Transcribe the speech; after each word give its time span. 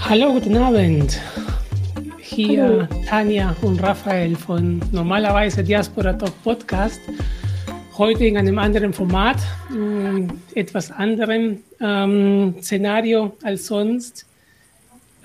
Hallo, 0.00 0.32
guten 0.32 0.56
Abend. 0.56 1.20
Hier 2.18 2.64
Hallo. 2.64 2.88
Tanja 3.06 3.54
und 3.62 3.80
Raphael 3.80 4.34
von 4.34 4.82
normalerweise 4.90 5.62
Diaspora 5.62 6.14
Talk 6.14 6.32
Podcast. 6.42 7.00
Heute 7.96 8.24
in 8.24 8.36
einem 8.38 8.58
anderen 8.58 8.92
Format, 8.92 9.36
etwas 10.56 10.90
anderem 10.90 11.60
ähm, 11.80 12.56
Szenario 12.60 13.36
als 13.44 13.66
sonst. 13.66 14.26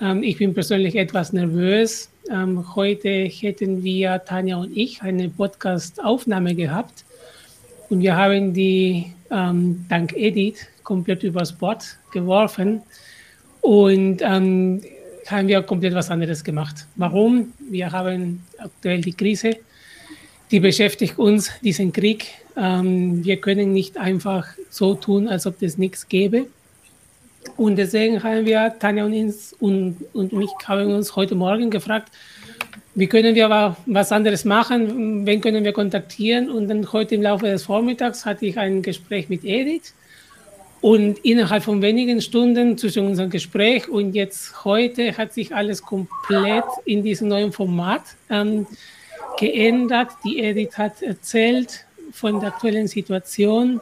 Ähm, 0.00 0.22
ich 0.22 0.38
bin 0.38 0.54
persönlich 0.54 0.94
etwas 0.94 1.32
nervös. 1.32 2.10
Ähm, 2.30 2.76
heute 2.76 3.08
hätten 3.08 3.82
wir, 3.82 4.24
Tanja 4.24 4.58
und 4.58 4.76
ich, 4.76 5.02
eine 5.02 5.30
Podcast-Aufnahme 5.30 6.54
gehabt 6.54 7.04
und 7.90 8.00
wir 8.00 8.16
haben 8.16 8.52
die 8.52 9.12
ähm, 9.30 9.84
dank 9.88 10.12
Edith 10.14 10.66
komplett 10.82 11.22
übers 11.22 11.52
Bord 11.52 11.84
geworfen 12.12 12.82
und 13.60 14.22
ähm, 14.22 14.82
haben 15.26 15.48
wir 15.48 15.62
komplett 15.62 15.94
was 15.94 16.10
anderes 16.10 16.42
gemacht. 16.42 16.86
Warum? 16.96 17.52
Wir 17.70 17.92
haben 17.92 18.42
aktuell 18.58 19.00
die 19.00 19.12
Krise, 19.12 19.56
die 20.50 20.60
beschäftigt 20.60 21.18
uns, 21.18 21.50
diesen 21.62 21.92
Krieg. 21.92 22.26
Ähm, 22.56 23.24
wir 23.24 23.38
können 23.38 23.72
nicht 23.72 23.98
einfach 23.98 24.46
so 24.70 24.94
tun, 24.94 25.28
als 25.28 25.46
ob 25.46 25.60
es 25.62 25.76
nichts 25.76 26.08
gäbe. 26.08 26.46
Und 27.56 27.76
deswegen 27.76 28.22
haben 28.22 28.46
wir, 28.46 28.74
Tanja 28.78 29.04
und, 29.04 29.12
uns, 29.12 29.54
und, 29.58 29.96
und 30.12 30.32
mich, 30.32 30.50
haben 30.64 30.92
uns 30.92 31.14
heute 31.16 31.34
Morgen 31.34 31.70
gefragt, 31.70 32.10
wie 32.98 33.06
können 33.06 33.36
wir 33.36 33.44
aber 33.44 33.76
was 33.86 34.10
anderes 34.10 34.44
machen, 34.44 35.24
wen 35.24 35.40
können 35.40 35.62
wir 35.62 35.72
kontaktieren. 35.72 36.50
Und 36.50 36.66
dann 36.66 36.92
heute 36.92 37.14
im 37.14 37.22
Laufe 37.22 37.46
des 37.46 37.62
Vormittags 37.62 38.26
hatte 38.26 38.44
ich 38.44 38.58
ein 38.58 38.82
Gespräch 38.82 39.28
mit 39.28 39.44
Edith. 39.44 39.94
Und 40.80 41.18
innerhalb 41.20 41.62
von 41.62 41.80
wenigen 41.80 42.20
Stunden 42.20 42.76
zwischen 42.76 43.06
unserem 43.06 43.30
Gespräch 43.30 43.88
und 43.88 44.14
jetzt 44.14 44.64
heute 44.64 45.16
hat 45.16 45.32
sich 45.32 45.54
alles 45.54 45.82
komplett 45.82 46.64
in 46.84 47.04
diesem 47.04 47.28
neuen 47.28 47.52
Format 47.52 48.02
ähm, 48.30 48.66
geändert. 49.38 50.08
Die 50.24 50.40
Edith 50.40 50.76
hat 50.76 51.00
erzählt 51.00 51.84
von 52.10 52.40
der 52.40 52.48
aktuellen 52.48 52.88
Situation, 52.88 53.80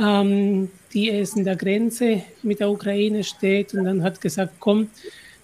ähm, 0.00 0.68
die 0.92 1.10
es 1.10 1.36
in 1.36 1.44
der 1.44 1.54
Grenze 1.54 2.22
mit 2.42 2.58
der 2.58 2.70
Ukraine 2.70 3.22
steht 3.22 3.72
und 3.74 3.84
dann 3.84 4.02
hat 4.02 4.20
gesagt, 4.20 4.54
komm, 4.58 4.90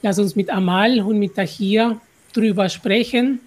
lass 0.02 0.18
uns 0.18 0.34
mit 0.34 0.50
Amal 0.50 1.00
und 1.00 1.18
mit 1.18 1.36
Tahir 1.36 2.00
drüber 2.32 2.68
sprechen. 2.68 3.40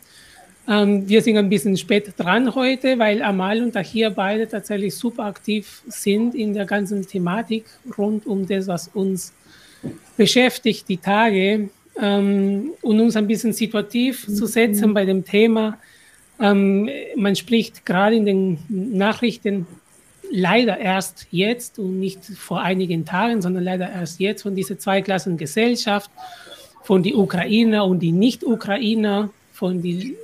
Ähm, 0.68 1.08
wir 1.08 1.22
sind 1.22 1.38
ein 1.38 1.50
bisschen 1.50 1.76
spät 1.78 2.14
dran 2.18 2.54
heute, 2.56 3.00
weil 3.00 3.22
Amal 3.22 3.62
und 3.62 3.74
Tahir 3.74 4.12
beide 4.12 4.48
tatsächlich 4.48 4.96
super 4.96 5.26
aktiv 5.26 5.82
sind 5.88 6.36
in 6.36 6.54
der 6.54 6.66
ganzen 6.66 7.06
Thematik 7.06 7.66
rund 7.98 8.26
um 8.26 8.48
das, 8.48 8.68
was 8.68 8.88
uns 8.90 9.34
beschäftigt, 10.18 10.88
die 10.88 10.98
Tage, 10.98 11.70
ähm, 12.00 12.72
und 12.82 13.00
uns 13.00 13.16
ein 13.16 13.28
bisschen 13.28 13.54
situativ 13.54 14.28
zu 14.28 14.46
setzen 14.46 14.94
bei 14.94 15.06
dem 15.06 15.26
Thema. 15.26 15.78
Ähm, 16.40 16.90
man 17.16 17.36
spricht 17.36 17.86
gerade 17.86 18.16
in 18.16 18.26
den 18.26 18.59
Nachrichten 18.70 19.68
leider 20.32 20.78
erst 20.78 21.28
jetzt 21.32 21.78
und 21.78 22.00
nicht 22.00 22.24
vor 22.26 22.62
einigen 22.62 23.06
Tagen, 23.06 23.42
sondern 23.42 23.64
leider 23.64 23.92
erst 23.92 24.20
jetzt 24.20 24.44
von 24.44 24.56
dieser 24.56 24.80
Zweiklassengesellschaft, 24.80 26.09
von 26.84 27.04
den 27.04 27.16
Ukrainer 27.16 27.86
und 27.86 28.00
die 28.00 28.12
Nicht-Ukrainer, 28.12 29.30
von 29.54 29.82
den 29.82 30.16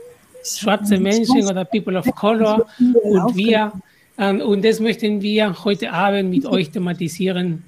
schwarzen 0.44 1.03
Menschen 1.03 1.45
oder 1.45 1.66
People 1.66 1.97
of 1.97 2.05
Color 2.16 2.67
und 3.03 3.36
wir. 3.36 3.72
Ähm, 4.17 4.41
und 4.41 4.63
das 4.66 4.80
möchten 4.80 5.22
wir 5.22 5.63
heute 5.63 5.91
Abend 5.91 6.31
mit 6.31 6.45
euch 6.45 6.72
thematisieren. 6.72 7.63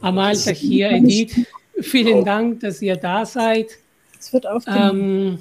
Amal, 0.00 0.34
hier, 0.36 0.90
Edith, 0.90 1.46
vielen 1.80 2.24
Dank, 2.24 2.60
dass 2.60 2.82
ihr 2.82 2.96
da 2.96 3.24
seid. 3.24 3.68
Es 4.18 4.32
wird 4.32 4.46
ähm, 4.66 5.38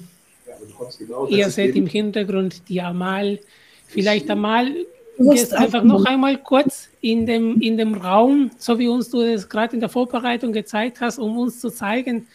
Ihr 1.30 1.50
seht 1.50 1.76
im 1.76 1.88
Hintergrund 1.88 2.62
die 2.70 2.82
Amal. 2.82 3.40
Vielleicht 3.88 4.30
Amal, 4.30 4.68
Gehst 5.18 5.54
einfach 5.54 5.84
noch 5.84 6.06
einmal 6.06 6.38
kurz 6.38 6.90
in 7.02 7.26
dem, 7.26 7.62
in 7.62 7.78
dem 7.78 7.94
Raum, 7.94 8.50
so 8.58 8.80
wie 8.80 8.88
uns 8.88 9.10
du 9.12 9.22
das 9.22 9.48
gerade 9.48 9.76
in 9.76 9.80
der 9.80 9.90
Vorbereitung 9.90 10.52
gezeigt 10.54 11.02
hast, 11.02 11.20
um 11.20 11.38
uns 11.38 11.60
zu 11.60 11.70
zeigen, 11.70 12.28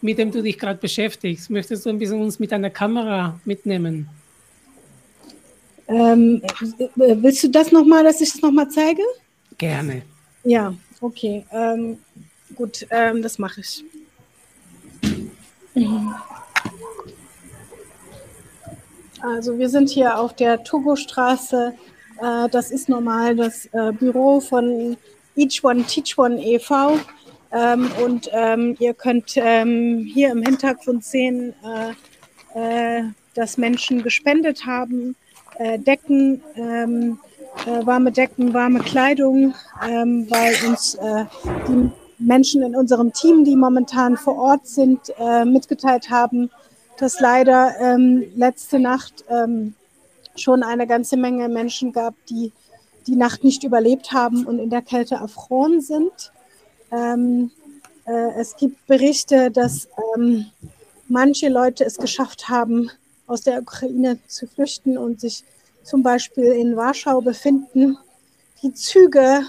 mit 0.00 0.18
dem 0.18 0.30
du 0.30 0.42
dich 0.42 0.58
gerade 0.58 0.78
beschäftigst. 0.78 1.50
Möchtest 1.50 1.86
du 1.86 1.90
ein 1.90 1.98
bisschen 1.98 2.20
uns 2.20 2.38
mit 2.38 2.52
deiner 2.52 2.70
Kamera 2.70 3.38
mitnehmen? 3.44 4.08
Ähm, 5.88 6.42
willst 6.96 7.44
du 7.44 7.48
das 7.48 7.72
nochmal, 7.72 8.04
dass 8.04 8.20
ich 8.20 8.32
das 8.32 8.42
nochmal 8.42 8.68
zeige? 8.68 9.02
Gerne. 9.56 10.02
Ja, 10.44 10.74
okay. 11.00 11.44
Ähm, 11.50 11.98
gut, 12.54 12.86
ähm, 12.90 13.22
das 13.22 13.38
mache 13.38 13.60
ich. 13.60 13.84
Also 19.20 19.58
wir 19.58 19.68
sind 19.68 19.90
hier 19.90 20.18
auf 20.18 20.36
der 20.36 20.62
Togo-Straße 20.62 21.74
äh, 22.20 22.48
das 22.48 22.70
ist 22.70 22.88
normal 22.88 23.36
das 23.36 23.66
äh, 23.66 23.92
Büro 23.92 24.40
von 24.40 24.96
Each 25.36 25.62
One 25.62 25.84
Teach 25.84 26.18
One 26.18 26.42
e.V. 26.42 26.98
Ähm, 27.50 27.90
und 28.04 28.28
ähm, 28.32 28.76
ihr 28.78 28.94
könnt 28.94 29.32
ähm, 29.36 30.06
hier 30.12 30.30
im 30.32 30.42
Hintergrund 30.42 31.04
sehen, 31.04 31.54
äh, 32.54 32.98
äh 32.98 33.02
dass 33.34 33.56
Menschen 33.56 34.02
gespendet 34.02 34.66
haben, 34.66 35.14
äh, 35.58 35.78
Decken, 35.78 36.42
ähm, 36.56 37.20
äh, 37.66 37.86
warme 37.86 38.10
Decken, 38.10 38.52
warme 38.52 38.80
Kleidung, 38.80 39.54
ähm, 39.88 40.26
weil 40.28 40.54
uns 40.66 40.98
die 41.68 41.90
Menschen 42.18 42.62
in 42.62 42.74
unserem 42.74 43.12
Team, 43.12 43.44
die 43.44 43.54
momentan 43.54 44.16
vor 44.16 44.36
Ort 44.36 44.66
sind, 44.66 45.12
mitgeteilt 45.44 46.10
haben, 46.10 46.50
dass 46.98 47.20
leider 47.20 47.74
ähm, 47.80 48.24
letzte 48.34 48.80
Nacht 48.80 49.24
schon 50.34 50.62
eine 50.64 50.88
ganze 50.88 51.16
Menge 51.16 51.48
Menschen 51.48 51.92
gab, 51.92 52.14
die 52.28 52.52
die 53.06 53.16
Nacht 53.16 53.44
nicht 53.44 53.62
überlebt 53.62 54.12
haben 54.12 54.46
und 54.46 54.58
in 54.58 54.70
der 54.70 54.82
Kälte 54.82 55.14
erfroren 55.16 55.80
sind. 55.80 56.32
Ähm, 56.90 57.50
äh, 58.06 58.40
es 58.40 58.56
gibt 58.56 58.86
Berichte, 58.86 59.50
dass 59.50 59.88
ähm, 60.16 60.46
manche 61.08 61.48
Leute 61.48 61.84
es 61.84 61.96
geschafft 61.96 62.48
haben, 62.48 62.90
aus 63.26 63.42
der 63.42 63.60
Ukraine 63.60 64.18
zu 64.26 64.46
flüchten 64.46 64.96
und 64.96 65.20
sich 65.20 65.44
zum 65.82 66.02
Beispiel 66.02 66.52
in 66.52 66.76
Warschau 66.76 67.20
befinden. 67.20 67.98
Die 68.62 68.72
Züge 68.74 69.42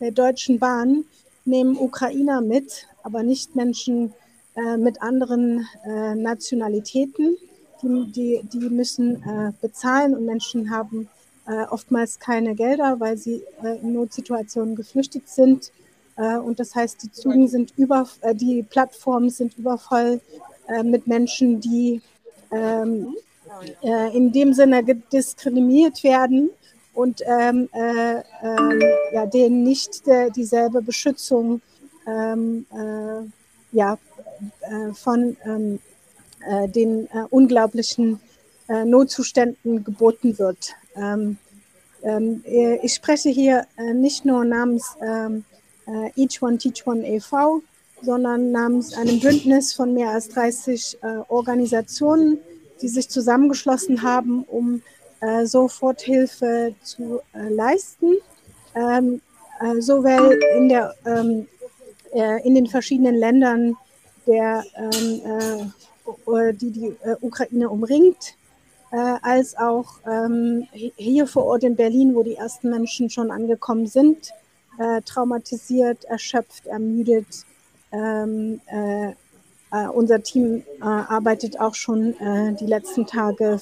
der 0.00 0.10
Deutschen 0.12 0.58
Bahn 0.58 1.04
nehmen 1.44 1.76
Ukrainer 1.76 2.40
mit, 2.40 2.86
aber 3.02 3.22
nicht 3.22 3.54
Menschen 3.56 4.12
äh, 4.56 4.76
mit 4.76 5.02
anderen 5.02 5.68
äh, 5.84 6.14
Nationalitäten 6.14 7.36
die, 7.82 8.12
die, 8.12 8.40
die 8.52 8.68
müssen 8.68 9.22
äh, 9.22 9.52
bezahlen 9.60 10.14
und 10.14 10.24
Menschen 10.24 10.70
haben 10.70 11.08
äh, 11.46 11.64
oftmals 11.70 12.18
keine 12.18 12.54
Gelder, 12.54 13.00
weil 13.00 13.16
sie 13.16 13.42
äh, 13.62 13.78
in 13.80 13.92
Notsituationen 13.92 14.74
geflüchtet 14.74 15.28
sind. 15.28 15.70
Äh, 16.18 16.36
und 16.36 16.60
das 16.60 16.74
heißt, 16.74 17.02
die 17.02 17.12
Zügen 17.12 17.48
sind 17.48 17.72
über, 17.76 18.06
äh, 18.20 18.34
die 18.34 18.62
Plattformen 18.62 19.30
sind 19.30 19.56
übervoll 19.56 20.20
äh, 20.68 20.82
mit 20.82 21.06
Menschen, 21.06 21.60
die 21.60 22.02
ähm, 22.50 23.16
in 24.12 24.30
dem 24.30 24.52
Sinne 24.52 24.84
diskriminiert 24.84 26.04
werden 26.04 26.50
und 26.92 27.22
ähm, 27.26 27.68
ähm, 27.72 29.30
denen 29.32 29.64
nicht 29.64 30.02
dieselbe 30.36 30.82
Beschützung 30.82 31.62
von 32.04 32.66
den 36.66 37.08
unglaublichen 37.30 38.20
Notzuständen 38.68 39.82
geboten 39.82 40.38
wird. 40.38 40.74
Ich 42.82 42.94
spreche 42.94 43.30
hier 43.30 43.66
nicht 43.94 44.24
nur 44.26 44.44
namens 44.44 44.94
äh, 45.88 46.10
Each 46.20 46.42
One 46.42 46.58
Teach 46.58 46.86
One 46.86 47.06
e.V., 47.06 47.62
sondern 48.02 48.52
namens 48.52 48.94
einem 48.94 49.18
Bündnis 49.18 49.72
von 49.72 49.92
mehr 49.92 50.10
als 50.10 50.28
30 50.28 50.98
Organisationen, 51.26 52.38
die 52.80 52.86
sich 52.86 53.08
zusammengeschlossen 53.08 54.04
haben, 54.04 54.44
um 54.44 54.82
Soforthilfe 55.42 56.76
zu 56.84 57.20
leisten. 57.32 58.18
Ähm, 58.76 59.20
sowohl 59.80 60.38
in, 60.56 60.68
der, 60.68 60.94
ähm, 61.04 61.48
in 62.44 62.54
den 62.54 62.68
verschiedenen 62.68 63.16
Ländern 63.16 63.76
der 64.28 64.62
ähm, 64.76 65.72
äh, 66.26 66.54
die 66.54 66.70
die 66.70 66.86
äh, 67.02 67.16
Ukraine 67.20 67.68
umringt, 67.68 68.34
äh, 68.92 68.96
als 69.22 69.56
auch 69.56 69.98
ähm, 70.06 70.66
hier 70.72 71.26
vor 71.26 71.44
Ort 71.44 71.64
in 71.64 71.76
Berlin, 71.76 72.14
wo 72.14 72.22
die 72.22 72.36
ersten 72.36 72.70
Menschen 72.70 73.10
schon 73.10 73.30
angekommen 73.30 73.86
sind, 73.86 74.32
traumatisiert, 75.04 76.04
erschöpft, 76.04 76.66
ermüdet. 76.66 77.44
Ähm, 77.90 78.60
unser 79.92 80.22
Team 80.22 80.62
arbeitet 80.80 81.60
auch 81.60 81.74
schon 81.74 82.14
die 82.60 82.66
letzten 82.66 83.06
Tage 83.06 83.60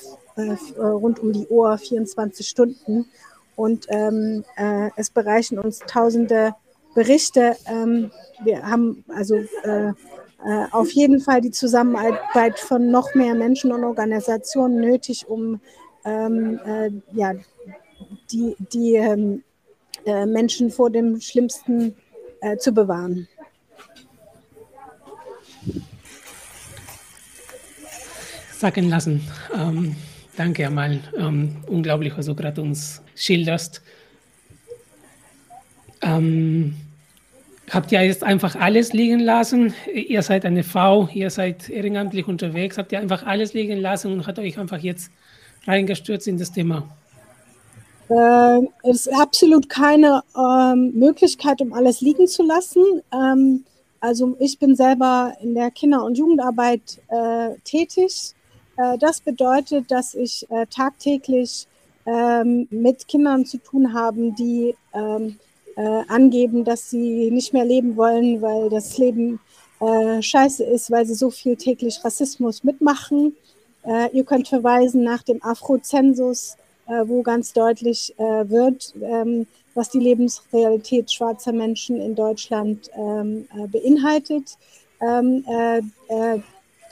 rund 0.78 1.18
um 1.18 1.32
die 1.32 1.46
Uhr, 1.48 1.78
24 1.78 2.46
Stunden, 2.46 3.06
und 3.56 3.86
ähm, 3.88 4.44
äh, 4.56 4.90
es 4.96 5.10
bereichen 5.10 5.58
uns 5.58 5.80
tausende 5.80 6.54
Berichte. 6.94 7.56
Ähm, 7.66 8.10
wir 8.44 8.62
haben 8.62 9.04
also 9.08 9.36
äh, 9.36 9.88
äh, 9.88 9.94
auf 10.70 10.92
jeden 10.92 11.20
Fall 11.20 11.40
die 11.40 11.50
Zusammenarbeit 11.50 12.58
von 12.60 12.90
noch 12.90 13.14
mehr 13.14 13.34
Menschen 13.34 13.72
und 13.72 13.82
Organisationen 13.82 14.80
nötig, 14.80 15.26
um 15.26 15.60
ähm, 16.04 16.60
äh, 16.66 16.90
ja, 17.12 17.32
die, 18.30 18.54
die 18.72 18.96
ähm, 18.96 19.42
äh, 20.06 20.24
Menschen 20.24 20.70
vor 20.70 20.88
dem 20.88 21.20
Schlimmsten 21.20 21.94
äh, 22.40 22.56
zu 22.56 22.72
bewahren. 22.72 23.28
Sagen 28.52 28.88
lassen. 28.88 29.26
Ähm, 29.54 29.96
danke, 30.36 30.66
Amal. 30.66 31.00
Ähm, 31.18 31.56
unglaublich, 31.66 32.16
was 32.16 32.26
du 32.26 32.34
gerade 32.34 32.62
uns 32.62 33.02
schilderst. 33.14 33.82
Ähm, 36.02 36.76
habt 37.68 37.90
ihr 37.90 38.02
jetzt 38.02 38.22
einfach 38.22 38.54
alles 38.54 38.92
liegen 38.92 39.20
lassen? 39.20 39.74
Ihr 39.92 40.22
seid 40.22 40.44
eine 40.44 40.62
Frau, 40.62 41.08
ihr 41.12 41.30
seid 41.30 41.68
ehrenamtlich 41.68 42.28
unterwegs, 42.28 42.78
habt 42.78 42.92
ihr 42.92 43.00
einfach 43.00 43.26
alles 43.26 43.54
liegen 43.54 43.78
lassen 43.78 44.12
und 44.12 44.26
hat 44.26 44.38
euch 44.38 44.58
einfach 44.58 44.78
jetzt 44.78 45.10
reingestürzt 45.66 46.28
in 46.28 46.38
das 46.38 46.52
Thema? 46.52 46.88
Äh, 48.08 48.60
es 48.84 49.06
ist 49.06 49.14
absolut 49.14 49.68
keine 49.68 50.22
ähm, 50.36 50.92
Möglichkeit, 50.94 51.60
um 51.60 51.72
alles 51.72 52.00
liegen 52.00 52.28
zu 52.28 52.44
lassen. 52.44 53.02
Ähm, 53.12 53.64
also 54.00 54.36
ich 54.38 54.58
bin 54.58 54.76
selber 54.76 55.32
in 55.40 55.54
der 55.54 55.70
Kinder- 55.70 56.04
und 56.04 56.16
Jugendarbeit 56.16 57.00
äh, 57.08 57.54
tätig. 57.64 58.34
Äh, 58.76 58.98
das 58.98 59.20
bedeutet, 59.20 59.90
dass 59.90 60.14
ich 60.14 60.46
äh, 60.50 60.66
tagtäglich 60.66 61.66
ähm, 62.04 62.68
mit 62.70 63.08
Kindern 63.08 63.44
zu 63.44 63.58
tun 63.58 63.92
habe, 63.92 64.32
die 64.38 64.76
ähm, 64.94 65.38
äh, 65.76 66.02
angeben, 66.06 66.64
dass 66.64 66.88
sie 66.90 67.30
nicht 67.32 67.52
mehr 67.52 67.64
leben 67.64 67.96
wollen, 67.96 68.40
weil 68.40 68.70
das 68.70 68.96
Leben 68.98 69.40
äh, 69.80 70.22
scheiße 70.22 70.62
ist, 70.62 70.92
weil 70.92 71.06
sie 71.06 71.14
so 71.14 71.30
viel 71.30 71.56
täglich 71.56 72.04
Rassismus 72.04 72.64
mitmachen. 72.64 73.36
Ihr 74.12 74.24
könnt 74.24 74.48
verweisen 74.48 75.04
nach 75.04 75.22
dem 75.22 75.40
Afro-Zensus, 75.44 76.56
wo 76.86 77.22
ganz 77.22 77.52
deutlich 77.52 78.14
äh, 78.18 78.48
wird, 78.48 78.94
ähm, 79.02 79.46
was 79.74 79.90
die 79.90 80.00
Lebensrealität 80.00 81.10
schwarzer 81.10 81.52
Menschen 81.52 82.00
in 82.00 82.14
Deutschland 82.14 82.90
ähm, 82.96 83.46
äh, 83.54 83.66
beinhaltet. 83.66 84.56
Ähm, 85.00 85.44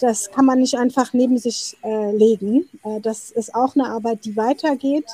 das 0.01 0.31
kann 0.31 0.45
man 0.45 0.59
nicht 0.59 0.77
einfach 0.77 1.13
neben 1.13 1.39
sich 1.39 1.77
legen. 1.83 2.69
das 3.03 3.31
ist 3.31 3.55
auch 3.55 3.77
eine 3.77 3.87
Arbeit, 3.87 4.25
die 4.25 4.37
weitergeht. 4.37 5.07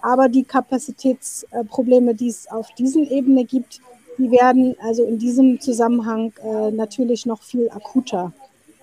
Aber 0.00 0.28
die 0.28 0.42
Kapazitätsprobleme, 0.42 2.14
die 2.14 2.28
es 2.28 2.50
auf 2.50 2.66
diesen 2.74 3.08
Ebene 3.08 3.44
gibt, 3.44 3.80
die 4.18 4.30
werden 4.30 4.76
also 4.82 5.04
in 5.04 5.18
diesem 5.18 5.60
Zusammenhang 5.60 6.32
äh, 6.42 6.70
natürlich 6.70 7.26
noch 7.26 7.42
viel 7.42 7.70
akuter. 7.70 8.32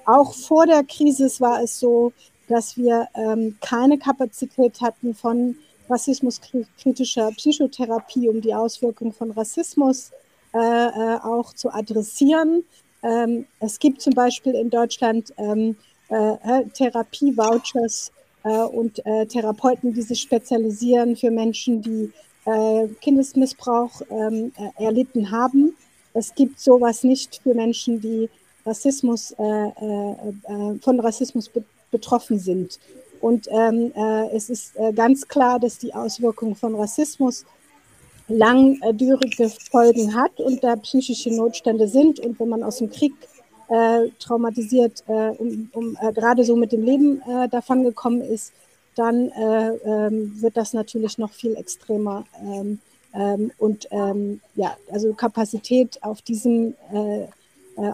Auch 0.06 0.34
vor 0.34 0.66
der 0.66 0.84
Krise 0.84 1.30
war 1.40 1.62
es 1.62 1.80
so, 1.80 2.14
dass 2.50 2.76
wir 2.76 3.08
ähm, 3.16 3.58
keine 3.62 3.98
Kapazität 3.98 4.82
hatten 4.82 5.14
von 5.16 5.56
rassismuskritischer 5.90 7.32
Psychotherapie, 7.32 8.28
um 8.28 8.42
die 8.42 8.54
Auswirkungen 8.54 9.14
von 9.14 9.32
Rassismus 9.32 10.12
äh, 10.54 10.58
äh, 10.58 11.20
auch 11.24 11.54
zu 11.54 11.74
adressieren. 11.74 12.64
Ähm, 13.04 13.46
es 13.60 13.80
gibt 13.80 14.02
zum 14.02 14.14
Beispiel 14.14 14.54
in 14.54 14.70
Deutschland 14.70 15.34
ähm, 15.38 15.76
äh, 16.10 16.66
Therapie-Vouchers 16.74 18.12
äh, 18.44 18.50
und 18.50 19.06
äh, 19.06 19.26
Therapeuten, 19.26 19.94
die 19.94 20.02
sich 20.02 20.22
spezialisieren 20.22 21.16
für 21.16 21.32
Menschen, 21.32 21.82
die 21.82 22.12
äh, 22.46 22.88
Kindesmissbrauch 23.02 24.02
ähm, 24.10 24.52
erlitten 24.78 25.32
haben. 25.32 25.76
Es 26.14 26.34
gibt 26.34 26.60
sowas 26.60 27.04
nicht 27.04 27.42
für 27.44 27.54
Menschen, 27.54 28.02
die 28.02 28.30
Rassismus, 28.66 29.34
von 29.38 31.00
Rassismus 31.00 31.50
betroffen 31.92 32.40
sind. 32.40 32.80
Und 33.22 33.48
ähm, 33.52 33.92
äh, 33.96 34.30
es 34.36 34.50
ist 34.50 34.76
äh, 34.78 34.94
ganz 34.94 35.28
klar, 35.28 35.60
dass 35.60 35.78
die 35.78 35.94
Auswirkung 35.94 36.56
von 36.56 36.76
Rassismus 36.76 37.46
langwierige 38.28 39.50
Folgen 39.50 40.16
hat 40.16 40.40
und 40.40 40.64
da 40.64 40.76
psychische 40.78 41.32
Notstände 41.32 41.88
sind. 41.88 42.20
Und 42.20 42.40
wenn 42.40 42.50
man 42.50 42.64
aus 42.64 42.78
dem 42.78 42.90
Krieg 42.90 43.14
äh, 43.70 44.10
traumatisiert, 44.20 45.04
äh, 45.08 45.32
um, 45.32 45.70
um 45.74 45.98
äh, 46.02 46.14
gerade 46.14 46.44
so 46.44 46.56
mit 46.56 46.72
dem 46.72 46.84
Leben 46.84 47.22
äh, 47.28 47.50
davon 47.50 47.84
gekommen 47.84 48.22
ist, 48.22 48.54
dann 48.96 49.30
äh, 49.30 49.70
ähm, 49.86 50.42
wird 50.42 50.58
das 50.58 50.74
natürlich 50.74 51.18
noch 51.18 51.32
viel 51.32 51.56
extremer. 51.56 52.26
Ähm, 52.44 52.80
ähm, 53.14 53.52
und 53.58 53.88
ähm, 53.92 54.42
ja, 54.56 54.78
also 54.92 55.14
Kapazität 55.14 56.02
auf 56.04 56.22
diesem 56.22 56.76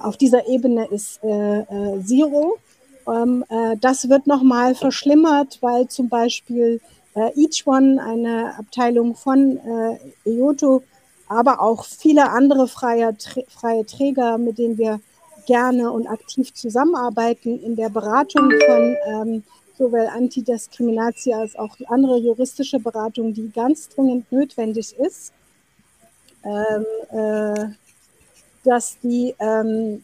auf 0.02 0.18
dieser 0.18 0.48
Ebene 0.48 0.88
ist 0.88 1.24
äh, 1.24 1.60
äh, 1.60 2.04
Zero. 2.04 2.58
Ähm, 3.08 3.46
äh, 3.50 3.78
das 3.80 4.10
wird 4.10 4.28
nochmal 4.28 4.76
verschlimmert, 4.76 5.60
weil 5.62 5.88
zum 5.88 6.10
Beispiel 6.10 6.82
äh, 7.16 7.32
Each 7.36 7.66
One, 7.66 8.02
eine 8.04 8.58
Abteilung 8.58 9.16
von 9.16 9.58
äh, 9.58 10.30
EOTO, 10.30 10.84
aber 11.28 11.62
auch 11.62 11.86
viele 11.86 12.30
andere 12.30 12.68
freie, 12.68 13.16
freie 13.48 13.86
Träger, 13.86 14.38
mit 14.38 14.58
denen 14.58 14.78
wir 14.78 15.00
gerne 15.46 15.92
und 15.92 16.08
aktiv 16.08 16.54
zusammenarbeiten 16.54 17.62
in 17.62 17.76
der 17.76 17.90
Beratung 17.90 18.52
von 18.66 18.96
ähm, 19.08 19.44
sowohl 19.78 20.08
Antidiskriminatie 20.08 21.34
als 21.34 21.56
auch 21.56 21.76
andere 21.88 22.18
juristische 22.18 22.80
Beratung, 22.80 23.34
die 23.34 23.52
ganz 23.52 23.90
dringend 23.90 24.32
notwendig 24.32 24.98
ist, 24.98 25.34
ähm, 26.44 26.86
äh, 27.12 27.66
dass 28.64 28.98
die, 29.02 29.36
ähm, 29.40 30.04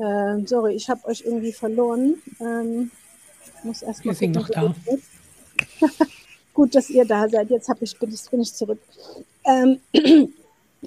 äh, 0.00 0.46
sorry, 0.46 0.74
ich 0.74 0.88
habe 0.88 1.04
euch 1.06 1.22
irgendwie 1.24 1.52
verloren. 1.52 2.14
Ähm, 2.40 2.90
muss 3.62 3.82
erst 3.82 4.04
mal 4.04 4.12
Wir 4.12 4.16
sind 4.16 4.34
noch 4.34 4.48
da. 4.48 4.74
Gut, 6.54 6.74
dass 6.74 6.90
ihr 6.90 7.04
da 7.04 7.28
seid. 7.28 7.50
Jetzt 7.50 7.70
ich, 7.80 7.98
bin, 7.98 8.12
ich, 8.12 8.30
bin 8.30 8.40
ich 8.40 8.54
zurück. 8.54 8.78
Ähm, 9.44 9.80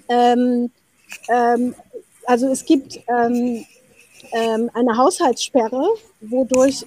ähm, 0.10 0.71
ähm, 1.30 1.75
also 2.25 2.48
es 2.48 2.65
gibt 2.65 3.00
ähm, 3.07 3.65
ähm, 4.31 4.71
eine 4.74 4.98
Haushaltssperre, 4.98 5.86
wodurch 6.21 6.86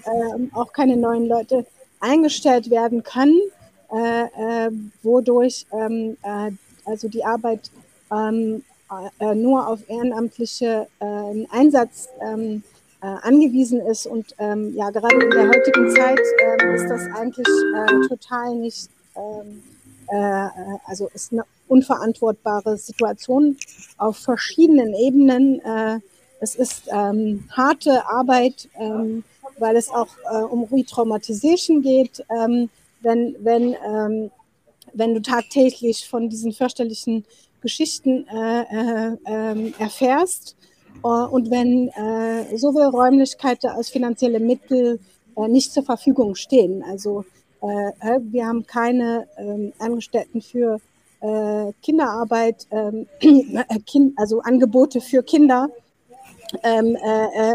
auch 0.53 0.73
keine 0.73 0.97
neuen 0.97 1.27
Leute 1.27 1.65
eingestellt 1.99 2.69
werden 2.69 3.03
können, 3.03 3.39
äh, 3.91 4.65
äh, 4.67 4.71
wodurch 5.03 5.65
äh, 5.71 6.51
also 6.85 7.07
die 7.07 7.23
Arbeit 7.23 7.71
äh, 9.19 9.35
nur 9.35 9.67
auf 9.67 9.87
ehrenamtliche 9.89 10.87
äh, 10.99 11.45
Einsatz 11.49 12.09
ähm, 12.21 12.63
äh, 13.01 13.05
angewiesen 13.05 13.81
ist. 13.81 14.07
Und 14.07 14.35
ähm, 14.39 14.73
ja, 14.75 14.89
gerade 14.89 15.15
in 15.15 15.29
der 15.29 15.47
heutigen 15.47 15.95
Zeit 15.95 16.19
ist 16.19 16.89
das 16.89 17.01
eigentlich 17.15 17.47
total 18.09 18.55
nicht, 18.55 18.89
also 20.85 21.09
ist 21.13 21.33
eine 21.33 21.43
unverantwortbare 21.67 22.77
Situation 22.77 23.57
auf 23.97 24.17
verschiedenen 24.17 24.93
Ebenen. 24.93 25.59
Äh, 25.61 25.99
es 26.39 26.55
ist 26.55 26.83
ähm, 26.91 27.47
harte 27.51 28.07
Arbeit, 28.07 28.69
ähm, 28.79 29.23
weil 29.59 29.75
es 29.75 29.89
auch 29.89 30.09
äh, 30.31 30.43
um 30.43 30.63
Retraumatisation 30.63 31.81
geht. 31.81 32.23
Ähm, 32.29 32.69
wenn, 33.01 33.35
wenn, 33.39 33.75
ähm, 33.85 34.31
wenn 34.93 35.13
du 35.13 35.21
tagtäglich 35.21 36.07
von 36.07 36.29
diesen 36.29 36.53
fürchterlichen 36.53 37.25
Geschichten 37.67 38.25
äh, 38.29 38.61
äh, 38.61 39.17
ähm, 39.25 39.73
erfährst 39.77 40.55
äh, 41.03 41.07
und 41.07 41.51
wenn 41.51 41.89
äh, 41.89 42.57
sowohl 42.57 42.85
Räumlichkeiten 42.85 43.69
als 43.71 43.89
finanzielle 43.89 44.39
Mittel 44.39 45.01
äh, 45.35 45.49
nicht 45.49 45.73
zur 45.73 45.83
Verfügung 45.83 46.35
stehen. 46.35 46.83
Also 46.83 47.25
wir 47.59 48.45
haben 48.45 48.67
keine 48.67 49.27
ähm, 49.35 49.73
Angestellten 49.79 50.41
für 50.43 50.79
Kinderarbeit, 51.81 52.67
ähm, 52.69 53.07
äh, 53.19 54.11
also 54.15 54.41
Angebote 54.41 55.01
für 55.01 55.23
Kinder. 55.23 55.67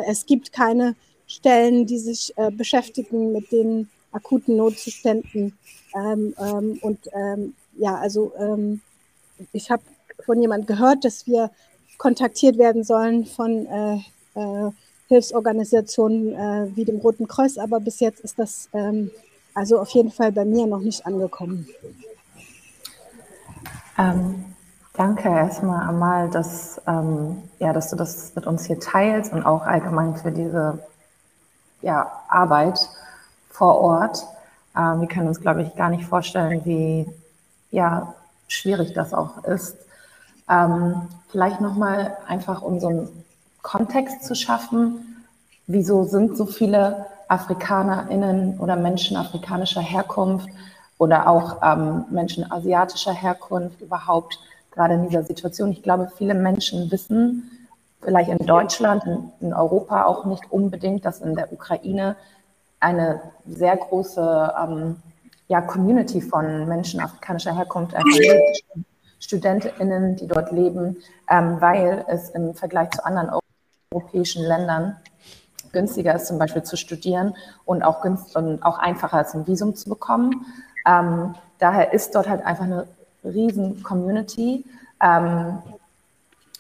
Es 0.09 0.27
gibt 0.27 0.53
keine 0.53 0.97
Stellen, 1.29 1.87
die 1.87 1.99
sich 1.99 2.35
beschäftigen 2.59 3.31
mit 3.31 3.53
den 3.53 3.89
akuten 4.11 4.57
Notzuständen. 4.57 5.57
Und 5.95 6.99
ja, 7.79 7.95
also 7.95 8.33
ich 9.53 9.71
habe 9.71 9.83
von 10.25 10.41
jemand 10.41 10.67
gehört, 10.67 11.05
dass 11.05 11.27
wir 11.27 11.51
kontaktiert 11.99 12.59
werden 12.59 12.85
sollen 12.85 13.27
von 13.27 13.67
äh, 13.67 13.97
äh, 14.35 14.71
Hilfsorganisationen 15.09 16.35
äh, 16.35 16.77
wie 16.77 16.85
dem 16.85 16.99
Roten 16.99 17.29
Kreuz, 17.29 17.59
aber 17.59 17.81
bis 17.81 18.01
jetzt 18.01 18.21
ist 18.21 18.39
das 18.39 18.69
ähm, 18.73 19.11
also 19.55 19.79
auf 19.79 19.91
jeden 19.91 20.11
Fall 20.11 20.33
bei 20.33 20.45
mir 20.45 20.67
noch 20.67 20.81
nicht 20.81 21.05
angekommen. 21.07 21.67
Ähm, 23.99 24.45
danke 24.95 25.29
erstmal 25.29 25.87
Amal, 25.87 26.31
dass, 26.31 26.81
ähm, 26.87 27.43
ja, 27.59 27.73
dass 27.73 27.91
du 27.91 27.97
das 27.97 28.35
mit 28.35 28.47
uns 28.47 28.65
hier 28.65 28.81
teilst 28.81 29.33
und 29.33 29.45
auch 29.45 29.63
allgemein 29.63 30.17
für 30.17 30.33
diese 30.33 30.79
ja, 31.83 32.11
Arbeit 32.29 32.79
vor 33.51 33.79
Ort. 33.79 34.27
Ähm, 34.77 35.03
wir 35.03 35.09
können 35.09 35.29
uns, 35.29 35.41
glaube 35.41 35.63
ich, 35.63 35.75
gar 35.77 35.91
nicht 35.91 36.05
vorstellen, 36.05 36.63
wie 36.65 37.07
ja, 37.71 38.15
schwierig 38.49 38.95
das 38.95 39.13
auch 39.13 39.45
ist. 39.45 39.77
Ähm, 40.49 41.09
vielleicht 41.29 41.61
nochmal 41.61 42.17
einfach, 42.27 42.63
um 42.63 42.81
so 42.81 42.89
einen 42.89 43.25
Kontext 43.63 44.25
zu 44.25 44.35
schaffen. 44.35 45.25
Wieso 45.67 46.05
sind 46.05 46.37
so 46.37 46.47
viele 46.47 47.07
AfrikanerInnen 47.29 48.59
oder 48.59 48.77
Menschen 48.77 49.17
afrikanischer 49.17 49.81
Herkunft 49.81 50.49
oder 50.99 51.29
auch 51.29 51.63
ähm, 51.63 52.05
Menschen 52.11 52.51
asiatischer 52.51 53.13
Herkunft 53.13 53.81
überhaupt 53.81 54.39
gerade 54.71 54.95
in 54.95 55.09
dieser 55.09 55.23
Situation? 55.23 55.73
Ich 55.73 55.83
glaube, 55.83 56.11
viele 56.17 56.35
Menschen 56.35 56.91
wissen, 56.91 57.69
vielleicht 58.03 58.31
in 58.31 58.45
Deutschland, 58.47 59.05
in, 59.41 59.55
Europa 59.55 60.05
auch 60.05 60.27
nicht 60.27 60.51
unbedingt, 60.51 61.05
dass 61.05 61.21
in 61.21 61.35
der 61.35 61.53
Ukraine 61.53 62.17
eine 62.81 63.21
sehr 63.47 63.77
große 63.77 64.55
ähm, 64.61 64.97
ja, 65.49 65.61
Community 65.61 66.21
von 66.21 66.67
Menschen 66.67 67.01
afrikanischer 67.01 67.57
Herkunft 67.57 67.95
erlebt, 67.95 68.65
StudentInnen, 69.23 70.17
die 70.17 70.27
dort 70.27 70.51
leben, 70.51 70.97
ähm, 71.31 71.61
weil 71.61 72.05
es 72.09 72.31
im 72.31 72.55
Vergleich 72.55 72.91
zu 72.91 73.05
anderen 73.07 73.31
europäischen 73.93 74.43
Ländern 74.43 74.97
günstiger 75.73 76.15
ist, 76.15 76.27
zum 76.27 76.39
Beispiel 76.39 76.65
zu 76.65 76.77
studieren 76.77 77.35
und 77.65 77.83
auch, 77.83 78.05
und 78.05 78.63
auch 78.63 78.79
einfacher 78.79 79.23
ist, 79.23 79.35
ein 79.35 79.47
Visum 79.47 79.75
zu 79.75 79.89
bekommen. 79.89 80.45
Ähm, 80.87 81.35
daher 81.59 81.93
ist 81.93 82.15
dort 82.15 82.29
halt 82.29 82.45
einfach 82.45 82.65
eine 82.65 82.87
riesen 83.25 83.83
Community. 83.83 84.65
Ähm, 85.01 85.59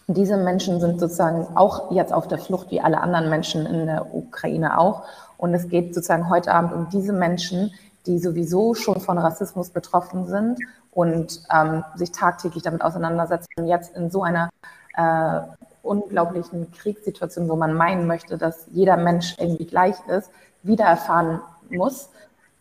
diese 0.07 0.37
Menschen 0.37 0.81
sind 0.81 1.01
sozusagen 1.01 1.57
auch 1.57 1.91
jetzt 1.91 2.13
auf 2.13 2.29
der 2.29 2.39
Flucht, 2.39 2.71
wie 2.71 2.81
alle 2.81 3.01
anderen 3.01 3.29
Menschen 3.29 3.67
in 3.67 3.87
der 3.87 4.15
Ukraine 4.15 4.79
auch. 4.79 5.03
Und 5.37 5.53
es 5.53 5.69
geht 5.69 5.95
sozusagen 5.95 6.31
heute 6.31 6.53
Abend 6.53 6.73
um 6.73 6.89
diese 6.91 7.13
Menschen, 7.13 7.73
die 8.07 8.19
sowieso 8.19 8.75
schon 8.75 9.01
von 9.01 9.19
Rassismus 9.19 9.71
betroffen 9.71 10.27
sind 10.27 10.59
und 10.91 11.43
ähm, 11.53 11.85
sich 11.95 12.13
tagtäglich 12.13 12.63
damit 12.63 12.83
auseinandersetzen, 12.83 13.67
jetzt 13.67 13.97
in 13.97 14.11
so 14.11 14.23
einer 14.23 14.51
äh, 14.97 15.41
unglaublichen 15.83 16.71
Kriegssituation, 16.73 17.49
wo 17.49 17.57
man 17.57 17.75
meinen 17.75 18.07
möchte, 18.07 18.39
dass 18.39 18.67
jeder 18.71 18.97
Mensch 18.97 19.35
irgendwie 19.39 19.67
gleich 19.67 19.97
ist, 20.09 20.31
wieder 20.63 20.85
erfahren 20.85 21.41
muss 21.71 22.09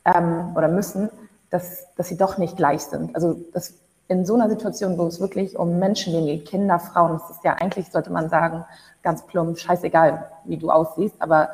ähm, 0.06 0.56
oder 0.56 0.68
müssen, 0.68 1.10
dass, 1.50 1.86
dass 1.96 2.08
sie 2.08 2.18
doch 2.18 2.38
nicht 2.38 2.58
gleich 2.58 2.82
sind. 2.84 3.16
Also 3.16 3.40
dass 3.54 3.74
in 4.08 4.26
so 4.26 4.36
einer 4.36 4.50
Situation, 4.50 4.98
wo 4.98 5.06
es 5.08 5.20
wirklich 5.20 5.58
um 5.58 5.80
Menschen 5.80 6.14
geht, 6.26 6.46
Kinder, 6.46 6.80
Frauen, 6.80 7.14
das 7.14 7.38
ist 7.38 7.44
ja 7.44 7.54
eigentlich, 7.54 7.90
sollte 7.92 8.12
man 8.12 8.30
sagen, 8.30 8.66
ganz 9.04 9.26
plump, 9.26 9.58
scheißegal, 9.58 10.30
wie 10.46 10.58
du 10.58 10.70
aussiehst, 10.70 11.16
aber 11.20 11.50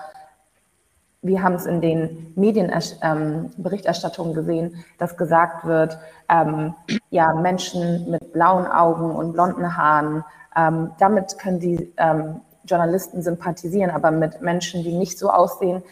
wir 1.22 1.42
haben 1.42 1.56
es 1.56 1.66
in 1.66 1.82
den 1.82 2.34
Medienberichterstattungen 2.36 4.32
ähm, 4.32 4.36
gesehen, 4.36 4.86
dass 4.98 5.18
gesagt 5.18 5.66
wird, 5.66 5.98
ähm, 6.30 6.74
ja, 7.10 7.34
Menschen 7.34 8.10
mit 8.12 8.34
blauen 8.34 8.68
Augen 8.68 9.12
und 9.12 9.34
blonden 9.34 9.76
Haaren, 9.76 10.24
ähm, 10.56 10.92
damit 11.00 11.38
können 11.40 11.60
die 11.60 11.92
ähm, 11.98 12.42
Journalisten 12.66 13.22
sympathisieren, 13.22 13.92
aber 13.92 14.12
mit 14.12 14.42
Menschen, 14.42 14.84
die 14.84 14.94
nicht 14.94 15.18
so 15.18 15.30
aussehen, 15.30 15.84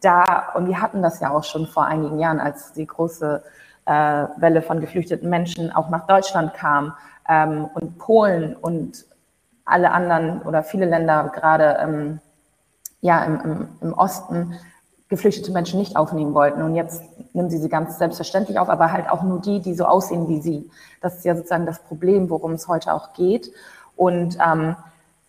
da, 0.00 0.48
und 0.54 0.66
wir 0.66 0.80
hatten 0.82 1.02
das 1.02 1.20
ja 1.20 1.30
auch 1.30 1.44
schon 1.44 1.66
vor 1.66 1.86
einigen 1.86 2.18
Jahren, 2.18 2.40
als 2.40 2.72
die 2.72 2.86
große 2.86 3.42
äh, 3.84 3.92
Welle 4.36 4.62
von 4.62 4.80
geflüchteten 4.80 5.28
Menschen 5.30 5.72
auch 5.72 5.90
nach 5.90 6.06
Deutschland 6.06 6.54
kam 6.54 6.94
ähm, 7.28 7.68
und 7.74 7.98
Polen 7.98 8.56
und 8.56 9.04
alle 9.64 9.92
anderen 9.92 10.42
oder 10.42 10.64
viele 10.64 10.86
Länder 10.86 11.30
gerade 11.32 11.78
ähm, 11.80 12.20
ja, 13.00 13.24
im, 13.24 13.40
im, 13.40 13.68
im 13.80 13.92
Osten 13.94 14.56
geflüchtete 15.12 15.52
Menschen 15.52 15.78
nicht 15.78 15.94
aufnehmen 15.94 16.32
wollten. 16.32 16.62
Und 16.62 16.74
jetzt 16.74 17.02
nehmen 17.34 17.50
sie 17.50 17.58
sie 17.58 17.68
ganz 17.68 17.98
selbstverständlich 17.98 18.58
auf, 18.58 18.70
aber 18.70 18.92
halt 18.92 19.10
auch 19.10 19.22
nur 19.22 19.42
die, 19.42 19.60
die 19.60 19.74
so 19.74 19.84
aussehen 19.84 20.26
wie 20.26 20.40
sie. 20.40 20.70
Das 21.02 21.16
ist 21.16 21.24
ja 21.26 21.36
sozusagen 21.36 21.66
das 21.66 21.80
Problem, 21.80 22.30
worum 22.30 22.52
es 22.52 22.66
heute 22.66 22.94
auch 22.94 23.12
geht. 23.12 23.52
Und 23.94 24.38
ähm, 24.44 24.74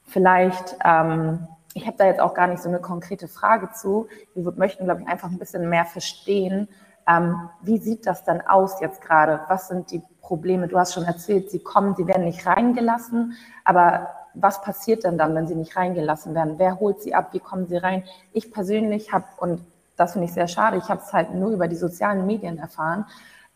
vielleicht, 0.08 0.78
ähm, 0.86 1.48
ich 1.74 1.86
habe 1.86 1.98
da 1.98 2.06
jetzt 2.06 2.22
auch 2.22 2.34
gar 2.34 2.48
nicht 2.48 2.64
so 2.64 2.70
eine 2.70 2.80
konkrete 2.80 3.28
Frage 3.28 3.72
zu. 3.74 4.08
Wir 4.36 4.54
möchten, 4.54 4.86
glaube 4.86 5.02
ich, 5.02 5.08
einfach 5.08 5.30
ein 5.30 5.38
bisschen 5.38 5.68
mehr 5.68 5.84
verstehen, 5.84 6.70
ähm, 7.06 7.50
wie 7.62 7.80
sieht 7.80 8.08
das 8.08 8.24
dann 8.24 8.40
aus 8.40 8.80
jetzt 8.80 9.02
gerade? 9.02 9.42
Was 9.50 9.68
sind 9.68 9.92
die 9.92 10.02
Probleme? 10.22 10.70
Du 10.70 10.80
hast 10.80 10.94
schon 10.94 11.04
erzählt, 11.04 11.52
sie 11.52 11.60
kommen, 11.60 11.96
sie 11.96 12.08
werden 12.08 12.24
nicht 12.24 12.48
reingelassen, 12.48 13.34
aber 13.66 14.08
was 14.34 14.62
passiert 14.62 15.04
denn 15.04 15.18
dann, 15.18 15.36
wenn 15.36 15.46
sie 15.46 15.56
nicht 15.56 15.76
reingelassen 15.76 16.34
werden? 16.34 16.54
Wer 16.58 16.80
holt 16.80 17.02
sie 17.02 17.14
ab? 17.14 17.34
Wie 17.34 17.42
kommen 17.42 17.68
sie 17.68 17.76
rein? 17.76 18.06
Ich 18.32 18.54
persönlich 18.54 19.12
habe, 19.12 19.26
und 19.38 19.60
das 19.96 20.14
finde 20.14 20.28
ich 20.28 20.34
sehr 20.34 20.48
schade. 20.48 20.78
Ich 20.78 20.90
habe 20.90 21.02
es 21.06 21.14
halt 21.14 21.34
nur 21.34 21.52
über 21.52 21.68
die 21.68 21.76
sozialen 21.76 22.26
Medien 22.26 22.58
erfahren. 22.58 23.06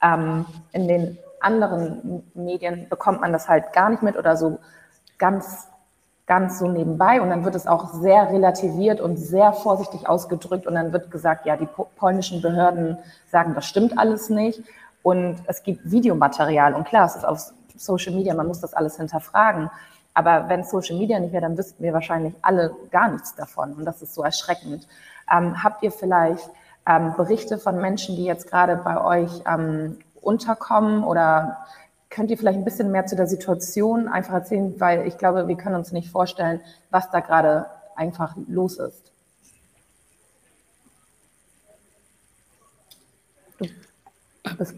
Ähm, 0.01 0.45
in 0.71 0.87
den 0.87 1.17
anderen 1.39 2.23
Medien 2.33 2.87
bekommt 2.89 3.21
man 3.21 3.31
das 3.31 3.47
halt 3.47 3.73
gar 3.73 3.89
nicht 3.89 4.03
mit 4.03 4.17
oder 4.17 4.37
so 4.37 4.59
ganz, 5.17 5.67
ganz 6.25 6.59
so 6.59 6.67
nebenbei. 6.67 7.21
Und 7.21 7.29
dann 7.29 7.45
wird 7.45 7.55
es 7.55 7.67
auch 7.67 7.93
sehr 7.93 8.29
relativiert 8.31 9.01
und 9.01 9.17
sehr 9.17 9.53
vorsichtig 9.53 10.07
ausgedrückt. 10.07 10.67
Und 10.67 10.75
dann 10.75 10.93
wird 10.93 11.11
gesagt, 11.11 11.45
ja, 11.45 11.57
die 11.57 11.67
polnischen 11.95 12.41
Behörden 12.41 12.97
sagen, 13.31 13.53
das 13.55 13.65
stimmt 13.65 13.97
alles 13.97 14.29
nicht. 14.29 14.61
Und 15.03 15.37
es 15.47 15.63
gibt 15.63 15.89
Videomaterial. 15.89 16.73
Und 16.73 16.85
klar, 16.85 17.05
es 17.05 17.15
ist 17.15 17.25
auf 17.25 17.51
Social 17.75 18.13
Media, 18.13 18.33
man 18.33 18.47
muss 18.47 18.59
das 18.59 18.73
alles 18.73 18.97
hinterfragen. 18.97 19.69
Aber 20.13 20.49
wenn 20.49 20.63
Social 20.63 20.97
Media 20.97 21.19
nicht 21.19 21.31
wäre, 21.31 21.43
dann 21.43 21.57
wüssten 21.57 21.83
wir 21.83 21.93
wahrscheinlich 21.93 22.33
alle 22.41 22.75
gar 22.89 23.09
nichts 23.09 23.35
davon. 23.35 23.73
Und 23.73 23.85
das 23.85 24.01
ist 24.01 24.15
so 24.15 24.23
erschreckend. 24.23 24.87
Ähm, 25.31 25.63
habt 25.63 25.83
ihr 25.83 25.91
vielleicht 25.91 26.49
ähm, 26.87 27.13
Berichte 27.15 27.57
von 27.57 27.81
Menschen, 27.81 28.15
die 28.15 28.25
jetzt 28.25 28.49
gerade 28.49 28.77
bei 28.77 29.03
euch 29.03 29.31
ähm, 29.45 29.97
unterkommen 30.21 31.03
oder 31.03 31.57
könnt 32.09 32.31
ihr 32.31 32.37
vielleicht 32.37 32.57
ein 32.57 32.65
bisschen 32.65 32.91
mehr 32.91 33.05
zu 33.05 33.15
der 33.15 33.27
Situation 33.27 34.07
einfach 34.07 34.33
erzählen, 34.33 34.79
weil 34.79 35.05
ich 35.07 35.17
glaube, 35.17 35.47
wir 35.47 35.55
können 35.55 35.75
uns 35.75 35.91
nicht 35.91 36.09
vorstellen, 36.09 36.61
was 36.89 37.11
da 37.11 37.19
gerade 37.19 37.65
einfach 37.95 38.35
los 38.47 38.77
ist. 38.77 39.11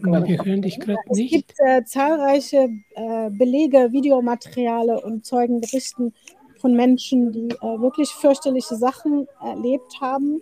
Aber 0.02 0.26
wir 0.26 0.44
hören 0.44 0.62
dich 0.62 0.80
gerade 0.80 0.98
nicht. 1.10 1.32
Es 1.32 1.38
gibt 1.38 1.54
äh, 1.58 1.84
zahlreiche 1.84 2.68
äh, 2.94 3.30
Belege, 3.30 3.92
Videomateriale 3.92 5.00
und 5.00 5.24
Zeugenberichten 5.24 6.12
von 6.60 6.74
Menschen, 6.74 7.32
die 7.32 7.48
äh, 7.48 7.80
wirklich 7.80 8.10
fürchterliche 8.10 8.76
Sachen 8.76 9.26
erlebt 9.40 10.00
haben 10.00 10.40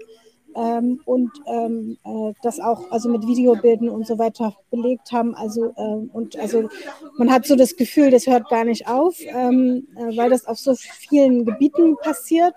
ähm, 0.55 1.01
und 1.05 1.31
ähm, 1.47 1.99
äh, 2.05 2.33
das 2.43 2.61
auch 2.61 2.91
also 2.91 3.09
mit 3.09 3.27
Videobilden 3.27 3.89
und 3.89 4.07
so 4.07 4.19
weiter 4.19 4.57
belegt 4.71 5.13
haben. 5.13 5.35
Also 5.35 5.73
äh, 5.77 6.07
und 6.13 6.37
also 6.39 6.69
man 7.17 7.31
hat 7.31 7.47
so 7.47 7.57
das 7.57 7.77
Gefühl, 7.77 8.11
das 8.11 8.27
hört 8.27 8.49
gar 8.49 8.65
nicht 8.65 8.89
auf, 8.89 9.17
ähm, 9.21 9.87
äh, 9.97 10.17
weil 10.17 10.31
das 10.31 10.47
auf 10.47 10.59
so 10.59 10.75
vielen 10.75 11.45
Gebieten 11.45 11.97
passiert, 11.97 12.55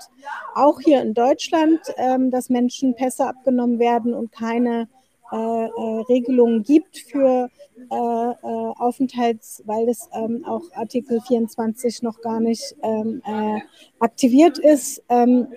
auch 0.56 0.80
hier 0.80 1.02
in 1.02 1.14
Deutschland, 1.14 1.80
ähm, 1.98 2.32
dass 2.32 2.50
Menschen 2.50 2.96
Pässe 2.96 3.28
abgenommen 3.28 3.80
werden 3.80 4.14
und 4.14 4.32
keine 4.32 4.88
äh, 5.32 5.36
äh, 5.36 6.02
Regelungen 6.10 6.64
gibt 6.64 6.98
für 6.98 7.50
äh, 7.90 7.96
äh, 7.96 8.36
Aufenthalts, 8.44 9.64
weil 9.66 9.88
es 9.90 10.10
ähm, 10.14 10.44
auch 10.46 10.64
Artikel 10.74 11.22
24 11.22 12.04
noch 12.04 12.22
gar 12.22 12.40
nicht 12.40 12.76
ähm, 12.84 13.22
äh, 13.26 13.60
aktiviert 14.00 14.58
ist. 14.60 15.04
Ähm, 15.10 15.48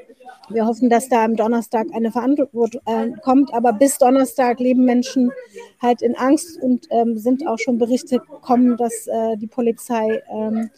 wir 0.49 0.66
hoffen, 0.66 0.90
dass 0.90 1.09
da 1.09 1.25
am 1.25 1.37
Donnerstag 1.37 1.88
eine 1.93 2.12
Verantwortung 2.12 2.81
äh, 2.87 3.11
kommt, 3.23 3.52
aber 3.52 3.73
bis 3.73 3.99
Donnerstag 3.99 4.61
leben 4.61 4.85
Menschen 4.85 5.33
halt 5.81 6.02
in 6.02 6.16
Angst 6.16 6.61
und 6.62 6.87
ähm, 6.90 7.19
sind 7.19 7.47
auch 7.47 7.59
schon 7.59 7.78
Berichte 7.78 8.19
gekommen, 8.19 8.76
dass 8.76 9.09
die 9.37 9.47
Polizei 9.47 10.23
ähm, 10.31 10.71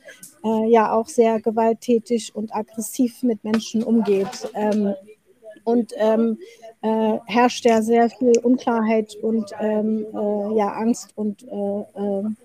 äh, 0.46 0.70
ja 0.70 0.92
auch 0.92 1.08
sehr 1.08 1.40
gewalttätig 1.40 2.34
und 2.34 2.54
aggressiv 2.54 3.22
mit 3.22 3.42
Menschen 3.44 3.82
umgeht. 3.82 4.48
Ähm, 4.54 4.94
und 5.64 5.92
äh, 6.86 7.18
herrscht 7.26 7.64
ja 7.64 7.82
sehr 7.82 8.08
viel 8.10 8.38
Unklarheit 8.42 9.16
und 9.20 9.50
ähm, 9.60 10.06
äh, 10.14 10.56
ja, 10.56 10.68
Angst 10.72 11.10
und 11.16 11.42
äh, 11.42 12.00
ähm, 12.00 12.36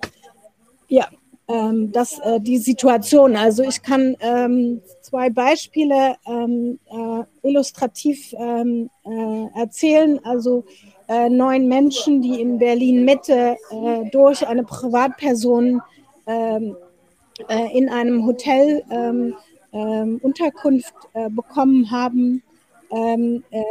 ja, 0.88 1.08
ähm, 1.48 1.92
das, 1.92 2.18
äh, 2.20 2.40
die 2.40 2.58
Situation. 2.58 3.36
Also 3.36 3.62
ich 3.64 3.84
kann 3.84 4.16
ähm, 4.20 4.82
zwei 5.02 5.30
Beispiele 5.30 6.16
ähm, 6.26 6.80
äh, 6.90 7.48
illustrativ 7.48 8.34
ähm, 8.34 8.90
äh, 9.06 9.60
erzählen. 9.60 10.20
Also 10.24 10.66
neun 11.30 11.68
Menschen, 11.68 12.22
die 12.22 12.40
in 12.40 12.58
Berlin 12.58 13.04
Mitte 13.04 13.58
durch 14.14 14.48
eine 14.48 14.64
Privatperson 14.64 15.82
in 16.26 17.90
einem 17.90 18.26
Hotel 18.26 18.82
Unterkunft 20.22 20.94
bekommen 21.32 21.92
haben 21.92 22.42
ähm, 22.92 23.44
äh, 23.52 23.62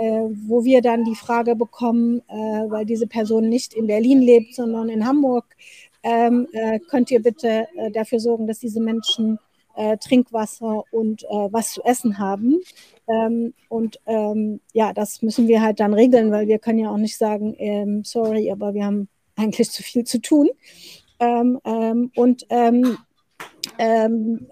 wo 0.46 0.64
wir 0.64 0.80
dann 0.80 1.04
die 1.04 1.14
Frage 1.14 1.54
bekommen, 1.54 2.22
äh, 2.28 2.32
weil 2.32 2.86
diese 2.86 3.06
Person 3.06 3.48
nicht 3.48 3.74
in 3.74 3.86
Berlin 3.86 4.22
lebt, 4.22 4.54
sondern 4.54 4.88
in 4.88 5.06
Hamburg, 5.06 5.44
ähm, 6.02 6.48
äh, 6.52 6.78
könnt 6.78 7.10
ihr 7.10 7.20
bitte 7.22 7.66
äh, 7.76 7.90
dafür 7.90 8.20
sorgen, 8.20 8.46
dass 8.46 8.60
diese 8.60 8.80
Menschen 8.80 9.38
äh, 9.76 9.98
Trinkwasser 9.98 10.84
und 10.90 11.24
äh, 11.24 11.48
was 11.50 11.72
zu 11.72 11.82
essen 11.84 12.18
haben. 12.18 12.60
Ähm, 13.06 13.52
und 13.68 14.00
ähm, 14.06 14.60
ja, 14.72 14.92
das 14.94 15.20
müssen 15.20 15.48
wir 15.48 15.60
halt 15.60 15.80
dann 15.80 15.92
regeln, 15.92 16.30
weil 16.30 16.48
wir 16.48 16.58
können 16.58 16.78
ja 16.78 16.90
auch 16.90 16.96
nicht 16.96 17.18
sagen, 17.18 17.54
ähm, 17.58 18.02
sorry, 18.04 18.50
aber 18.50 18.72
wir 18.72 18.86
haben 18.86 19.08
eigentlich 19.36 19.70
zu 19.70 19.82
viel 19.82 20.04
zu 20.04 20.20
tun. 20.20 20.48
Ähm, 21.18 21.60
und 22.14 22.46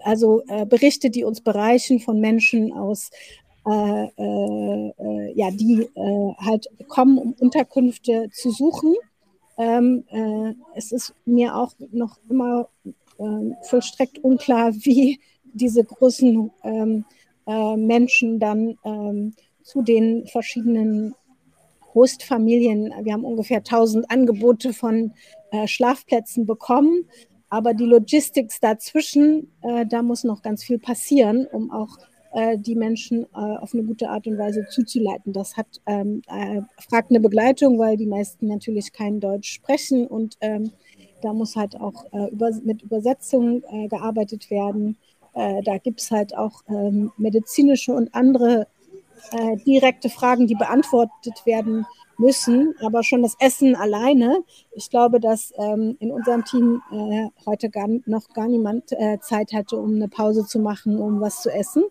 also 0.03 0.43
äh, 0.47 0.65
Berichte, 0.65 1.09
die 1.09 1.23
uns 1.23 1.41
bereichen 1.41 1.99
von 1.99 2.19
Menschen 2.19 2.73
aus 2.73 3.09
äh, 3.65 4.05
äh, 4.17 4.93
äh 4.97 5.33
ja, 5.35 5.51
die 5.51 5.89
äh, 5.95 6.33
halt 6.37 6.67
kommen, 6.87 7.17
um 7.17 7.33
Unterkünfte 7.33 8.29
zu 8.31 8.51
suchen. 8.51 8.95
Ähm, 9.57 10.05
äh, 10.09 10.53
es 10.75 10.91
ist 10.91 11.13
mir 11.25 11.55
auch 11.55 11.73
noch 11.91 12.17
immer 12.29 12.69
ähm, 13.19 13.55
vollstreckt 13.63 14.19
unklar, 14.23 14.73
wie 14.85 15.19
diese 15.53 15.83
großen 15.83 16.51
ähm, 16.63 17.05
Menschen 17.77 18.39
dann 18.39 18.77
ähm, 18.85 19.33
zu 19.63 19.81
den 19.81 20.27
verschiedenen 20.27 21.15
Hostfamilien, 21.95 22.93
wir 23.01 23.13
haben 23.13 23.25
ungefähr 23.25 23.57
1000 23.57 24.11
Angebote 24.11 24.71
von 24.71 25.13
Schlafplätzen 25.65 26.45
bekommen, 26.45 27.09
aber 27.49 27.73
die 27.73 27.85
Logistics 27.85 28.59
dazwischen, 28.59 29.51
äh, 29.61 29.85
da 29.85 30.03
muss 30.03 30.23
noch 30.23 30.41
ganz 30.41 30.63
viel 30.63 30.79
passieren, 30.79 31.47
um 31.51 31.71
auch 31.71 31.97
äh, 31.97 32.01
die 32.57 32.75
Menschen 32.75 33.23
äh, 33.33 33.57
auf 33.57 33.73
eine 33.73 33.83
gute 33.83 34.09
Art 34.09 34.27
und 34.27 34.37
Weise 34.37 34.67
zuzuleiten. 34.69 35.33
Das 35.33 35.57
hat 35.57 35.67
ähm, 35.85 36.21
äh, 36.27 36.61
fragt 36.77 37.09
eine 37.09 37.19
Begleitung, 37.19 37.79
weil 37.79 37.97
die 37.97 38.05
meisten 38.05 38.47
natürlich 38.47 38.93
kein 38.93 39.19
Deutsch 39.19 39.51
sprechen 39.51 40.05
und 40.05 40.37
ähm, 40.41 40.71
da 41.21 41.33
muss 41.33 41.55
halt 41.55 41.79
auch 41.79 42.05
äh, 42.13 42.29
über, 42.31 42.51
mit 42.63 42.83
Übersetzung 42.83 43.63
äh, 43.71 43.87
gearbeitet 43.87 44.49
werden. 44.49 44.97
da 45.33 45.77
gibt 45.77 46.01
es 46.01 46.09
halt 46.11 46.35
auch 46.35 46.63
ähm, 46.67 47.11
medizinische 47.17 47.93
und 47.93 48.13
andere 48.15 48.67
direkte 49.65 50.09
Fragen, 50.09 50.47
die 50.47 50.55
beantwortet 50.55 51.45
werden 51.45 51.85
müssen, 52.19 52.75
aber 52.81 53.03
schon 53.03 53.23
das 53.23 53.35
Essen 53.39 53.75
alleine. 53.75 54.43
Ich 54.71 54.89
glaube, 54.89 55.19
dass 55.19 55.53
ähm, 55.57 55.97
in 55.99 56.11
unserem 56.11 56.45
Team 56.45 56.81
äh, 56.91 57.27
heute 57.45 57.69
gar, 57.69 57.87
noch 58.05 58.29
gar 58.33 58.47
niemand 58.47 58.91
äh, 58.91 59.19
Zeit 59.19 59.53
hatte, 59.53 59.77
um 59.77 59.95
eine 59.95 60.07
Pause 60.07 60.45
zu 60.45 60.59
machen, 60.59 60.99
um 60.99 61.21
was 61.21 61.41
zu 61.41 61.49
essen. 61.49 61.83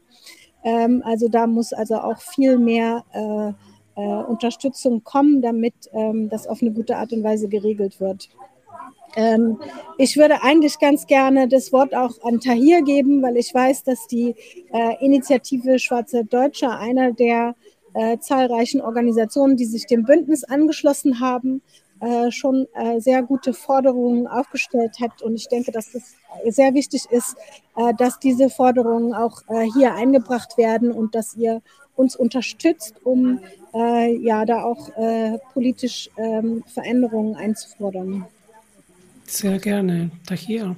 Ähm, 0.62 1.02
also 1.04 1.28
da 1.28 1.46
muss 1.46 1.72
also 1.72 1.96
auch 1.96 2.20
viel 2.20 2.58
mehr 2.58 3.04
äh, 3.12 4.00
äh 4.00 4.22
Unterstützung 4.24 5.02
kommen, 5.02 5.42
damit 5.42 5.74
ähm, 5.92 6.28
das 6.28 6.46
auf 6.46 6.60
eine 6.62 6.72
gute 6.72 6.96
Art 6.96 7.12
und 7.12 7.24
Weise 7.24 7.48
geregelt 7.48 8.00
wird. 8.00 8.28
Ähm, 9.16 9.58
ich 9.96 10.16
würde 10.16 10.42
eigentlich 10.42 10.78
ganz 10.78 11.06
gerne 11.06 11.48
das 11.48 11.72
Wort 11.72 11.94
auch 11.94 12.22
an 12.22 12.40
Tahir 12.40 12.82
geben, 12.82 13.22
weil 13.22 13.36
ich 13.36 13.52
weiß, 13.54 13.84
dass 13.84 14.06
die 14.06 14.34
äh, 14.72 15.04
Initiative 15.04 15.78
Schwarze 15.78 16.24
Deutsche 16.24 16.70
einer 16.70 17.12
der 17.12 17.54
äh, 17.94 18.18
zahlreichen 18.18 18.80
Organisationen, 18.80 19.56
die 19.56 19.64
sich 19.64 19.86
dem 19.86 20.04
Bündnis 20.04 20.44
angeschlossen 20.44 21.20
haben, 21.20 21.62
äh, 22.00 22.30
schon 22.30 22.68
äh, 22.74 23.00
sehr 23.00 23.22
gute 23.22 23.52
Forderungen 23.52 24.28
aufgestellt 24.28 25.00
hat. 25.00 25.20
Und 25.20 25.34
ich 25.34 25.48
denke, 25.48 25.72
dass 25.72 25.94
es 25.94 26.14
sehr 26.48 26.74
wichtig 26.74 27.06
ist, 27.10 27.36
äh, 27.76 27.92
dass 27.94 28.20
diese 28.20 28.50
Forderungen 28.50 29.14
auch 29.14 29.42
äh, 29.48 29.66
hier 29.76 29.94
eingebracht 29.94 30.58
werden 30.58 30.92
und 30.92 31.14
dass 31.14 31.34
ihr 31.34 31.60
uns 31.96 32.14
unterstützt, 32.14 32.94
um 33.02 33.40
äh, 33.74 34.14
ja 34.16 34.44
da 34.44 34.62
auch 34.62 34.90
politisch 35.52 36.10
ähm, 36.16 36.62
Veränderungen 36.72 37.34
einzufordern. 37.34 38.24
Sehr 39.26 39.58
gerne. 39.58 40.10
Tahir. 40.24 40.76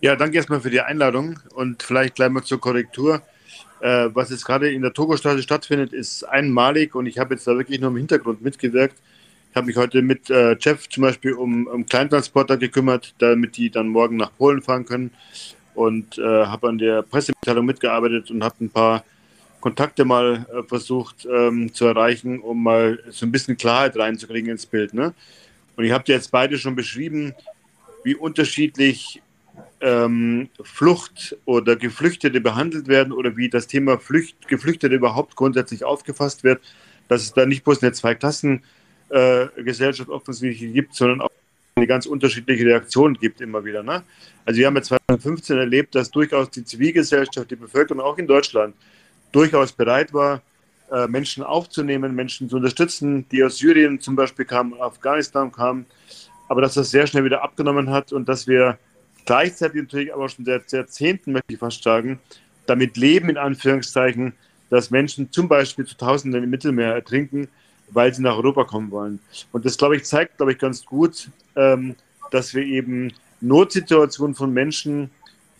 Ja, 0.00 0.16
danke 0.16 0.36
erstmal 0.36 0.60
für 0.60 0.70
die 0.70 0.80
Einladung 0.80 1.38
und 1.54 1.84
vielleicht 1.84 2.16
gleich 2.16 2.30
mal 2.30 2.42
zur 2.42 2.60
Korrektur. 2.60 3.22
Äh, 3.80 4.10
was 4.14 4.30
jetzt 4.30 4.44
gerade 4.44 4.70
in 4.70 4.82
der 4.82 4.92
Togo-Straße 4.92 5.42
stattfindet, 5.42 5.92
ist 5.92 6.24
einmalig 6.24 6.94
und 6.94 7.06
ich 7.06 7.18
habe 7.18 7.34
jetzt 7.34 7.46
da 7.46 7.56
wirklich 7.56 7.80
nur 7.80 7.90
im 7.90 7.96
Hintergrund 7.96 8.42
mitgewirkt. 8.42 8.96
Ich 9.50 9.56
habe 9.56 9.66
mich 9.66 9.76
heute 9.76 10.02
mit 10.02 10.30
äh, 10.30 10.56
Jeff 10.60 10.88
zum 10.88 11.02
Beispiel 11.02 11.32
um, 11.32 11.66
um 11.66 11.86
Kleintransporter 11.86 12.56
gekümmert, 12.56 13.14
damit 13.18 13.56
die 13.56 13.70
dann 13.70 13.88
morgen 13.88 14.16
nach 14.16 14.36
Polen 14.36 14.62
fahren 14.62 14.84
können 14.84 15.10
und 15.74 16.18
äh, 16.18 16.22
habe 16.22 16.68
an 16.68 16.78
der 16.78 17.02
Pressemitteilung 17.02 17.64
mitgearbeitet 17.64 18.30
und 18.30 18.44
habe 18.44 18.56
ein 18.60 18.70
paar 18.70 19.04
Kontakte 19.60 20.04
mal 20.04 20.46
äh, 20.52 20.62
versucht 20.62 21.26
ähm, 21.30 21.72
zu 21.72 21.86
erreichen, 21.86 22.40
um 22.40 22.62
mal 22.62 22.98
so 23.10 23.26
ein 23.26 23.32
bisschen 23.32 23.56
Klarheit 23.56 23.96
reinzukriegen 23.96 24.50
ins 24.50 24.66
Bild. 24.66 24.94
Ne? 24.94 25.14
Und 25.76 25.84
ich 25.84 25.92
habe 25.92 26.04
dir 26.04 26.14
jetzt 26.14 26.30
beide 26.30 26.58
schon 26.58 26.76
beschrieben, 26.76 27.34
wie 28.04 28.14
unterschiedlich 28.14 29.22
ähm, 29.80 30.48
Flucht 30.62 31.36
oder 31.44 31.76
Geflüchtete 31.76 32.40
behandelt 32.40 32.88
werden 32.88 33.12
oder 33.12 33.36
wie 33.36 33.48
das 33.48 33.66
Thema 33.66 33.98
Flücht, 33.98 34.48
Geflüchtete 34.48 34.94
überhaupt 34.94 35.36
grundsätzlich 35.36 35.84
aufgefasst 35.84 36.44
wird, 36.44 36.60
dass 37.08 37.22
es 37.22 37.32
da 37.32 37.46
nicht 37.46 37.64
bloß 37.64 37.82
eine 37.82 37.92
Zweiklassengesellschaft 37.92 40.08
äh, 40.08 40.12
offensichtlich 40.12 40.72
gibt, 40.72 40.94
sondern 40.94 41.22
auch 41.22 41.30
eine 41.76 41.86
ganz 41.86 42.06
unterschiedliche 42.06 42.64
Reaktion 42.64 43.14
gibt 43.14 43.40
immer 43.40 43.64
wieder. 43.64 43.82
Ne? 43.82 44.02
Also 44.44 44.58
wir 44.58 44.66
haben 44.66 44.76
ja 44.76 44.82
2015 44.82 45.58
erlebt, 45.58 45.94
dass 45.94 46.10
durchaus 46.10 46.50
die 46.50 46.64
Zivilgesellschaft, 46.64 47.50
die 47.50 47.56
Bevölkerung 47.56 48.02
auch 48.02 48.18
in 48.18 48.26
Deutschland 48.26 48.74
durchaus 49.32 49.72
bereit 49.72 50.12
war, 50.12 50.42
äh, 50.90 51.06
Menschen 51.06 51.42
aufzunehmen, 51.42 52.14
Menschen 52.14 52.48
zu 52.48 52.56
unterstützen, 52.56 53.26
die 53.30 53.44
aus 53.44 53.58
Syrien 53.58 54.00
zum 54.00 54.16
Beispiel 54.16 54.44
kamen, 54.44 54.80
Afghanistan 54.80 55.52
kamen, 55.52 55.86
aber 56.48 56.62
dass 56.62 56.74
das 56.74 56.90
sehr 56.90 57.06
schnell 57.06 57.24
wieder 57.24 57.42
abgenommen 57.42 57.90
hat 57.90 58.12
und 58.12 58.28
dass 58.28 58.46
wir 58.46 58.78
gleichzeitig 59.24 59.82
natürlich 59.82 60.14
aber 60.14 60.28
schon 60.28 60.44
seit 60.44 60.70
Jahrzehnten, 60.72 61.32
möchte 61.32 61.52
ich 61.52 61.58
fast 61.58 61.82
sagen, 61.82 62.18
damit 62.66 62.96
leben, 62.96 63.28
in 63.28 63.36
Anführungszeichen, 63.36 64.32
dass 64.68 64.90
Menschen 64.90 65.32
zum 65.32 65.48
Beispiel 65.48 65.84
zu 65.84 65.96
Tausenden 65.96 66.44
im 66.44 66.50
Mittelmeer 66.50 66.94
ertrinken, 66.94 67.48
weil 67.90 68.14
sie 68.14 68.22
nach 68.22 68.36
Europa 68.36 68.64
kommen 68.64 68.90
wollen. 68.90 69.18
Und 69.52 69.64
das, 69.64 69.76
glaube 69.76 69.96
ich, 69.96 70.04
zeigt, 70.04 70.36
glaube 70.36 70.52
ich, 70.52 70.58
ganz 70.58 70.84
gut, 70.84 71.28
ähm, 71.56 71.96
dass 72.30 72.54
wir 72.54 72.62
eben 72.62 73.12
Notsituationen 73.40 74.36
von 74.36 74.52
Menschen 74.52 75.10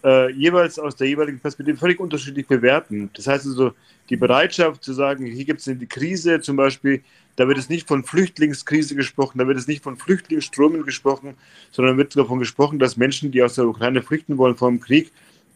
äh, 0.05 0.31
jeweils 0.33 0.79
aus 0.79 0.97
der 0.97 1.09
jeweiligen 1.09 1.41
Perspektive 1.41 1.77
völlig 1.77 2.01
unterschiedlich 2.01 2.47
bewerten. 2.47 3.11
Das 3.15 3.27
heißt 3.27 3.47
also, 3.47 3.73
die 4.09 4.17
Bereitschaft 4.17 4.83
zu 4.83 4.93
sagen, 4.93 5.27
hier 5.27 5.45
gibt 5.45 5.61
es 5.61 5.69
eine 5.69 5.87
Krise 5.87 6.41
zum 6.41 6.57
Beispiel, 6.57 7.03
da 7.37 7.49
wird 7.49 7.59
es 7.59 7.69
nicht 7.69 7.89
von 7.89 8.05
Flüchtlingskrise 8.05 8.95
gesprochen, 8.95 9.39
da 9.39 9.47
wird 9.47 9.57
es 9.57 9.67
nicht 9.67 9.83
von 9.83 9.97
Flüchtlingsströmen 9.97 10.85
gesprochen, 10.85 11.35
sondern 11.71 11.97
wird 11.97 12.17
davon 12.17 12.39
gesprochen, 12.39 12.79
dass 12.79 12.97
Menschen, 12.97 13.31
die 13.31 13.43
aus 13.43 13.55
der 13.55 13.67
Ukraine 13.67 14.03
flüchten 14.03 14.37
wollen 14.37 14.57
vor 14.57 14.69
dem 14.69 14.81
Krieg, 14.81 15.13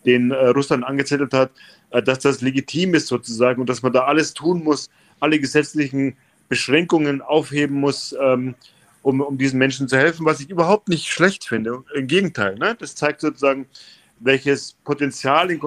den 0.06 0.30
äh, 0.30 0.48
Russland 0.48 0.84
angezettelt 0.84 1.32
hat, 1.32 1.50
äh, 1.90 2.02
dass 2.02 2.20
das 2.20 2.40
legitim 2.40 2.94
ist 2.94 3.08
sozusagen 3.08 3.60
und 3.60 3.68
dass 3.68 3.82
man 3.82 3.92
da 3.92 4.04
alles 4.04 4.34
tun 4.34 4.62
muss, 4.62 4.90
alle 5.20 5.38
gesetzlichen 5.38 6.16
Beschränkungen 6.48 7.22
aufheben 7.22 7.80
muss, 7.80 8.14
ähm, 8.20 8.54
um, 9.02 9.20
um 9.20 9.36
diesen 9.38 9.58
Menschen 9.58 9.88
zu 9.88 9.96
helfen, 9.96 10.24
was 10.24 10.40
ich 10.40 10.50
überhaupt 10.50 10.88
nicht 10.88 11.08
schlecht 11.08 11.44
finde. 11.44 11.84
Im 11.94 12.06
Gegenteil, 12.06 12.56
ne? 12.56 12.76
das 12.78 12.94
zeigt 12.94 13.20
sozusagen, 13.20 13.66
welches 14.20 14.72
Potenzial 14.84 15.50
in, 15.50 15.60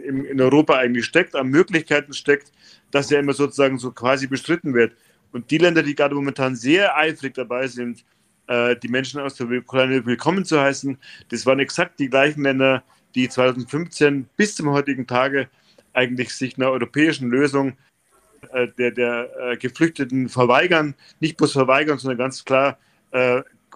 in, 0.00 0.24
in 0.24 0.40
Europa 0.40 0.76
eigentlich 0.76 1.04
steckt, 1.04 1.34
an 1.34 1.48
Möglichkeiten 1.48 2.12
steckt, 2.12 2.52
dass 2.90 3.10
ja 3.10 3.18
immer 3.18 3.32
sozusagen 3.32 3.78
so 3.78 3.90
quasi 3.90 4.26
bestritten 4.26 4.74
wird. 4.74 4.94
Und 5.32 5.50
die 5.50 5.58
Länder, 5.58 5.82
die 5.82 5.94
gerade 5.94 6.14
momentan 6.14 6.56
sehr 6.56 6.96
eifrig 6.96 7.34
dabei 7.34 7.66
sind, 7.66 8.04
äh, 8.46 8.76
die 8.76 8.88
Menschen 8.88 9.20
aus 9.20 9.34
der 9.36 9.48
Ukraine 9.48 10.04
willkommen 10.04 10.44
zu 10.44 10.60
heißen, 10.60 10.98
das 11.28 11.46
waren 11.46 11.60
exakt 11.60 12.00
die 12.00 12.08
gleichen 12.08 12.42
Länder, 12.42 12.82
die 13.14 13.28
2015 13.28 14.28
bis 14.36 14.56
zum 14.56 14.70
heutigen 14.70 15.06
Tage 15.06 15.48
eigentlich 15.92 16.34
sich 16.34 16.56
einer 16.56 16.70
europäischen 16.70 17.28
Lösung 17.28 17.76
äh, 18.52 18.68
der, 18.78 18.90
der 18.92 19.30
äh, 19.38 19.56
Geflüchteten 19.56 20.28
verweigern, 20.28 20.94
nicht 21.20 21.36
bloß 21.36 21.52
verweigern, 21.52 21.98
sondern 21.98 22.18
ganz 22.18 22.44
klar 22.44 22.78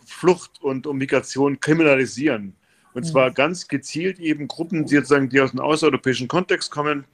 Flucht 0.07 0.63
und 0.63 0.87
Migration 0.93 1.59
kriminalisieren. 1.59 2.55
Und 2.95 3.05
zwar 3.05 3.31
mhm. 3.31 3.35
ganz 3.35 3.69
gezielt 3.69 4.19
eben 4.19 4.49
Gruppen, 4.49 4.87
die 4.87 4.97
sozusagen 4.97 5.29
die 5.29 5.41
aus 5.41 5.51
dem 5.51 5.61
außereuropäischen 5.61 6.29
Kontext 6.29 6.71
kommen, 6.71 7.05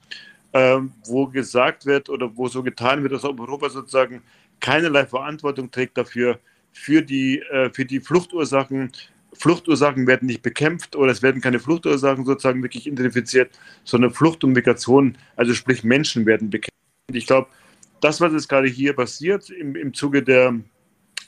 ähm, 0.52 0.92
wo 1.06 1.26
gesagt 1.26 1.86
wird 1.86 2.08
oder 2.08 2.36
wo 2.36 2.48
so 2.48 2.62
getan 2.62 3.02
wird, 3.02 3.12
dass 3.12 3.24
Europa 3.24 3.70
sozusagen 3.70 4.22
keinerlei 4.60 5.06
Verantwortung 5.06 5.70
trägt 5.70 5.96
dafür, 5.96 6.38
für 6.72 7.02
die, 7.02 7.40
äh, 7.40 7.70
für 7.72 7.84
die 7.84 8.00
Fluchtursachen. 8.00 8.92
Fluchtursachen 9.32 10.06
werden 10.06 10.26
nicht 10.26 10.42
bekämpft 10.42 10.96
oder 10.96 11.12
es 11.12 11.22
werden 11.22 11.40
keine 11.40 11.60
Fluchtursachen 11.60 12.24
sozusagen 12.24 12.62
wirklich 12.62 12.86
identifiziert, 12.86 13.50
sondern 13.84 14.12
Flucht 14.12 14.44
und 14.44 14.52
Migration, 14.52 15.16
also 15.36 15.54
sprich 15.54 15.84
Menschen 15.84 16.26
werden 16.26 16.50
bekämpft. 16.50 16.74
Ich 17.12 17.26
glaube, 17.26 17.48
das, 18.00 18.20
was 18.20 18.32
jetzt 18.32 18.48
gerade 18.48 18.68
hier 18.68 18.92
passiert 18.92 19.50
im, 19.50 19.76
im 19.76 19.94
Zuge 19.94 20.22
der, 20.22 20.54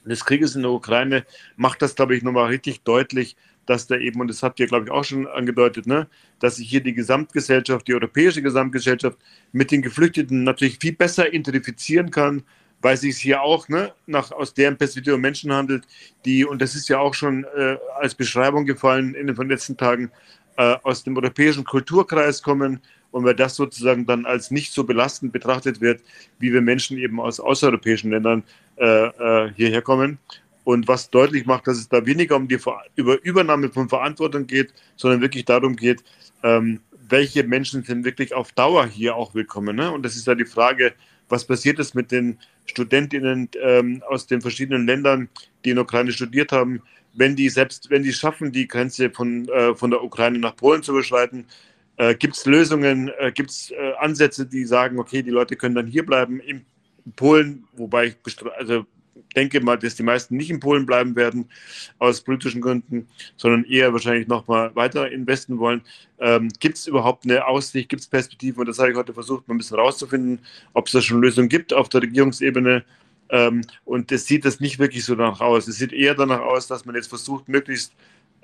des 0.05 0.25
Krieges 0.25 0.57
in 0.57 0.63
der 0.63 0.73
Ukraine, 0.73 1.25
macht 1.57 1.81
das, 1.81 1.95
glaube 1.95 2.17
ich, 2.17 2.23
nochmal 2.23 2.49
richtig 2.49 2.83
deutlich, 2.83 3.37
dass 3.67 3.87
da 3.87 3.97
eben, 3.97 4.21
und 4.21 4.29
das 4.29 4.43
habt 4.43 4.59
ihr, 4.61 4.67
glaube 4.67 4.87
ich, 4.87 4.91
auch 4.91 5.05
schon 5.05 5.27
angedeutet, 5.27 5.87
ne, 5.87 6.07
dass 6.41 6.57
sich 6.57 6.69
hier 6.69 6.83
die 6.83 6.95
Gesamtgesellschaft, 6.95 7.87
die 7.87 7.95
europäische 7.95 8.43
Gesamtgesellschaft 8.43 9.17
mit 9.53 9.71
den 9.71 9.83
Geflüchteten 9.83 10.45
natürlich 10.45 10.79
viel 10.81 10.93
besser 10.93 11.33
identifizieren 11.33 12.11
kann, 12.11 12.43
weil 12.81 12.97
sich 12.97 13.19
hier 13.19 13.43
auch 13.43 13.69
ne, 13.69 13.93
nach, 14.07 14.33
aus 14.33 14.55
deren 14.55 14.77
Perspektive 14.77 15.17
Menschen 15.17 15.53
handelt, 15.53 15.85
die, 16.25 16.45
und 16.45 16.61
das 16.61 16.75
ist 16.75 16.89
ja 16.89 16.99
auch 16.99 17.15
schon 17.15 17.45
äh, 17.57 17.77
als 18.01 18.15
Beschreibung 18.15 18.67
gefallen 18.67 19.15
in 19.15 19.29
den 19.29 19.49
letzten 19.49 19.77
Tagen, 19.77 20.11
äh, 20.57 20.77
aus 20.83 21.05
dem 21.05 21.17
europäischen 21.17 21.65
Kulturkreis 21.65 22.43
kommen 22.43 22.81
und 23.11 23.25
weil 23.25 23.35
das 23.35 23.55
sozusagen 23.55 24.07
dann 24.07 24.27
als 24.27 24.51
nicht 24.51 24.73
so 24.73 24.85
belastend 24.85 25.33
betrachtet 25.33 25.81
wird, 25.81 26.03
wie 26.39 26.53
wir 26.53 26.61
Menschen 26.61 26.99
eben 26.99 27.21
aus 27.21 27.41
außereuropäischen 27.41 28.11
Ländern 28.11 28.43
äh, 28.77 29.07
äh 29.07 29.53
hierher 29.55 29.83
kommen. 29.83 30.19
Und 30.65 30.89
was 30.89 31.11
deutlich 31.11 31.47
macht, 31.47 31.67
dass 31.67 31.79
es 31.79 31.89
da 31.89 32.05
weniger 32.07 32.37
um 32.37 32.49
die 32.49 32.59
über 32.97 33.23
Übernahme 33.25 33.69
von 33.69 33.89
Verantwortung 33.89 34.47
geht, 34.47 34.73
sondern 34.97 35.21
wirklich 35.21 35.45
darum 35.45 35.77
geht, 35.77 36.03
ähm, 36.43 36.81
welche 37.09 37.45
Menschen 37.45 37.83
sind 37.83 38.05
wirklich 38.05 38.33
auf 38.35 38.53
Dauer 38.53 38.87
hier 38.87 39.17
auch 39.17 39.35
willkommen. 39.35 39.77
Ne? 39.77 39.91
Und 39.91 40.03
das 40.05 40.17
ist 40.17 40.27
ja 40.27 40.35
die 40.35 40.45
Frage, 40.45 40.95
was 41.29 41.45
passiert 41.45 41.79
ist 41.79 41.95
mit 41.95 42.13
den 42.13 42.39
Studentinnen 42.67 43.49
ähm, 43.61 44.03
aus 44.09 44.27
den 44.27 44.41
verschiedenen 44.41 44.87
Ländern, 44.87 45.29
die 45.65 45.71
in 45.71 45.79
Ukraine 45.79 46.13
studiert 46.13 46.53
haben, 46.53 46.83
wenn 47.15 47.37
die 47.37 47.49
selbst, 47.49 47.91
wenn 47.91 48.03
die 48.03 48.13
schaffen, 48.13 48.53
die 48.53 48.69
Grenze 48.69 49.11
von, 49.11 49.49
äh, 49.49 49.75
von 49.75 49.91
der 49.91 50.03
Ukraine 50.03 50.39
nach 50.39 50.57
Polen 50.57 50.83
zu 50.83 50.93
überschreiten, 50.93 51.47
äh, 51.97 52.15
gibt 52.15 52.37
es 52.37 52.47
Lösungen, 52.47 53.11
äh, 53.19 53.33
gibt 53.33 53.51
es 53.51 53.71
äh, 53.71 53.93
Ansätze, 53.99 54.47
die 54.47 54.65
sagen, 54.65 54.99
okay, 54.99 55.23
die 55.23 55.31
Leute 55.31 55.57
können 55.57 55.75
dann 55.75 55.87
hier 55.87 56.07
bleiben 56.07 56.41
in 56.41 56.65
Polen, 57.17 57.65
wobei 57.73 58.07
ich 58.07 58.37
also 58.59 58.87
denke 59.35 59.61
mal, 59.61 59.79
dass 59.79 59.97
die 59.97 60.03
meisten 60.03 60.37
nicht 60.37 60.51
in 60.51 60.61
Polen 60.61 60.87
bleiben 60.87 61.17
werden, 61.17 61.49
aus 61.99 62.21
politischen 62.21 62.61
Gründen, 62.61 63.09
sondern 63.37 63.65
eher 63.65 63.93
wahrscheinlich 63.93 64.29
noch 64.29 64.47
mal 64.49 64.75
weiter 64.75 65.11
investen 65.11 65.59
wollen. 65.59 65.83
Ähm, 66.19 66.49
gibt 66.61 66.79
es 66.79 66.87
überhaupt 66.87 67.25
eine 67.25 67.47
Aussicht, 67.47 67.89
gibt 67.89 68.03
es 68.03 68.09
Perspektiven? 68.09 68.61
Und 68.61 68.67
das 68.67 68.79
habe 68.79 68.91
ich 68.91 68.97
heute 68.97 69.15
versucht, 69.15 69.49
mal 69.49 69.55
ein 69.55 69.59
bisschen 69.59 69.79
rauszufinden, 69.79 70.39
ob 70.73 70.87
es 70.87 70.93
da 70.93 71.01
schon 71.01 71.21
Lösungen 71.21 71.49
gibt 71.49 71.73
auf 71.73 71.89
der 71.89 72.03
Regierungsebene. 72.03 72.85
Ähm, 73.31 73.63
und 73.85 74.13
es 74.13 74.27
sieht 74.27 74.45
das 74.45 74.61
nicht 74.61 74.79
wirklich 74.79 75.05
so 75.05 75.15
danach 75.15 75.41
aus. 75.41 75.67
Es 75.67 75.77
sieht 75.77 75.93
eher 75.93 76.15
danach 76.15 76.41
aus, 76.41 76.67
dass 76.67 76.85
man 76.85 76.95
jetzt 76.95 77.09
versucht, 77.09 77.49
möglichst 77.49 77.93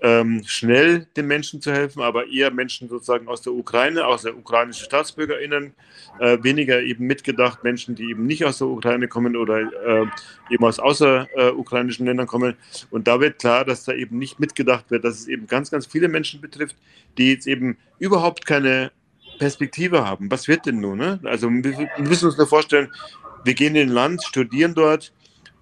ähm, 0.00 0.42
schnell 0.46 1.06
den 1.16 1.26
Menschen 1.26 1.60
zu 1.60 1.72
helfen, 1.72 2.02
aber 2.02 2.28
eher 2.28 2.52
Menschen 2.52 2.88
sozusagen 2.88 3.26
aus 3.26 3.42
der 3.42 3.52
Ukraine, 3.52 4.06
aus 4.06 4.22
der 4.22 4.36
ukrainischen 4.36 4.84
StaatsbürgerInnen, 4.84 5.74
äh, 6.20 6.38
weniger 6.42 6.80
eben 6.80 7.06
mitgedacht 7.06 7.64
Menschen, 7.64 7.94
die 7.94 8.10
eben 8.10 8.26
nicht 8.26 8.44
aus 8.44 8.58
der 8.58 8.68
Ukraine 8.68 9.08
kommen 9.08 9.36
oder 9.36 9.60
äh, 9.60 10.06
eben 10.50 10.64
aus 10.64 10.78
außerukrainischen 10.78 12.06
äh, 12.06 12.10
Ländern 12.10 12.26
kommen. 12.26 12.54
Und 12.90 13.08
da 13.08 13.20
wird 13.20 13.40
klar, 13.40 13.64
dass 13.64 13.84
da 13.84 13.92
eben 13.92 14.18
nicht 14.18 14.38
mitgedacht 14.38 14.90
wird, 14.90 15.04
dass 15.04 15.18
es 15.18 15.28
eben 15.28 15.46
ganz, 15.46 15.70
ganz 15.70 15.86
viele 15.86 16.08
Menschen 16.08 16.40
betrifft, 16.40 16.76
die 17.16 17.32
jetzt 17.32 17.46
eben 17.46 17.76
überhaupt 17.98 18.46
keine 18.46 18.92
Perspektive 19.38 20.06
haben. 20.06 20.30
Was 20.30 20.46
wird 20.46 20.66
denn 20.66 20.80
nun? 20.80 20.98
Ne? 20.98 21.20
Also 21.24 21.48
wir 21.50 21.88
müssen 21.98 22.26
uns 22.26 22.36
nur 22.36 22.46
vorstellen, 22.46 22.88
wir 23.44 23.54
gehen 23.54 23.74
in 23.74 23.88
ein 23.88 23.94
Land, 23.94 24.24
studieren 24.24 24.74
dort 24.74 25.12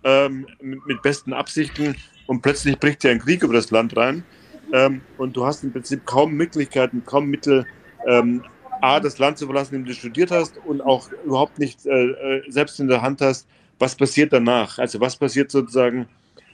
ähm, 0.05 0.47
mit, 0.61 0.85
mit 0.87 1.03
besten 1.03 1.33
Absichten 1.33 1.97
und 2.27 2.43
plötzlich 2.43 2.79
bricht 2.79 3.05
ja 3.05 3.11
ein 3.11 3.19
Krieg 3.19 3.43
über 3.43 3.55
das 3.55 3.71
Land 3.71 3.97
rein 3.97 4.25
ähm, 4.73 5.01
und 5.19 5.37
du 5.37 5.47
hast 5.47 5.65
im 5.65 5.73
Prinzip 5.73 6.05
kaum 6.07 6.33
Möglichkeiten, 6.35 7.03
kaum 7.05 7.27
Mittel, 7.27 7.67
ähm, 8.07 8.43
A, 8.83 9.01
das 9.01 9.19
Land 9.19 9.39
zu 9.39 9.47
verlassen, 9.47 9.75
in 9.75 9.83
dem 9.83 9.89
du 9.89 9.95
studiert 9.95 10.31
hast 10.31 10.59
und 10.67 10.81
auch 10.81 11.11
überhaupt 11.25 11.59
nicht 11.59 11.87
äh, 11.87 11.91
äh, 11.91 12.43
selbst 12.51 12.79
in 12.81 12.89
der 12.89 13.03
Hand 13.03 13.21
hast, 13.21 13.49
was 13.79 13.95
passiert 13.95 14.33
danach? 14.33 14.79
Also 14.79 15.01
was 15.01 15.17
passiert 15.17 15.51
sozusagen, 15.51 16.09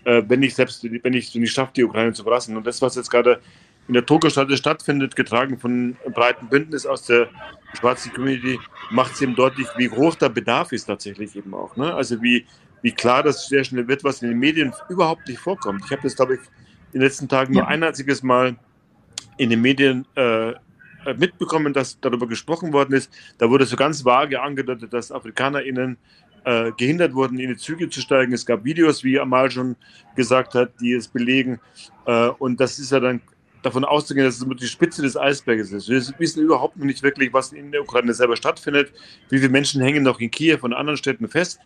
äh, 0.04 0.22
wenn 0.26 0.42
ich 0.42 0.54
selbst, 0.54 0.84
wenn 0.84 1.14
ich 1.14 1.28
es 1.28 1.34
nicht 1.34 1.52
schaffe, 1.52 1.72
die 1.76 1.84
Ukraine 1.84 2.12
zu 2.12 2.22
verlassen? 2.22 2.56
Und 2.56 2.66
das, 2.66 2.80
was 2.82 2.96
jetzt 2.96 3.10
gerade 3.10 3.40
in 3.88 3.94
der 3.94 4.06
Togo-Stadt 4.06 4.50
stattfindet, 4.52 5.16
getragen 5.16 5.58
von 5.58 5.96
einem 6.04 6.12
breiten 6.12 6.48
Bündnis 6.48 6.86
aus 6.86 7.06
der 7.06 7.28
schwarzen 7.78 8.12
Community, 8.12 8.58
macht 8.90 9.14
es 9.14 9.20
eben 9.20 9.34
deutlich, 9.34 9.66
wie 9.76 9.90
hoch 9.90 10.14
der 10.14 10.28
Bedarf 10.28 10.72
ist 10.72 10.84
tatsächlich 10.84 11.34
eben 11.34 11.54
auch. 11.54 11.76
Ne? 11.76 11.92
Also 11.92 12.22
wie, 12.22 12.46
wie 12.82 12.92
klar 12.92 13.22
das 13.22 13.48
sehr 13.48 13.64
schnell 13.64 13.88
wird, 13.88 14.04
was 14.04 14.22
in 14.22 14.28
den 14.28 14.38
Medien 14.38 14.72
überhaupt 14.88 15.26
nicht 15.28 15.38
vorkommt. 15.38 15.82
Ich 15.86 15.92
habe 15.92 16.02
das, 16.02 16.16
glaube 16.16 16.34
ich, 16.34 16.40
in 16.92 17.00
den 17.00 17.02
letzten 17.02 17.28
Tagen 17.28 17.54
nur 17.54 17.66
ein 17.66 17.82
einziges 17.82 18.22
Mal 18.22 18.56
in 19.38 19.50
den 19.50 19.62
Medien 19.62 20.04
äh, 20.14 20.52
mitbekommen, 21.16 21.72
dass 21.72 21.98
darüber 22.00 22.26
gesprochen 22.26 22.72
worden 22.72 22.94
ist. 22.94 23.10
Da 23.38 23.48
wurde 23.48 23.64
so 23.64 23.76
ganz 23.76 24.04
vage 24.04 24.40
angedeutet, 24.40 24.92
dass 24.92 25.10
AfrikanerInnen 25.10 25.96
äh, 26.44 26.72
gehindert 26.76 27.14
wurden, 27.14 27.38
in 27.38 27.48
die 27.48 27.56
Züge 27.56 27.88
zu 27.88 28.00
steigen. 28.00 28.32
Es 28.32 28.44
gab 28.44 28.64
Videos, 28.64 29.04
wie 29.04 29.18
Amal 29.18 29.50
schon 29.50 29.76
gesagt 30.16 30.54
hat, 30.54 30.72
die 30.80 30.92
es 30.92 31.08
belegen. 31.08 31.60
Äh, 32.06 32.28
und 32.28 32.60
das 32.60 32.78
ist 32.78 32.92
ja 32.92 33.00
dann 33.00 33.20
davon 33.62 33.84
auszugehen, 33.84 34.26
dass 34.26 34.40
es 34.40 34.46
die 34.60 34.66
Spitze 34.66 35.02
des 35.02 35.16
Eisberges 35.16 35.72
ist. 35.72 35.88
Wir 35.88 36.02
wissen 36.18 36.42
überhaupt 36.42 36.76
noch 36.76 36.84
nicht 36.84 37.02
wirklich, 37.02 37.32
was 37.32 37.52
in 37.52 37.70
der 37.70 37.82
Ukraine 37.82 38.12
selber 38.12 38.36
stattfindet. 38.36 38.92
Wie 39.28 39.38
viele 39.38 39.50
Menschen 39.50 39.80
hängen 39.80 40.02
noch 40.02 40.18
in 40.18 40.30
Kiew 40.30 40.58
und 40.62 40.72
anderen 40.72 40.96
Städten 40.96 41.28
fest 41.28 41.60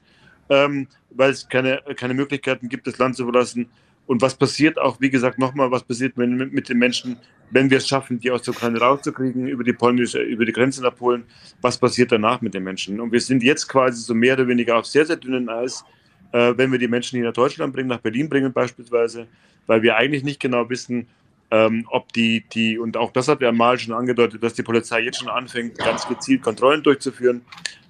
ähm, 0.49 0.87
weil 1.11 1.31
es 1.31 1.49
keine, 1.49 1.83
keine 1.97 2.15
Möglichkeiten 2.15 2.69
gibt, 2.69 2.87
das 2.87 2.99
Land 2.99 3.17
zu 3.17 3.25
verlassen. 3.25 3.69
Und 4.07 4.23
was 4.23 4.37
passiert 4.37 4.79
auch, 4.79 5.01
wie 5.01 5.11
gesagt, 5.11 5.39
nochmal, 5.39 5.71
was 5.71 5.83
passiert 5.83 6.13
wenn, 6.17 6.37
mit 6.37 6.69
den 6.69 6.79
Menschen, 6.79 7.17
wenn 7.51 7.71
wir 7.71 7.79
es 7.79 7.89
schaffen, 7.89 8.21
die 8.21 8.31
aus 8.31 8.43
der 8.43 8.55
Ukraine 8.55 8.79
rauszukriegen, 8.79 9.49
über 9.49 9.65
die 9.65 9.73
polnische, 9.73 10.21
über 10.21 10.45
die 10.45 10.53
Grenze 10.53 10.83
nach 10.83 10.95
Polen, 10.95 11.25
was 11.61 11.77
passiert 11.77 12.13
danach 12.13 12.41
mit 12.41 12.55
den 12.55 12.63
Menschen? 12.63 13.01
Und 13.01 13.13
wir 13.13 13.21
sind 13.21 13.43
jetzt 13.43 13.67
quasi 13.67 14.01
so 14.01 14.15
mehr 14.15 14.35
oder 14.35 14.47
weniger 14.47 14.77
auf 14.77 14.87
sehr, 14.87 15.05
sehr 15.05 15.17
dünnen 15.17 15.49
Eis, 15.49 15.85
äh, 16.33 16.55
wenn 16.57 16.71
wir 16.71 16.79
die 16.79 16.89
Menschen 16.89 17.17
hier 17.17 17.27
nach 17.27 17.35
Deutschland 17.35 17.73
bringen, 17.73 17.89
nach 17.89 18.01
Berlin 18.01 18.29
bringen 18.29 18.53
beispielsweise, 18.53 19.27
weil 19.67 19.83
wir 19.83 19.97
eigentlich 19.97 20.23
nicht 20.23 20.39
genau 20.39 20.69
wissen, 20.71 21.09
ähm, 21.51 21.87
ob 21.91 22.13
die, 22.13 22.45
die, 22.53 22.79
und 22.79 22.97
auch 22.97 23.13
das 23.13 23.29
hat 23.29 23.41
er 23.43 23.53
mal 23.53 23.79
schon 23.79 23.95
angedeutet, 23.95 24.43
dass 24.43 24.55
die 24.55 24.63
Polizei 24.63 25.01
jetzt 25.01 25.21
schon 25.21 25.29
anfängt, 25.29 25.79
ganz 25.79 26.07
gezielt 26.09 26.43
Kontrollen 26.43 26.83
durchzuführen. 26.83 27.43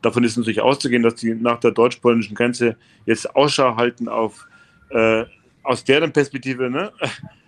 Davon 0.03 0.25
ist 0.25 0.37
natürlich 0.37 0.61
auszugehen, 0.61 1.03
dass 1.03 1.15
die 1.15 1.35
nach 1.35 1.59
der 1.61 1.71
deutsch-polnischen 1.71 2.35
Grenze 2.35 2.77
jetzt 3.07 3.35
Ausschau 3.35 3.77
halten 3.77 4.09
auf, 4.09 4.47
äh, 4.91 5.25
aus 5.63 5.85
deren 5.85 6.13
Perspektive, 6.13 6.71
ne? 6.71 6.93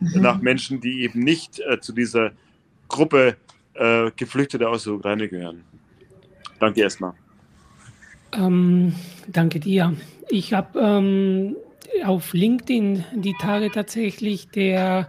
Mhm. 0.00 0.22
nach 0.22 0.40
Menschen, 0.40 0.80
die 0.80 1.02
eben 1.02 1.20
nicht 1.20 1.60
äh, 1.60 1.78
zu 1.78 1.92
dieser 1.92 2.32
Gruppe 2.88 3.36
äh, 3.74 4.10
Geflüchtete 4.16 4.68
aus 4.68 4.84
der 4.84 4.94
Ukraine 4.94 5.28
gehören. 5.28 5.62
Danke 6.58 6.80
erstmal. 6.80 7.12
Ähm, 8.32 8.94
danke 9.26 9.60
dir. 9.60 9.94
Ich 10.30 10.52
habe 10.52 10.78
ähm, 10.80 11.56
auf 12.04 12.32
LinkedIn 12.32 13.04
die 13.14 13.34
Tage 13.40 13.70
tatsächlich 13.70 14.48
der 14.48 15.08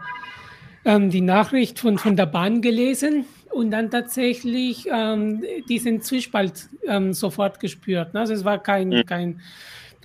ähm, 0.90 1.12
die 1.12 1.22
Nachricht 1.22 1.78
von, 1.78 2.00
von 2.00 2.16
der 2.16 2.26
Bahn 2.26 2.62
gelesen 2.62 3.26
und 3.52 3.70
dann 3.70 3.92
tatsächlich 3.92 4.88
ähm, 4.92 5.44
diesen 5.68 6.02
Zwiespalt 6.02 6.68
ähm, 6.88 7.14
sofort 7.14 7.60
gespürt. 7.60 8.14
Ne? 8.16 8.22
Also 8.22 8.34
es 8.34 8.44
war 8.44 8.58
kein, 8.58 8.90
mhm. 8.90 9.06
kein, 9.06 9.42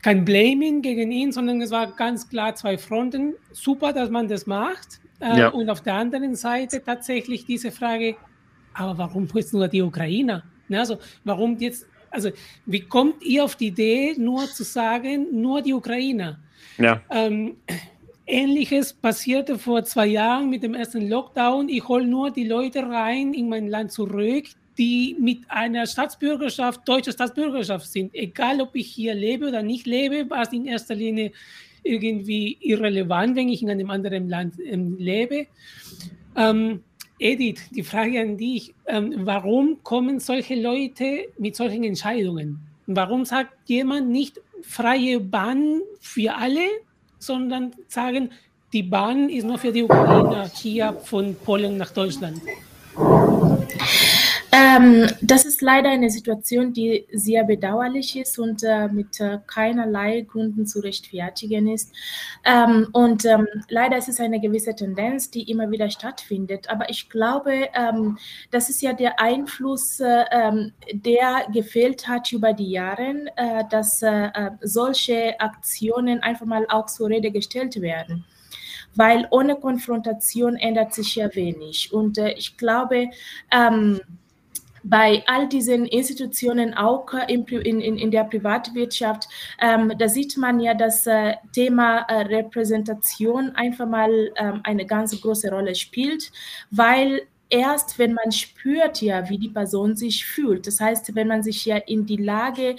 kein 0.02 0.26
Blaming 0.26 0.82
gegen 0.82 1.10
ihn, 1.10 1.32
sondern 1.32 1.62
es 1.62 1.70
war 1.70 1.86
ganz 1.92 2.28
klar 2.28 2.54
zwei 2.54 2.76
Fronten. 2.76 3.34
Super, 3.52 3.94
dass 3.94 4.10
man 4.10 4.28
das 4.28 4.46
macht. 4.46 5.00
Äh, 5.20 5.40
ja. 5.40 5.48
Und 5.48 5.70
auf 5.70 5.80
der 5.80 5.94
anderen 5.94 6.34
Seite 6.34 6.82
tatsächlich 6.84 7.46
diese 7.46 7.70
Frage, 7.70 8.16
aber 8.74 8.98
warum 8.98 9.26
jetzt 9.34 9.54
nur 9.54 9.68
die 9.68 9.80
Ukrainer? 9.80 10.42
Ne? 10.68 10.80
Also 10.80 10.98
warum 11.24 11.56
jetzt, 11.58 11.86
also 12.10 12.30
wie 12.66 12.80
kommt 12.80 13.22
ihr 13.22 13.44
auf 13.44 13.56
die 13.56 13.68
Idee, 13.68 14.14
nur 14.18 14.46
zu 14.48 14.64
sagen, 14.64 15.28
nur 15.32 15.62
die 15.62 15.72
Ukrainer? 15.72 16.38
Ja. 16.76 17.00
Ähm, 17.10 17.56
Ähnliches 18.26 18.92
passierte 18.92 19.58
vor 19.58 19.84
zwei 19.84 20.06
Jahren 20.06 20.48
mit 20.48 20.62
dem 20.62 20.74
ersten 20.74 21.08
Lockdown. 21.08 21.68
Ich 21.68 21.86
hole 21.86 22.06
nur 22.06 22.30
die 22.30 22.44
Leute 22.44 22.82
rein 22.82 23.34
in 23.34 23.48
mein 23.48 23.68
Land 23.68 23.92
zurück, 23.92 24.46
die 24.78 25.16
mit 25.20 25.40
einer 25.48 25.86
Staatsbürgerschaft, 25.86 26.88
deutscher 26.88 27.12
Staatsbürgerschaft 27.12 27.86
sind. 27.86 28.14
Egal, 28.14 28.60
ob 28.60 28.74
ich 28.74 28.86
hier 28.86 29.14
lebe 29.14 29.48
oder 29.48 29.62
nicht 29.62 29.86
lebe, 29.86 30.28
war 30.30 30.42
es 30.42 30.52
in 30.52 30.66
erster 30.66 30.94
Linie 30.94 31.32
irgendwie 31.82 32.56
irrelevant, 32.60 33.36
wenn 33.36 33.50
ich 33.50 33.62
in 33.62 33.70
einem 33.70 33.90
anderen 33.90 34.28
Land 34.28 34.54
ähm, 34.64 34.96
lebe. 34.98 35.46
Ähm, 36.34 36.82
Edith, 37.18 37.60
die 37.70 37.82
Frage 37.82 38.20
an 38.20 38.38
dich, 38.38 38.74
ähm, 38.86 39.14
warum 39.18 39.82
kommen 39.82 40.18
solche 40.18 40.54
Leute 40.54 41.26
mit 41.38 41.56
solchen 41.56 41.84
Entscheidungen? 41.84 42.58
Warum 42.86 43.24
sagt 43.24 43.52
jemand 43.66 44.08
nicht 44.08 44.40
freie 44.62 45.20
Bahn 45.20 45.80
für 46.00 46.34
alle, 46.34 46.66
sondern 47.24 47.72
sagen, 47.88 48.30
die 48.72 48.82
Bahn 48.82 49.28
ist 49.28 49.44
nur 49.44 49.58
für 49.58 49.72
die 49.72 49.84
Ukrainer 49.84 50.50
hier 50.54 50.92
von 51.04 51.34
Polen 51.36 51.76
nach 51.76 51.90
Deutschland. 51.90 52.40
Ähm, 54.56 55.08
das 55.20 55.44
ist 55.46 55.62
leider 55.62 55.90
eine 55.90 56.10
Situation, 56.10 56.72
die 56.72 57.08
sehr 57.12 57.42
bedauerlich 57.42 58.16
ist 58.16 58.38
und 58.38 58.62
äh, 58.62 58.86
mit 58.86 59.18
äh, 59.18 59.40
keinerlei 59.48 60.20
Gründen 60.20 60.64
zu 60.64 60.78
rechtfertigen 60.78 61.66
ist. 61.66 61.92
Ähm, 62.44 62.86
und 62.92 63.24
ähm, 63.24 63.48
leider 63.68 63.98
ist 63.98 64.08
es 64.08 64.20
eine 64.20 64.38
gewisse 64.38 64.76
Tendenz, 64.76 65.28
die 65.28 65.50
immer 65.50 65.72
wieder 65.72 65.90
stattfindet. 65.90 66.70
Aber 66.70 66.88
ich 66.88 67.10
glaube, 67.10 67.68
ähm, 67.74 68.16
das 68.52 68.70
ist 68.70 68.80
ja 68.80 68.92
der 68.92 69.18
Einfluss, 69.18 69.98
äh, 69.98 70.24
ähm, 70.30 70.72
der 70.92 71.48
gefehlt 71.52 72.06
hat 72.06 72.30
über 72.30 72.52
die 72.52 72.70
Jahre, 72.70 73.26
äh, 73.34 73.64
dass 73.68 74.02
äh, 74.02 74.26
äh, 74.26 74.50
solche 74.60 75.40
Aktionen 75.40 76.20
einfach 76.22 76.46
mal 76.46 76.64
auch 76.68 76.86
zur 76.86 77.08
Rede 77.08 77.32
gestellt 77.32 77.80
werden 77.80 78.24
weil 78.96 79.26
ohne 79.32 79.56
Konfrontation 79.56 80.54
ändert 80.54 80.94
sich 80.94 81.16
ja 81.16 81.34
wenig. 81.34 81.92
Und 81.92 82.16
äh, 82.16 82.30
ich 82.34 82.56
glaube, 82.56 83.10
ähm, 83.50 84.00
bei 84.84 85.22
all 85.26 85.48
diesen 85.48 85.86
Institutionen, 85.86 86.74
auch 86.74 87.12
in, 87.26 87.46
in, 87.46 87.80
in 87.80 88.10
der 88.10 88.24
Privatwirtschaft, 88.24 89.28
ähm, 89.60 89.92
da 89.98 90.08
sieht 90.08 90.36
man 90.36 90.60
ja 90.60 90.74
das 90.74 91.06
äh, 91.06 91.34
Thema 91.52 92.00
äh, 92.08 92.22
Repräsentation 92.22 93.50
einfach 93.56 93.88
mal 93.88 94.30
ähm, 94.36 94.60
eine 94.62 94.86
ganz 94.86 95.18
große 95.20 95.50
Rolle 95.50 95.74
spielt, 95.74 96.30
weil 96.70 97.22
erst 97.48 97.98
wenn 97.98 98.14
man 98.14 98.30
spürt 98.32 99.00
ja, 99.00 99.28
wie 99.28 99.38
die 99.38 99.48
Person 99.48 99.96
sich 99.96 100.26
fühlt, 100.26 100.66
das 100.66 100.80
heißt, 100.80 101.14
wenn 101.14 101.28
man 101.28 101.42
sich 101.42 101.64
ja 101.64 101.76
in 101.76 102.04
die 102.04 102.16
Lage 102.16 102.76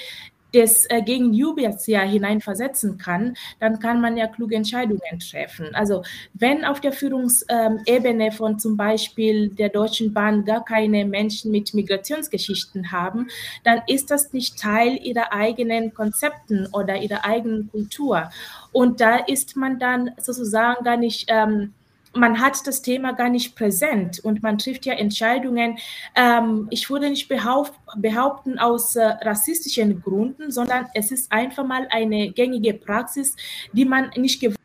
des 0.56 0.90
äh, 0.90 1.02
Gegenübers 1.02 1.86
ja 1.86 2.02
hineinversetzen 2.02 2.98
kann, 2.98 3.36
dann 3.60 3.80
kann 3.80 4.00
man 4.00 4.16
ja 4.16 4.28
kluge 4.28 4.56
Entscheidungen 4.56 5.20
treffen. 5.20 5.68
Also 5.76 6.04
wenn 6.34 6.64
auf 6.64 6.80
der 6.80 6.94
Führungsebene 6.94 8.32
von 8.32 8.58
zum 8.58 8.78
Beispiel 8.78 9.50
der 9.50 9.70
Deutschen 9.70 10.14
Bahn 10.14 10.46
gar 10.46 10.64
keine 10.64 11.06
Menschen 11.06 11.52
mit 11.52 11.74
Migrationsgeschichten 11.74 12.94
haben, 12.94 13.28
dann 13.66 13.82
ist 13.88 14.10
das 14.12 14.32
nicht 14.32 14.58
Teil 14.58 14.98
ihrer 15.04 15.34
eigenen 15.34 15.94
Konzepten 15.94 16.68
oder 16.72 16.96
ihrer 16.96 17.26
eigenen 17.26 17.70
Kultur. 17.70 18.30
Und 18.72 19.02
da 19.02 19.18
ist 19.18 19.58
man 19.58 19.78
dann 19.78 20.12
sozusagen 20.22 20.86
gar 20.86 20.98
nicht 20.98 21.26
ähm, 21.28 21.74
man 22.16 22.40
hat 22.40 22.66
das 22.66 22.82
Thema 22.82 23.14
gar 23.14 23.30
nicht 23.30 23.56
präsent 23.56 24.20
und 24.20 24.42
man 24.42 24.58
trifft 24.58 24.86
ja 24.86 24.94
Entscheidungen, 24.94 25.78
ähm, 26.16 26.68
ich 26.70 26.90
würde 26.90 27.10
nicht 27.10 27.28
behaupten 27.28 28.60
aus 28.60 28.96
äh, 28.96 29.04
rassistischen 29.04 30.02
Gründen, 30.02 30.52
sondern 30.52 30.88
es 30.94 31.12
ist 31.12 31.32
einfach 31.32 31.66
mal 31.66 31.88
eine 31.92 32.32
gängige 32.32 32.74
Praxis, 32.74 33.36
die 33.74 33.86
man 33.86 34.12
nicht 34.16 34.40
gewohnt 34.40 34.56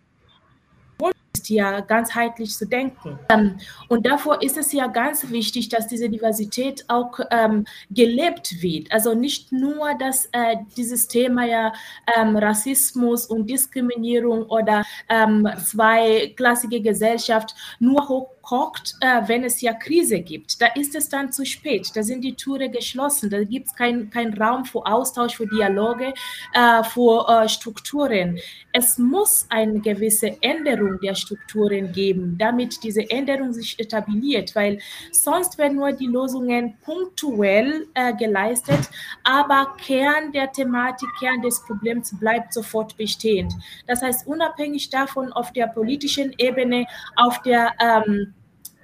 ja 1.48 1.80
ganzheitlich 1.80 2.56
zu 2.56 2.66
denken. 2.66 3.18
Ähm, 3.28 3.58
und 3.88 4.06
davor 4.06 4.42
ist 4.42 4.56
es 4.56 4.72
ja 4.72 4.86
ganz 4.86 5.30
wichtig, 5.30 5.68
dass 5.68 5.86
diese 5.86 6.08
Diversität 6.08 6.84
auch 6.88 7.18
ähm, 7.30 7.64
gelebt 7.90 8.62
wird. 8.62 8.92
Also 8.92 9.14
nicht 9.14 9.52
nur, 9.52 9.94
dass 9.98 10.26
äh, 10.26 10.56
dieses 10.76 11.08
Thema 11.08 11.44
ja 11.46 11.72
ähm, 12.16 12.36
Rassismus 12.36 13.26
und 13.26 13.48
Diskriminierung 13.48 14.44
oder 14.44 14.84
ähm, 15.08 15.48
zweiklassige 15.64 16.80
Gesellschaft 16.80 17.54
nur 17.78 18.08
hoch 18.08 18.39
kocht, 18.42 18.94
äh, 19.00 19.22
wenn 19.26 19.44
es 19.44 19.60
ja 19.60 19.72
Krise 19.72 20.20
gibt. 20.20 20.60
Da 20.60 20.66
ist 20.74 20.94
es 20.94 21.08
dann 21.08 21.32
zu 21.32 21.44
spät. 21.44 21.90
Da 21.94 22.02
sind 22.02 22.22
die 22.22 22.34
Türen 22.34 22.72
geschlossen. 22.72 23.30
Da 23.30 23.42
gibt 23.44 23.68
es 23.68 23.74
keinen 23.74 24.10
kein 24.10 24.34
Raum 24.34 24.64
für 24.64 24.84
Austausch, 24.86 25.36
für 25.36 25.46
Dialoge, 25.46 26.12
äh, 26.54 26.84
für 26.84 27.28
äh, 27.28 27.48
Strukturen. 27.48 28.38
Es 28.72 28.98
muss 28.98 29.46
eine 29.48 29.80
gewisse 29.80 30.36
Änderung 30.42 30.98
der 31.00 31.14
Strukturen 31.14 31.92
geben, 31.92 32.36
damit 32.38 32.82
diese 32.82 33.08
Änderung 33.10 33.52
sich 33.52 33.78
etabliert, 33.80 34.54
weil 34.54 34.78
sonst 35.10 35.58
werden 35.58 35.76
nur 35.76 35.92
die 35.92 36.06
Lösungen 36.06 36.74
punktuell 36.84 37.86
äh, 37.94 38.14
geleistet, 38.14 38.88
aber 39.24 39.74
Kern 39.84 40.32
der 40.32 40.52
Thematik, 40.52 41.08
Kern 41.18 41.42
des 41.42 41.64
Problems 41.66 42.16
bleibt 42.18 42.52
sofort 42.52 42.96
bestehend. 42.96 43.52
Das 43.86 44.02
heißt, 44.02 44.26
unabhängig 44.26 44.90
davon 44.90 45.32
auf 45.32 45.52
der 45.52 45.66
politischen 45.66 46.32
Ebene, 46.38 46.86
auf 47.16 47.42
der 47.42 47.72
ähm, 47.80 48.34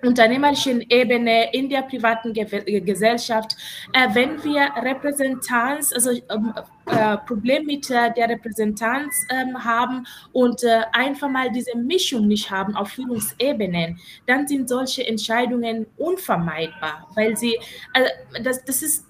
unternehmerischen 0.02 0.82
Ebene, 0.82 1.52
in 1.52 1.68
der 1.68 1.82
privaten 1.82 2.32
Ge 2.32 2.80
Gesellschaft, 2.80 3.56
äh, 3.92 4.08
wenn 4.12 4.42
wir 4.44 4.68
Repräsentanz, 4.82 5.92
also 5.92 6.10
ähm, 6.10 6.52
äh, 6.86 7.16
Problem 7.26 7.66
mit 7.66 7.90
äh, 7.90 8.12
der 8.12 8.28
Repräsentanz 8.28 9.26
ähm, 9.30 9.64
haben 9.64 10.06
und 10.32 10.62
äh, 10.62 10.82
einfach 10.92 11.28
mal 11.28 11.50
diese 11.50 11.76
Mischung 11.76 12.28
nicht 12.28 12.50
haben 12.50 12.76
auf 12.76 12.90
Führungsebenen, 12.90 13.98
dann 14.26 14.46
sind 14.46 14.68
solche 14.68 15.06
Entscheidungen 15.06 15.86
unvermeidbar, 15.96 17.08
weil 17.14 17.36
sie, 17.36 17.58
äh, 17.94 18.42
das, 18.42 18.64
das 18.64 18.82
ist 18.82 19.05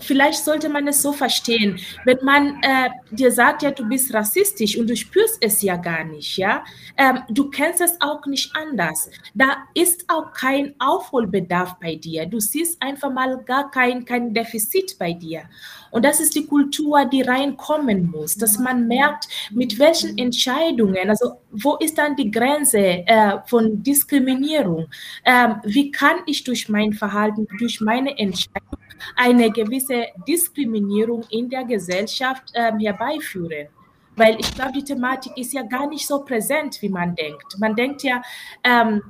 vielleicht 0.00 0.44
sollte 0.44 0.68
man 0.68 0.88
es 0.88 1.02
so 1.02 1.12
verstehen, 1.12 1.78
wenn 2.04 2.18
man 2.22 2.60
äh, 2.62 2.90
dir 3.10 3.30
sagt, 3.30 3.62
ja, 3.62 3.70
du 3.70 3.88
bist 3.88 4.12
rassistisch 4.12 4.76
und 4.76 4.88
du 4.88 4.96
spürst 4.96 5.38
es 5.40 5.62
ja 5.62 5.76
gar 5.76 6.04
nicht, 6.04 6.36
ja, 6.36 6.64
ähm, 6.96 7.20
du 7.28 7.50
kennst 7.50 7.80
es 7.80 8.00
auch 8.00 8.24
nicht 8.26 8.54
anders. 8.54 9.10
Da 9.34 9.56
ist 9.74 10.04
auch 10.08 10.32
kein 10.32 10.74
Aufholbedarf 10.78 11.78
bei 11.80 11.96
dir. 11.96 12.26
Du 12.26 12.40
siehst 12.40 12.80
einfach 12.82 13.12
mal 13.12 13.42
gar 13.44 13.70
kein, 13.70 14.04
kein 14.04 14.34
Defizit 14.34 14.96
bei 14.98 15.12
dir. 15.12 15.42
Und 15.90 16.04
das 16.04 16.20
ist 16.20 16.34
die 16.34 16.46
Kultur, 16.46 17.04
die 17.04 17.22
reinkommen 17.22 18.10
muss, 18.10 18.36
dass 18.36 18.58
man 18.58 18.86
merkt, 18.86 19.28
mit 19.50 19.78
welchen 19.78 20.16
Entscheidungen, 20.18 21.08
also 21.08 21.40
wo 21.50 21.76
ist 21.76 21.98
dann 21.98 22.16
die 22.16 22.30
Grenze 22.30 22.78
äh, 22.78 23.38
von 23.46 23.82
Diskriminierung? 23.82 24.86
Ähm, 25.24 25.56
wie 25.64 25.90
kann 25.90 26.18
ich 26.26 26.44
durch 26.44 26.68
mein 26.68 26.92
Verhalten, 26.92 27.46
durch 27.58 27.80
meine 27.80 28.16
Entscheidung 28.18 28.79
eine 29.16 29.50
gewisse 29.50 30.06
Diskriminierung 30.26 31.24
in 31.30 31.48
der 31.48 31.64
Gesellschaft 31.64 32.52
ähm, 32.54 32.78
herbeiführen? 32.78 33.68
Weil 34.16 34.38
ich 34.38 34.54
glaube, 34.54 34.72
die 34.72 34.84
Thematik 34.84 35.32
ist 35.36 35.52
ja 35.52 35.62
gar 35.62 35.88
nicht 35.88 36.06
so 36.06 36.24
präsent, 36.24 36.80
wie 36.82 36.88
man 36.88 37.14
denkt. 37.14 37.58
Man 37.58 37.74
denkt 37.74 38.02
ja, 38.02 38.20
ähm, 38.64 39.02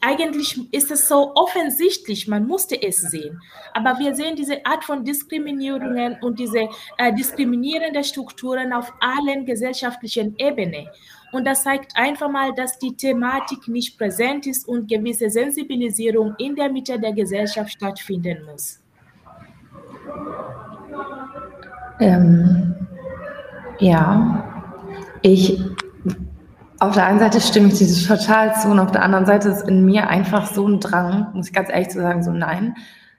eigentlich 0.00 0.58
ist 0.72 0.90
es 0.90 1.08
so 1.08 1.32
offensichtlich, 1.34 2.26
man 2.26 2.46
musste 2.46 2.80
es 2.82 2.96
sehen. 2.96 3.40
Aber 3.74 3.98
wir 3.98 4.14
sehen 4.14 4.34
diese 4.34 4.64
Art 4.64 4.84
von 4.84 5.04
Diskriminierungen 5.04 6.16
und 6.22 6.38
diese 6.38 6.68
äh, 6.96 7.12
diskriminierenden 7.12 8.02
Strukturen 8.04 8.72
auf 8.72 8.92
allen 9.00 9.44
gesellschaftlichen 9.44 10.34
Ebenen. 10.38 10.88
Und 11.32 11.46
das 11.46 11.62
zeigt 11.62 11.96
einfach 11.96 12.30
mal, 12.30 12.52
dass 12.54 12.78
die 12.78 12.96
Thematik 12.96 13.68
nicht 13.68 13.96
präsent 13.98 14.46
ist 14.46 14.66
und 14.66 14.88
gewisse 14.88 15.30
Sensibilisierung 15.30 16.34
in 16.38 16.56
der 16.56 16.70
Mitte 16.70 16.98
der 16.98 17.12
Gesellschaft 17.12 17.70
stattfinden 17.70 18.44
muss. 18.46 18.79
Ähm, 22.00 22.74
ja, 23.78 24.44
ich 25.22 25.62
auf 26.80 26.94
der 26.94 27.06
einen 27.06 27.18
Seite 27.18 27.40
stimme 27.42 27.68
ich 27.68 27.78
dir 27.78 28.08
total 28.08 28.54
zu 28.54 28.68
und 28.68 28.80
auf 28.80 28.90
der 28.90 29.02
anderen 29.02 29.26
Seite 29.26 29.50
ist 29.50 29.68
in 29.68 29.84
mir 29.84 30.08
einfach 30.08 30.46
so 30.46 30.66
ein 30.66 30.80
Drang, 30.80 31.26
muss 31.34 31.48
ich 31.48 31.52
ganz 31.52 31.68
ehrlich 31.68 31.90
zu 31.90 32.00
sagen, 32.00 32.22
so 32.22 32.32
nein, 32.32 32.74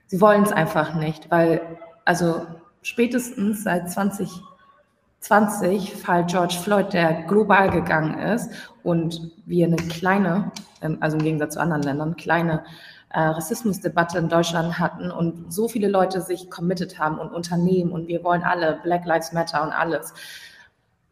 sie 0.08 0.20
wollen 0.20 0.42
es 0.42 0.52
einfach 0.52 0.94
nicht, 0.94 1.30
weil 1.30 1.60
also 2.04 2.42
spätestens 2.82 3.62
seit 3.62 3.88
2020 3.88 5.94
Fall 5.94 6.26
George 6.26 6.56
Floyd, 6.60 6.92
der 6.92 7.22
global 7.22 7.70
gegangen 7.70 8.18
ist 8.18 8.50
und 8.82 9.30
wir 9.46 9.66
eine 9.66 9.76
kleine, 9.76 10.50
ähm, 10.82 10.98
also 11.00 11.16
im 11.16 11.22
Gegensatz 11.22 11.54
zu 11.54 11.60
anderen 11.60 11.84
Ländern, 11.84 12.16
kleine 12.16 12.64
äh, 13.12 13.20
Rassismusdebatte 13.20 14.18
in 14.18 14.28
Deutschland 14.28 14.78
hatten 14.78 15.10
und 15.10 15.52
so 15.52 15.68
viele 15.68 15.88
Leute 15.88 16.20
sich 16.20 16.50
committed 16.50 16.98
haben 16.98 17.18
und 17.18 17.32
Unternehmen 17.32 17.92
und 17.92 18.08
wir 18.08 18.24
wollen 18.24 18.42
alle 18.42 18.80
Black 18.82 19.04
Lives 19.06 19.32
Matter 19.32 19.62
und 19.62 19.72
alles 19.72 20.14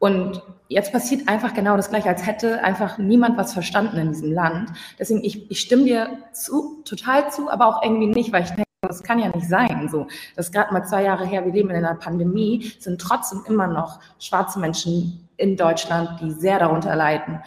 und 0.00 0.42
jetzt 0.68 0.92
passiert 0.92 1.28
einfach 1.28 1.52
genau 1.52 1.76
das 1.76 1.90
Gleiche, 1.90 2.08
als 2.08 2.26
hätte 2.26 2.64
einfach 2.64 2.96
niemand 2.96 3.36
was 3.36 3.52
verstanden 3.52 3.98
in 3.98 4.08
diesem 4.08 4.32
Land. 4.32 4.70
Deswegen, 4.98 5.22
ich, 5.22 5.50
ich 5.50 5.60
stimme 5.60 5.84
dir 5.84 6.08
zu, 6.32 6.80
total 6.86 7.30
zu, 7.30 7.50
aber 7.50 7.66
auch 7.66 7.82
irgendwie 7.82 8.06
nicht, 8.06 8.32
weil 8.32 8.44
ich 8.44 8.48
denke, 8.48 8.64
das 8.80 9.02
kann 9.02 9.18
ja 9.18 9.28
nicht 9.28 9.46
sein. 9.46 9.90
So, 9.92 10.06
das 10.36 10.46
ist 10.46 10.52
gerade 10.54 10.72
mal 10.72 10.84
zwei 10.84 11.04
Jahre 11.04 11.26
her, 11.26 11.44
wir 11.44 11.52
leben 11.52 11.68
in 11.68 11.76
einer 11.76 11.96
Pandemie, 11.96 12.72
sind 12.78 12.98
trotzdem 12.98 13.42
immer 13.46 13.66
noch 13.66 14.00
schwarze 14.18 14.58
Menschen 14.58 15.28
in 15.36 15.58
Deutschland, 15.58 16.18
die 16.22 16.30
sehr 16.30 16.58
darunter 16.58 16.96
leiden. 16.96 17.40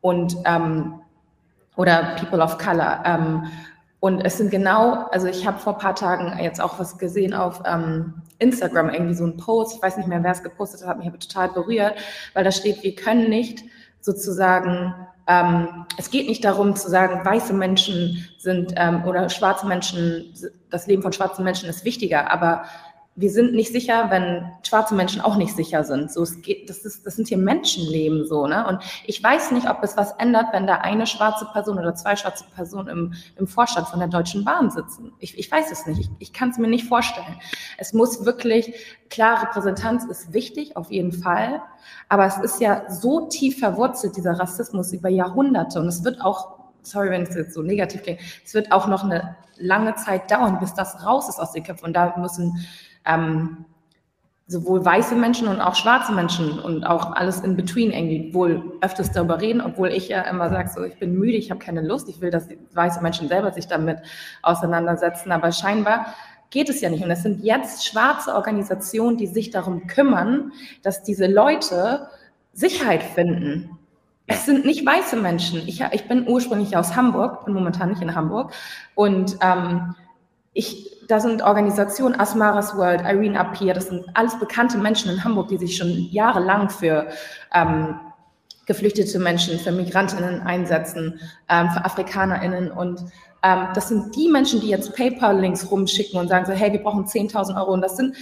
Und 0.00 0.36
ähm, 0.46 1.00
oder 1.76 2.16
People 2.18 2.42
of 2.42 2.58
Color. 2.58 3.02
Ähm, 3.04 3.44
und 4.00 4.22
es 4.22 4.38
sind 4.38 4.50
genau, 4.50 5.06
also 5.10 5.26
ich 5.26 5.46
habe 5.46 5.58
vor 5.58 5.74
ein 5.74 5.78
paar 5.78 5.94
Tagen 5.94 6.42
jetzt 6.42 6.60
auch 6.60 6.78
was 6.78 6.96
gesehen 6.96 7.34
auf 7.34 7.62
ähm, 7.66 8.14
Instagram, 8.38 8.88
irgendwie 8.88 9.14
so 9.14 9.24
ein 9.24 9.36
Post, 9.36 9.76
ich 9.76 9.82
weiß 9.82 9.98
nicht 9.98 10.08
mehr, 10.08 10.22
wer 10.22 10.32
es 10.32 10.42
gepostet 10.42 10.86
hat, 10.86 10.98
mich 10.98 11.06
aber 11.06 11.18
total 11.18 11.50
berührt, 11.50 11.96
weil 12.32 12.42
da 12.42 12.50
steht, 12.50 12.82
wir 12.82 12.94
können 12.94 13.28
nicht 13.28 13.62
sozusagen, 14.00 14.94
ähm, 15.26 15.84
es 15.98 16.10
geht 16.10 16.28
nicht 16.28 16.42
darum 16.44 16.74
zu 16.76 16.88
sagen, 16.88 17.26
weiße 17.26 17.52
Menschen 17.52 18.26
sind 18.38 18.72
ähm, 18.76 19.04
oder 19.04 19.28
schwarze 19.28 19.66
Menschen, 19.66 20.32
das 20.70 20.86
Leben 20.86 21.02
von 21.02 21.12
schwarzen 21.12 21.44
Menschen 21.44 21.68
ist 21.68 21.84
wichtiger, 21.84 22.30
aber 22.30 22.64
wir 23.20 23.30
sind 23.30 23.52
nicht 23.52 23.70
sicher, 23.70 24.06
wenn 24.08 24.50
schwarze 24.66 24.94
Menschen 24.94 25.20
auch 25.20 25.36
nicht 25.36 25.54
sicher 25.54 25.84
sind. 25.84 26.10
So, 26.10 26.22
es 26.22 26.40
geht, 26.40 26.70
das, 26.70 26.78
ist, 26.78 27.06
das 27.06 27.16
sind 27.16 27.28
hier 27.28 27.36
Menschenleben 27.36 28.26
so, 28.26 28.46
ne? 28.46 28.66
Und 28.66 28.82
ich 29.06 29.22
weiß 29.22 29.50
nicht, 29.50 29.68
ob 29.68 29.82
es 29.82 29.96
was 29.98 30.12
ändert, 30.12 30.46
wenn 30.52 30.66
da 30.66 30.76
eine 30.76 31.06
schwarze 31.06 31.46
Person 31.52 31.78
oder 31.78 31.94
zwei 31.94 32.16
schwarze 32.16 32.44
Personen 32.54 32.88
im, 32.88 33.14
im 33.36 33.46
Vorstand 33.46 33.88
von 33.88 33.98
der 33.98 34.08
Deutschen 34.08 34.42
Bahn 34.44 34.70
sitzen. 34.70 35.12
Ich, 35.18 35.38
ich 35.38 35.52
weiß 35.52 35.70
es 35.70 35.86
nicht. 35.86 36.00
Ich, 36.00 36.10
ich 36.18 36.32
kann 36.32 36.48
es 36.48 36.56
mir 36.56 36.68
nicht 36.68 36.88
vorstellen. 36.88 37.36
Es 37.76 37.92
muss 37.92 38.24
wirklich, 38.24 38.72
klar, 39.10 39.42
Repräsentanz 39.42 40.04
ist 40.06 40.32
wichtig, 40.32 40.78
auf 40.78 40.90
jeden 40.90 41.12
Fall. 41.12 41.60
Aber 42.08 42.24
es 42.24 42.38
ist 42.38 42.60
ja 42.60 42.90
so 42.90 43.28
tief 43.28 43.58
verwurzelt, 43.58 44.16
dieser 44.16 44.38
Rassismus 44.40 44.94
über 44.94 45.10
Jahrhunderte. 45.10 45.78
Und 45.78 45.88
es 45.88 46.04
wird 46.04 46.22
auch 46.22 46.58
sorry, 46.82 47.10
wenn 47.10 47.24
es 47.24 47.34
jetzt 47.34 47.52
so 47.52 47.60
negativ 47.60 48.02
klingt, 48.02 48.20
es 48.44 48.54
wird 48.54 48.72
auch 48.72 48.86
noch 48.86 49.04
eine 49.04 49.36
lange 49.58 49.94
Zeit 49.96 50.30
dauern, 50.30 50.58
bis 50.58 50.72
das 50.72 51.04
raus 51.04 51.28
ist 51.28 51.38
aus 51.38 51.52
den 51.52 51.62
Köpfen. 51.62 51.88
Und 51.88 51.92
da 51.92 52.16
müssen 52.16 52.66
ähm, 53.04 53.64
sowohl 54.50 54.84
weiße 54.84 55.14
Menschen 55.14 55.46
und 55.46 55.60
auch 55.60 55.76
schwarze 55.76 56.12
Menschen 56.12 56.58
und 56.58 56.84
auch 56.84 57.12
alles 57.12 57.40
in 57.40 57.56
between 57.56 57.92
irgendwie 57.92 58.34
wohl 58.34 58.72
öfters 58.80 59.12
darüber 59.12 59.40
reden, 59.40 59.60
obwohl 59.60 59.90
ich 59.90 60.08
ja 60.08 60.22
immer 60.22 60.50
sage, 60.50 60.68
so 60.74 60.82
ich 60.82 60.98
bin 60.98 61.16
müde, 61.16 61.36
ich 61.36 61.52
habe 61.52 61.60
keine 61.60 61.82
Lust, 61.82 62.08
ich 62.08 62.20
will, 62.20 62.32
dass 62.32 62.48
weiße 62.74 63.00
Menschen 63.00 63.28
selber 63.28 63.52
sich 63.52 63.68
damit 63.68 63.98
auseinandersetzen, 64.42 65.30
aber 65.30 65.52
scheinbar 65.52 66.14
geht 66.50 66.68
es 66.68 66.80
ja 66.80 66.90
nicht. 66.90 67.04
Und 67.04 67.12
es 67.12 67.22
sind 67.22 67.44
jetzt 67.44 67.86
schwarze 67.86 68.34
Organisationen, 68.34 69.16
die 69.16 69.28
sich 69.28 69.50
darum 69.50 69.86
kümmern, 69.86 70.52
dass 70.82 71.04
diese 71.04 71.28
Leute 71.28 72.08
Sicherheit 72.52 73.04
finden. 73.04 73.78
Es 74.26 74.46
sind 74.46 74.64
nicht 74.64 74.84
weiße 74.84 75.16
Menschen. 75.16 75.60
Ich, 75.68 75.80
ich 75.92 76.08
bin 76.08 76.26
ursprünglich 76.28 76.76
aus 76.76 76.96
Hamburg, 76.96 77.44
bin 77.44 77.54
momentan 77.54 77.90
nicht 77.90 78.02
in 78.02 78.16
Hamburg 78.16 78.52
und 78.96 79.36
ähm, 79.42 79.94
ich, 80.52 80.98
da 81.06 81.20
sind 81.20 81.42
Organisationen, 81.42 82.18
Asmaras 82.18 82.76
World, 82.76 83.02
Irene 83.02 83.38
Appiah, 83.38 83.74
das 83.74 83.88
sind 83.88 84.04
alles 84.14 84.38
bekannte 84.38 84.78
Menschen 84.78 85.10
in 85.10 85.22
Hamburg, 85.22 85.48
die 85.48 85.58
sich 85.58 85.76
schon 85.76 86.08
jahrelang 86.10 86.70
für 86.70 87.08
ähm, 87.54 88.00
geflüchtete 88.66 89.18
Menschen, 89.18 89.58
für 89.58 89.72
Migrantinnen 89.72 90.42
einsetzen, 90.42 91.20
ähm, 91.48 91.70
für 91.70 91.84
Afrikanerinnen. 91.84 92.70
Und 92.70 93.00
ähm, 93.42 93.68
das 93.74 93.88
sind 93.88 94.14
die 94.16 94.28
Menschen, 94.28 94.60
die 94.60 94.68
jetzt 94.68 94.94
PayPal-Links 94.94 95.70
rumschicken 95.70 96.20
und 96.20 96.28
sagen 96.28 96.46
so, 96.46 96.52
hey, 96.52 96.72
wir 96.72 96.82
brauchen 96.82 97.04
10.000 97.04 97.56
Euro. 97.56 97.72
Und 97.72 97.82
das 97.82 97.96
sind 97.96 98.16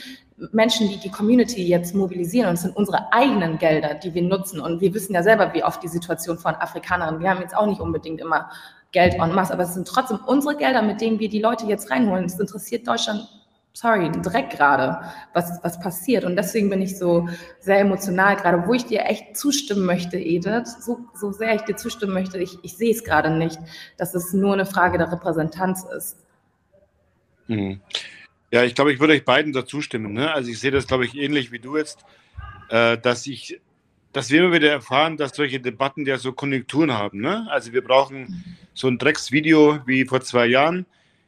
Menschen, 0.52 0.88
die 0.88 0.98
die 0.98 1.10
Community 1.10 1.66
jetzt 1.66 1.94
mobilisieren. 1.94 2.48
Und 2.48 2.54
es 2.54 2.62
sind 2.62 2.76
unsere 2.76 3.12
eigenen 3.12 3.58
Gelder, 3.58 3.94
die 3.94 4.14
wir 4.14 4.22
nutzen. 4.22 4.60
Und 4.60 4.80
wir 4.80 4.94
wissen 4.94 5.14
ja 5.14 5.22
selber, 5.22 5.52
wie 5.52 5.64
oft 5.64 5.82
die 5.82 5.88
Situation 5.88 6.38
von 6.38 6.54
Afrikanerinnen, 6.54 7.20
wir 7.20 7.30
haben 7.30 7.40
jetzt 7.40 7.56
auch 7.56 7.66
nicht 7.66 7.80
unbedingt 7.80 8.20
immer 8.20 8.50
Geld 8.92 9.14
en 9.14 9.34
masse, 9.34 9.52
aber 9.52 9.64
es 9.64 9.74
sind 9.74 9.86
trotzdem 9.86 10.18
unsere 10.26 10.56
Gelder, 10.56 10.82
mit 10.82 11.00
denen 11.00 11.18
wir 11.18 11.28
die 11.28 11.40
Leute 11.40 11.66
jetzt 11.66 11.90
reinholen. 11.90 12.24
Es 12.24 12.38
interessiert 12.38 12.88
Deutschland, 12.88 13.28
sorry, 13.74 14.10
direkt 14.10 14.50
gerade, 14.56 14.98
was, 15.34 15.60
was 15.62 15.78
passiert. 15.78 16.24
Und 16.24 16.36
deswegen 16.36 16.70
bin 16.70 16.80
ich 16.80 16.98
so 16.98 17.28
sehr 17.60 17.80
emotional 17.80 18.36
gerade, 18.36 18.66
wo 18.66 18.72
ich 18.72 18.86
dir 18.86 19.04
echt 19.04 19.36
zustimmen 19.36 19.84
möchte, 19.84 20.16
Edith, 20.18 20.68
so, 20.80 21.00
so 21.14 21.32
sehr 21.32 21.54
ich 21.54 21.62
dir 21.62 21.76
zustimmen 21.76 22.14
möchte, 22.14 22.38
ich, 22.38 22.58
ich 22.62 22.76
sehe 22.76 22.92
es 22.92 23.04
gerade 23.04 23.30
nicht, 23.30 23.58
dass 23.98 24.14
es 24.14 24.32
nur 24.32 24.54
eine 24.54 24.66
Frage 24.66 24.96
der 24.98 25.12
Repräsentanz 25.12 25.84
ist. 25.84 26.16
Mhm. 27.46 27.80
Ja, 28.50 28.64
ich 28.64 28.74
glaube, 28.74 28.92
ich 28.92 29.00
würde 29.00 29.12
euch 29.12 29.26
beiden 29.26 29.52
dazu 29.52 29.82
stimmen. 29.82 30.14
Ne? 30.14 30.32
Also 30.32 30.50
ich 30.50 30.58
sehe 30.58 30.70
das, 30.70 30.86
glaube 30.86 31.04
ich, 31.04 31.14
ähnlich 31.14 31.52
wie 31.52 31.58
du 31.58 31.76
jetzt, 31.76 32.04
äh, 32.70 32.96
dass 32.96 33.26
ich 33.26 33.60
dass 34.12 34.30
wir 34.30 34.42
immer 34.42 34.54
wieder 34.54 34.70
erfahren, 34.70 35.16
dass 35.16 35.36
solche 35.36 35.60
Debatten 35.60 36.06
ja 36.06 36.18
so 36.18 36.32
Konjunkturen 36.32 36.92
haben. 36.92 37.20
Ne? 37.20 37.46
Also 37.50 37.72
wir 37.72 37.82
brauchen 37.82 38.56
so 38.74 38.88
ein 38.88 38.98
Drecksvideo 38.98 39.80
wie 39.86 40.04
vor 40.04 40.20
zwei 40.20 40.46
Jahren. 40.46 40.86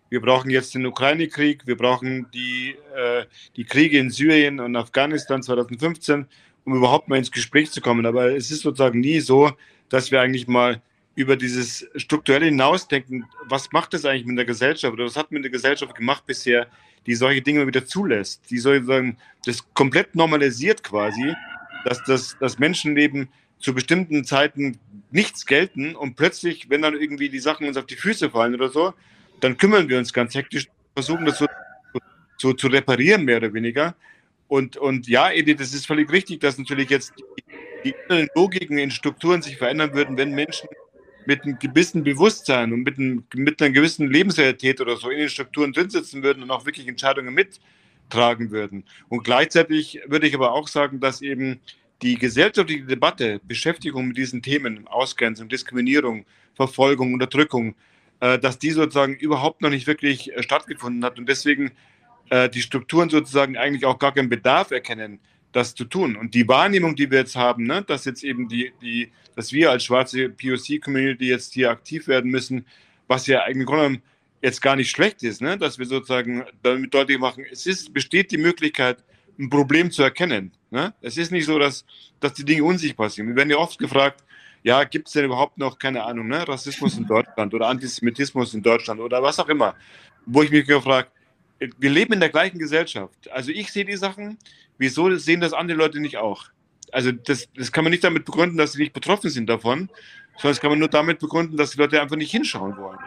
Wir 0.09 0.21
brauchen 0.21 0.51
jetzt 0.51 0.75
den 0.75 0.87
Ukraine-Krieg. 0.87 1.67
Wir 1.67 1.77
brauchen 1.77 2.27
die, 2.33 2.77
äh, 2.97 3.25
die 3.57 3.65
Kriege 3.65 3.99
in 3.99 4.11
Syrien 4.11 4.59
und 4.61 4.75
Afghanistan 4.77 5.43
2015, 5.43 6.27
um 6.65 6.75
überhaupt 6.75 7.09
mal 7.09 7.17
ins 7.17 7.31
Gespräch 7.31 7.71
zu 7.71 7.81
kommen. 7.81 8.07
Aber 8.07 8.35
es 8.35 8.51
ist 8.51 8.63
sozusagen 8.63 9.01
nie 9.01 9.21
so, 9.21 9.53
dass 9.89 10.11
wir 10.11 10.21
eigentlich 10.21 10.49
mal 10.49 10.81
über 11.15 11.37
dieses 11.37 11.87
strukturelle 11.97 12.47
hinausdenken, 12.47 13.27
was 13.49 13.71
macht 13.73 13.93
das 13.93 14.05
eigentlich 14.05 14.27
mit 14.27 14.39
der 14.39 14.47
Gesellschaft 14.47 14.93
oder 14.93 15.05
was 15.05 15.17
hat 15.17 15.31
mit 15.31 15.45
der 15.45 15.51
Gesellschaft 15.51 15.95
gemacht 15.95 16.25
bisher, 16.27 16.67
die 17.07 17.15
solche 17.15 17.43
Dinge 17.43 17.67
wieder 17.67 17.85
zulässt, 17.85 18.51
die 18.51 18.59
sozusagen 18.59 19.17
das 19.45 19.65
komplett 19.75 20.15
normalisiert 20.15 20.83
quasi 20.83 21.35
dass 21.85 22.03
das, 22.05 22.37
das 22.39 22.59
Menschenleben 22.59 23.29
zu 23.59 23.75
bestimmten 23.75 24.25
Zeiten 24.25 24.79
nichts 25.11 25.47
gelten 25.47 25.95
und 25.95 26.17
plötzlich, 26.17 26.71
wenn 26.71 26.83
dann 26.83 26.95
irgendwie 26.95 27.29
die 27.29 27.41
Sachen 27.41 27.67
uns 27.67 27.77
auf 27.77 27.87
die 27.87 27.97
Füße 27.97 28.31
fallen 28.31 28.55
oder 28.55 28.71
so, 28.71 28.95
dann 29.41 29.57
kümmern 29.57 29.89
wir 29.89 29.99
uns 29.99 30.13
ganz 30.13 30.35
hektisch, 30.35 30.69
versuchen 30.95 31.27
das 31.27 31.39
so, 31.39 31.47
so 32.39 32.53
zu 32.53 32.69
reparieren, 32.69 33.25
mehr 33.25 33.37
oder 33.37 33.53
weniger. 33.53 33.95
Und, 34.49 34.77
und 34.77 35.07
ja, 35.09 35.31
Edith, 35.31 35.59
das 35.59 35.75
ist 35.75 35.87
völlig 35.87 36.11
richtig, 36.11 36.41
dass 36.41 36.59
natürlich 36.59 36.91
jetzt 36.91 37.13
die, 37.85 37.95
die 38.13 38.29
Logiken 38.35 38.79
in 38.79 38.91
Strukturen 38.91 39.43
sich 39.43 39.57
verändern 39.57 39.95
würden, 39.95 40.17
wenn 40.17 40.33
Menschen 40.33 40.69
mit 41.27 41.45
einem 41.45 41.59
gewissen 41.59 42.03
Bewusstsein 42.03 42.73
und 42.73 42.83
mit, 42.83 42.99
einem, 42.99 43.25
mit 43.35 43.61
einer 43.61 43.71
gewissen 43.71 44.11
Lebensrealität 44.11 44.81
oder 44.81 44.97
so 44.97 45.11
in 45.11 45.19
den 45.19 45.29
Strukturen 45.29 45.73
drin 45.73 45.91
sitzen 45.91 46.23
würden 46.23 46.43
und 46.43 46.51
auch 46.51 46.67
wirklich 46.67 46.89
Entscheidungen 46.89 47.35
mit 47.35 47.61
tragen 48.11 48.51
würden. 48.51 48.85
Und 49.09 49.25
gleichzeitig 49.25 50.01
würde 50.07 50.27
ich 50.27 50.35
aber 50.35 50.53
auch 50.53 50.69
sagen, 50.69 51.01
dass 51.01 51.23
eben 51.23 51.61
die 52.03 52.17
gesellschaftliche 52.17 52.85
Debatte, 52.85 53.41
Beschäftigung 53.45 54.09
mit 54.09 54.17
diesen 54.17 54.43
Themen, 54.43 54.87
Ausgrenzung, 54.89 55.49
Diskriminierung, 55.49 56.25
Verfolgung, 56.55 57.15
Unterdrückung, 57.15 57.75
äh, 58.21 58.39
dass 58.39 58.59
die 58.59 58.71
sozusagen 58.71 59.15
überhaupt 59.15 59.63
noch 59.63 59.71
nicht 59.71 59.87
wirklich 59.87 60.33
äh, 60.33 60.43
stattgefunden 60.43 61.05
hat 61.05 61.19
und 61.19 61.29
deswegen 61.29 61.73
äh, 62.31 62.49
die 62.49 62.63
Strukturen 62.63 63.11
sozusagen 63.11 63.57
eigentlich 63.57 63.85
auch 63.85 63.99
gar 63.99 64.13
keinen 64.13 64.29
Bedarf 64.29 64.71
erkennen, 64.71 65.21
das 65.53 65.75
zu 65.75 65.85
tun. 65.85 66.17
Und 66.17 66.35
die 66.35 66.47
Wahrnehmung, 66.49 66.97
die 66.97 67.11
wir 67.11 67.19
jetzt 67.19 67.37
haben, 67.37 67.65
ne, 67.65 67.83
dass 67.83 68.05
jetzt 68.05 68.23
eben 68.23 68.49
die, 68.49 68.73
die, 68.81 69.11
dass 69.37 69.53
wir 69.53 69.71
als 69.71 69.85
schwarze 69.85 70.29
POC-Community 70.29 71.29
jetzt 71.29 71.55
hier 71.55 71.71
aktiv 71.71 72.09
werden 72.09 72.31
müssen, 72.31 72.67
was 73.09 73.27
ja 73.27 73.43
eigentlich 73.43 73.67
jetzt 74.43 74.63
gar 74.63 74.77
nicht 74.77 74.91
schlecht 74.91 75.23
ist, 75.23 75.41
ne? 75.41 75.59
dass 75.59 75.79
wir 75.79 75.87
sozusagen 75.87 76.45
damit 76.63 76.93
deutlich 76.95 77.19
machen, 77.19 77.45
es 77.51 77.67
ist, 77.67 77.93
besteht 77.93 78.31
die 78.31 78.39
Möglichkeit, 78.39 79.03
ein 79.39 79.51
Problem 79.51 79.91
zu 79.91 80.03
erkennen. 80.03 80.53
Ne? 80.71 80.95
Es 81.01 81.17
ist 81.17 81.31
nicht 81.31 81.47
so, 81.47 81.59
dass, 81.59 81.85
dass 82.21 82.35
die 82.35 82.45
Dinge 82.45 82.65
unsichtbar 82.65 83.11
sind. 83.11 83.29
Wir 83.29 83.37
werden 83.37 83.51
ja 83.51 83.57
oft 83.57 83.79
gefragt, 83.79 84.23
ja, 84.63 84.85
gibt 84.85 85.09
es 85.09 85.15
denn 85.15 85.25
überhaupt 85.25 85.59
noch, 85.59 85.79
keine 85.79 86.05
Ahnung, 86.05 86.29
ne, 86.29 86.47
Rassismus 86.47 86.99
in 86.99 87.07
Deutschland 87.07 87.55
oder 87.55 87.69
Antisemitismus 87.69 88.53
in 88.53 88.63
Deutschland 88.63 89.01
oder 89.01 89.23
was 89.23 89.39
auch 89.39 89.49
immer, 89.49 89.75
wo 90.27 90.43
ich 90.43 90.51
mich 90.51 90.67
gefragt, 90.67 91.13
wir 91.79 91.91
leben 91.91 92.13
in 92.15 92.21
der 92.21 92.29
gleichen 92.29 92.59
Gesellschaft. 92.59 93.31
Also 93.31 93.51
ich 93.53 93.73
sehe 93.73 93.85
die 93.85 93.97
Sachen, 93.97 94.39
wieso 94.79 95.15
sehen 95.17 95.41
das 95.41 95.53
andere 95.53 95.79
Leute 95.79 96.01
nicht 96.01 96.19
auch? 96.19 96.47
Also 96.93 97.13
das, 97.13 97.49
das 97.57 97.73
kann 97.73 97.85
man 97.85 97.91
nicht 97.91 98.05
damit 98.05 98.25
begründen, 98.25 98.59
dass 98.59 98.73
sie 98.73 98.83
nicht 98.83 98.93
betroffen 98.93 99.31
sind 99.31 99.49
davon, 99.49 99.91
sondern 100.37 100.51
das 100.51 100.61
kann 100.61 100.71
man 100.71 100.79
nur 100.79 100.89
damit 100.89 101.21
begründen, 101.21 101.57
dass 101.57 101.73
die 101.73 101.79
Leute 101.79 102.01
einfach 102.01 102.17
nicht 102.17 102.31
hinschauen 102.31 102.77
wollen. 102.77 102.99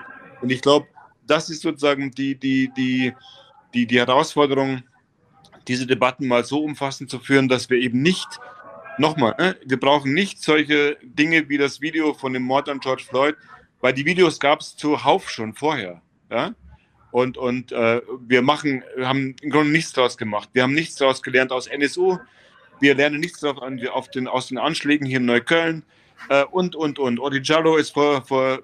Und 0.41 0.51
ich 0.51 0.61
glaube, 0.61 0.87
das 1.27 1.49
ist 1.49 1.61
sozusagen 1.61 2.11
die, 2.11 2.35
die, 2.35 2.71
die, 2.75 3.13
die, 3.73 3.85
die 3.87 3.99
Herausforderung, 3.99 4.83
diese 5.67 5.87
Debatten 5.87 6.27
mal 6.27 6.43
so 6.43 6.63
umfassend 6.63 7.09
zu 7.09 7.19
führen, 7.19 7.47
dass 7.47 7.69
wir 7.69 7.77
eben 7.77 8.01
nicht, 8.01 8.27
nochmal, 8.97 9.35
ne, 9.37 9.57
wir 9.65 9.79
brauchen 9.79 10.13
nicht 10.13 10.41
solche 10.41 10.97
Dinge 11.01 11.49
wie 11.49 11.57
das 11.57 11.81
Video 11.81 12.13
von 12.13 12.33
dem 12.33 12.43
Mord 12.43 12.69
an 12.69 12.79
George 12.79 13.03
Floyd, 13.07 13.35
weil 13.81 13.93
die 13.93 14.05
Videos 14.05 14.39
gab 14.39 14.61
es 14.61 14.75
zuhauf 14.75 15.29
schon 15.29 15.53
vorher. 15.53 16.01
Ja? 16.29 16.55
Und, 17.11 17.37
und 17.37 17.71
äh, 17.71 18.01
wir 18.25 18.41
machen, 18.41 18.83
haben 19.01 19.35
im 19.41 19.49
Grunde 19.49 19.71
nichts 19.71 19.93
daraus 19.93 20.17
gemacht. 20.17 20.49
Wir 20.53 20.63
haben 20.63 20.73
nichts 20.73 20.95
daraus 20.95 21.21
gelernt 21.21 21.51
aus 21.51 21.67
NSU. 21.67 22.17
Wir 22.79 22.95
lernen 22.95 23.19
nichts 23.19 23.39
darauf 23.39 23.61
auf 23.91 24.09
den, 24.09 24.27
aus 24.27 24.47
den 24.47 24.57
Anschlägen 24.57 25.05
hier 25.05 25.17
in 25.17 25.25
Neukölln. 25.25 25.83
Äh, 26.29 26.43
und, 26.45 26.75
und, 26.75 26.99
und. 26.99 27.19
Odi 27.19 27.41
Jallo 27.43 27.77
ist 27.77 27.91
vor, 27.91 28.25
vor 28.25 28.63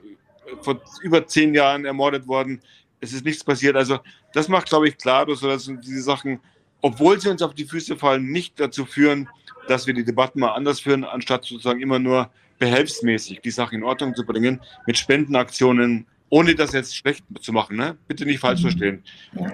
vor 0.61 0.81
über 1.01 1.25
zehn 1.25 1.53
Jahren 1.53 1.85
ermordet 1.85 2.27
worden. 2.27 2.61
Es 2.99 3.13
ist 3.13 3.25
nichts 3.25 3.43
passiert. 3.43 3.75
Also 3.75 3.99
das 4.33 4.47
macht, 4.47 4.69
glaube 4.69 4.87
ich, 4.87 4.97
klar, 4.97 5.25
dass 5.25 5.41
diese 5.41 6.01
Sachen, 6.01 6.39
obwohl 6.81 7.19
sie 7.19 7.29
uns 7.29 7.41
auf 7.41 7.53
die 7.53 7.65
Füße 7.65 7.95
fallen, 7.95 8.25
nicht 8.25 8.59
dazu 8.59 8.85
führen, 8.85 9.29
dass 9.67 9.87
wir 9.87 9.93
die 9.93 10.03
Debatten 10.03 10.39
mal 10.39 10.53
anders 10.53 10.79
führen, 10.79 11.03
anstatt 11.03 11.45
sozusagen 11.45 11.81
immer 11.81 11.99
nur 11.99 12.29
behelfsmäßig 12.57 13.41
die 13.41 13.51
Sachen 13.51 13.75
in 13.75 13.83
Ordnung 13.83 14.15
zu 14.15 14.25
bringen, 14.25 14.59
mit 14.85 14.97
Spendenaktionen, 14.97 16.05
ohne 16.29 16.55
das 16.55 16.73
jetzt 16.73 16.95
schlecht 16.95 17.23
zu 17.39 17.53
machen. 17.53 17.77
Ne? 17.77 17.97
Bitte 18.07 18.25
nicht 18.25 18.39
falsch 18.39 18.59
mhm. 18.59 18.63
verstehen. 18.63 19.03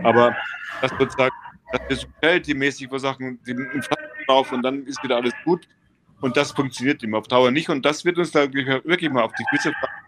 Aber 0.03 0.35
das 0.81 0.91
sozusagen, 0.99 1.35
dass 1.71 2.05
wir 2.23 2.43
so 2.43 2.55
mäßig 2.55 2.89
versachen, 2.89 3.39
den 3.43 3.67
drauf 4.27 4.51
und 4.51 4.63
dann 4.63 4.85
ist 4.85 5.03
wieder 5.03 5.17
alles 5.17 5.33
gut. 5.43 5.67
Und 6.21 6.35
das 6.37 6.51
funktioniert 6.51 7.03
immer 7.03 7.19
auf 7.19 7.27
Dauer 7.27 7.51
nicht. 7.51 7.69
Und 7.69 7.85
das 7.85 8.05
wird 8.05 8.17
uns 8.17 8.31
da 8.31 8.51
wirklich 8.51 9.11
mal 9.11 9.23
auf 9.23 9.33
die 9.33 9.45
Füße 9.51 9.71
fallen 9.71 10.04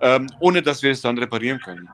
ähm, 0.00 0.28
ohne 0.40 0.62
dass 0.62 0.82
wir 0.82 0.90
es 0.90 1.00
dann 1.00 1.18
reparieren 1.18 1.60
können. 1.60 1.88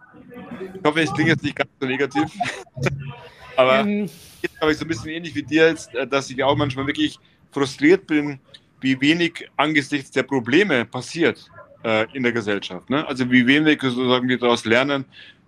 Ich 0.74 0.84
hoffe, 0.84 1.00
es 1.00 1.12
klingt 1.12 1.28
jetzt 1.28 1.42
nicht 1.42 1.56
ganz 1.56 1.70
so 1.80 1.86
negativ. 1.86 2.24
Aber 3.56 3.80
ähm. 3.80 4.08
jetzt 4.40 4.60
habe 4.60 4.72
ich 4.72 4.78
so 4.78 4.84
ein 4.84 4.88
bisschen 4.88 5.10
ähnlich 5.10 5.34
wie 5.34 5.42
dir 5.42 5.68
jetzt, 5.68 5.94
äh, 5.94 6.06
dass 6.06 6.30
ich 6.30 6.42
auch 6.42 6.56
manchmal 6.56 6.86
wirklich 6.86 7.18
frustriert 7.50 8.06
bin, 8.06 8.38
wie 8.80 9.00
wenig 9.00 9.48
angesichts 9.56 10.10
der 10.10 10.24
Probleme 10.24 10.84
passiert 10.84 11.50
äh, 11.84 12.06
in 12.12 12.22
der 12.22 12.32
Gesellschaft. 12.32 12.90
Ne? 12.90 13.06
Also 13.06 13.30
wie 13.30 13.46
wenig 13.46 13.80
sozusagen 13.80 14.28
wir 14.28 14.38
daraus 14.38 14.64
lernen 14.64 15.04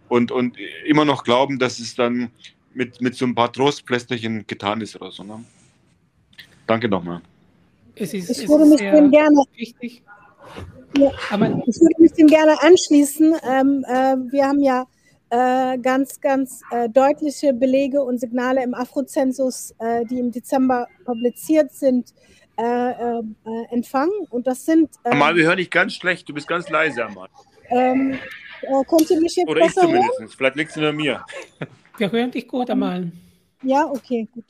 und, 0.09 0.31
und 0.31 0.57
immer 0.87 1.05
noch 1.05 1.25
glauben, 1.25 1.59
dass 1.59 1.79
es 1.79 1.95
dann 1.95 2.31
mit, 2.75 3.01
mit 3.01 3.15
so 3.15 3.25
ein 3.25 3.35
paar 3.35 3.53
Trostplästerchen 3.53 4.47
getan 4.47 4.81
ist 4.81 4.97
oder 4.97 5.11
so. 5.11 5.25
Ne? 5.25 5.45
Danke 6.67 6.89
nochmal. 6.89 7.21
Es 7.97 8.13
ist, 8.13 8.31
ich 8.31 8.49
würde 8.49 8.67
mich 8.67 8.81
dem 8.81 9.11
gerne 9.11 9.45
wichtig. 9.57 10.03
Ja, 10.97 11.11
ich 11.67 11.81
würde 11.81 12.03
mich 12.03 12.13
dem 12.13 12.29
gerne 12.29 12.61
anschließen. 12.63 13.35
Ähm, 13.51 13.85
äh, 13.89 14.17
wir 14.31 14.47
haben 14.47 14.61
ja 14.61 14.87
äh, 15.31 15.79
ganz, 15.79 16.21
ganz 16.21 16.63
äh, 16.71 16.89
deutliche 16.89 17.53
Belege 17.53 18.03
und 18.03 18.19
Signale 18.21 18.63
im 18.63 18.75
Afrozensus, 18.75 19.75
äh, 19.79 20.05
die 20.05 20.21
im 20.21 20.31
Dezember 20.31 20.87
publiziert 21.05 21.73
sind, 21.73 22.15
äh, 22.57 22.63
äh, 22.63 23.23
empfangen. 23.71 24.13
Und 24.31 24.47
das 24.47 24.65
sind. 24.65 24.91
Amal, 25.03 25.35
wir 25.35 25.47
hören 25.47 25.57
dich 25.57 25.71
ganz 25.71 25.95
schlecht. 25.95 26.29
Du 26.29 26.35
bist 26.35 26.47
ganz 26.47 26.69
leise, 26.69 27.05
Amal. 27.05 27.29
Ähm, 27.71 28.17
könnt 28.89 29.11
ihr 29.11 29.21
mich 29.21 29.35
jetzt 29.35 29.49
Oder 29.49 29.67
ich 29.67 29.73
zumindest. 29.73 30.21
Hören? 30.21 30.29
Vielleicht 30.29 30.57
liegt 30.57 30.71
es 30.71 30.77
nur 30.77 30.93
mir. 30.93 31.25
Wir 31.97 32.13
hören 32.13 32.31
dich 32.31 32.47
gut, 32.47 32.71
Amal. 32.71 33.11
Ja, 33.63 33.87
okay, 33.87 34.29
gut. 34.33 34.45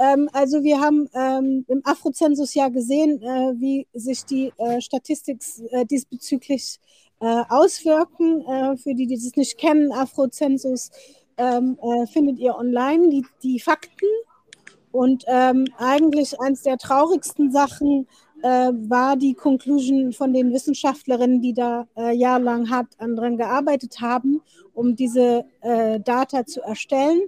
Ähm, 0.00 0.30
also 0.32 0.62
wir 0.62 0.80
haben 0.80 1.08
ähm, 1.12 1.66
im 1.68 1.82
Afrozensus 1.84 2.54
ja 2.54 2.68
gesehen, 2.70 3.22
äh, 3.22 3.52
wie 3.60 3.86
sich 3.92 4.24
die 4.24 4.50
äh, 4.56 4.80
Statistik 4.80 5.42
äh, 5.70 5.84
diesbezüglich 5.84 6.80
äh, 7.20 7.42
auswirken. 7.50 8.40
Äh, 8.46 8.76
für 8.78 8.94
die, 8.94 9.06
die 9.06 9.16
das 9.16 9.36
nicht 9.36 9.58
kennen, 9.58 9.92
Afrozensus 9.92 10.90
ähm, 11.36 11.78
äh, 11.82 12.06
findet 12.06 12.38
ihr 12.38 12.56
online 12.56 13.10
die, 13.10 13.26
die 13.42 13.60
Fakten. 13.60 14.06
Und 14.90 15.24
ähm, 15.28 15.66
eigentlich 15.76 16.40
eines 16.40 16.62
der 16.62 16.78
traurigsten 16.78 17.52
Sachen 17.52 18.08
war 18.42 19.16
die 19.16 19.34
Conclusion 19.34 20.14
von 20.14 20.32
den 20.32 20.50
Wissenschaftlerinnen, 20.50 21.42
die 21.42 21.52
da 21.52 21.86
jahrelang 22.14 22.70
hart 22.70 22.86
daran 22.98 23.36
gearbeitet 23.36 24.00
haben, 24.00 24.40
um 24.72 24.96
diese 24.96 25.44
Data 25.62 26.46
zu 26.46 26.62
erstellen, 26.62 27.20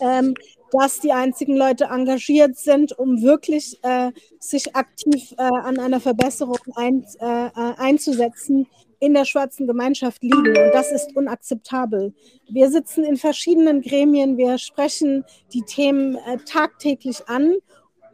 ähm, 0.00 0.34
dass 0.74 1.00
die 1.00 1.12
einzigen 1.12 1.56
Leute 1.56 1.84
engagiert 1.84 2.56
sind, 2.56 2.98
um 2.98 3.22
wirklich 3.22 3.78
äh, 3.82 4.10
sich 4.38 4.74
aktiv 4.74 5.32
äh, 5.38 5.42
an 5.42 5.78
einer 5.78 6.00
Verbesserung 6.00 6.58
ein, 6.74 7.06
äh, 7.20 7.50
einzusetzen, 7.76 8.66
in 8.98 9.14
der 9.14 9.24
schwarzen 9.24 9.66
Gemeinschaft 9.66 10.22
liegen. 10.22 10.48
Und 10.48 10.72
das 10.72 10.90
ist 10.90 11.14
unakzeptabel. 11.14 12.14
Wir 12.48 12.70
sitzen 12.70 13.04
in 13.04 13.16
verschiedenen 13.16 13.82
Gremien, 13.82 14.36
wir 14.36 14.58
sprechen 14.58 15.24
die 15.52 15.62
Themen 15.62 16.16
äh, 16.16 16.38
tagtäglich 16.44 17.28
an 17.28 17.56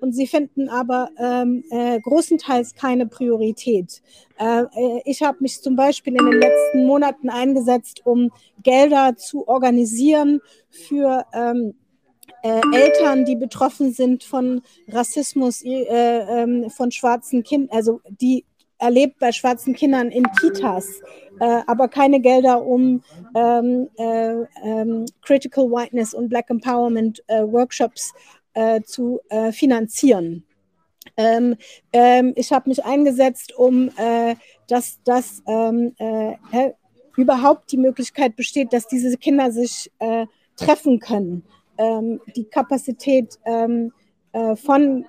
und 0.00 0.12
sie 0.14 0.26
finden 0.26 0.68
aber 0.68 1.10
ähm, 1.18 1.64
äh, 1.70 2.00
großenteils 2.00 2.74
keine 2.74 3.06
Priorität. 3.06 4.02
Äh, 4.38 4.62
äh 4.62 5.02
ich 5.04 5.22
habe 5.22 5.38
mich 5.40 5.62
zum 5.62 5.76
Beispiel 5.76 6.14
in 6.14 6.24
den 6.24 6.40
letzten 6.40 6.86
Monaten 6.86 7.30
eingesetzt, 7.30 8.02
um 8.04 8.32
Gelder 8.62 9.16
zu 9.16 9.46
organisieren 9.46 10.40
für 10.70 11.24
ähm, 11.32 11.74
äh, 12.42 12.60
Eltern, 12.72 13.24
die 13.24 13.36
betroffen 13.36 13.92
sind 13.92 14.24
von 14.24 14.62
Rassismus 14.88 15.62
äh, 15.62 15.82
äh, 15.82 16.70
von 16.70 16.90
schwarzen 16.90 17.42
Kindern, 17.42 17.76
also 17.76 18.00
die 18.08 18.44
erlebt 18.80 19.18
bei 19.18 19.30
schwarzen 19.30 19.74
Kindern 19.74 20.10
in 20.10 20.24
Kitas, 20.40 20.88
äh, 21.38 21.60
aber 21.66 21.88
keine 21.88 22.20
Gelder, 22.20 22.64
um 22.64 23.02
ähm, 23.34 23.88
äh, 23.98 24.34
ähm, 24.64 25.04
Critical 25.22 25.70
Whiteness 25.70 26.14
und 26.14 26.28
Black 26.28 26.50
Empowerment 26.50 27.22
äh, 27.28 27.42
Workshops 27.42 28.12
äh, 28.54 28.80
zu 28.82 29.20
äh, 29.28 29.52
finanzieren. 29.52 30.44
Ähm, 31.16 31.56
ähm, 31.92 32.32
ich 32.36 32.52
habe 32.52 32.70
mich 32.70 32.84
eingesetzt, 32.84 33.54
um 33.54 33.90
äh, 33.96 34.34
dass, 34.66 35.02
dass 35.04 35.42
ähm, 35.46 35.94
überhaupt 37.16 37.72
die 37.72 37.76
Möglichkeit 37.76 38.36
besteht, 38.36 38.72
dass 38.72 38.86
diese 38.86 39.16
Kinder 39.18 39.50
sich 39.50 39.90
treffen 40.56 41.00
können. 41.00 41.44
Ähm, 41.80 42.20
die 42.36 42.44
Kapazität 42.44 43.38
ähm, 43.46 43.92
von 44.54 45.04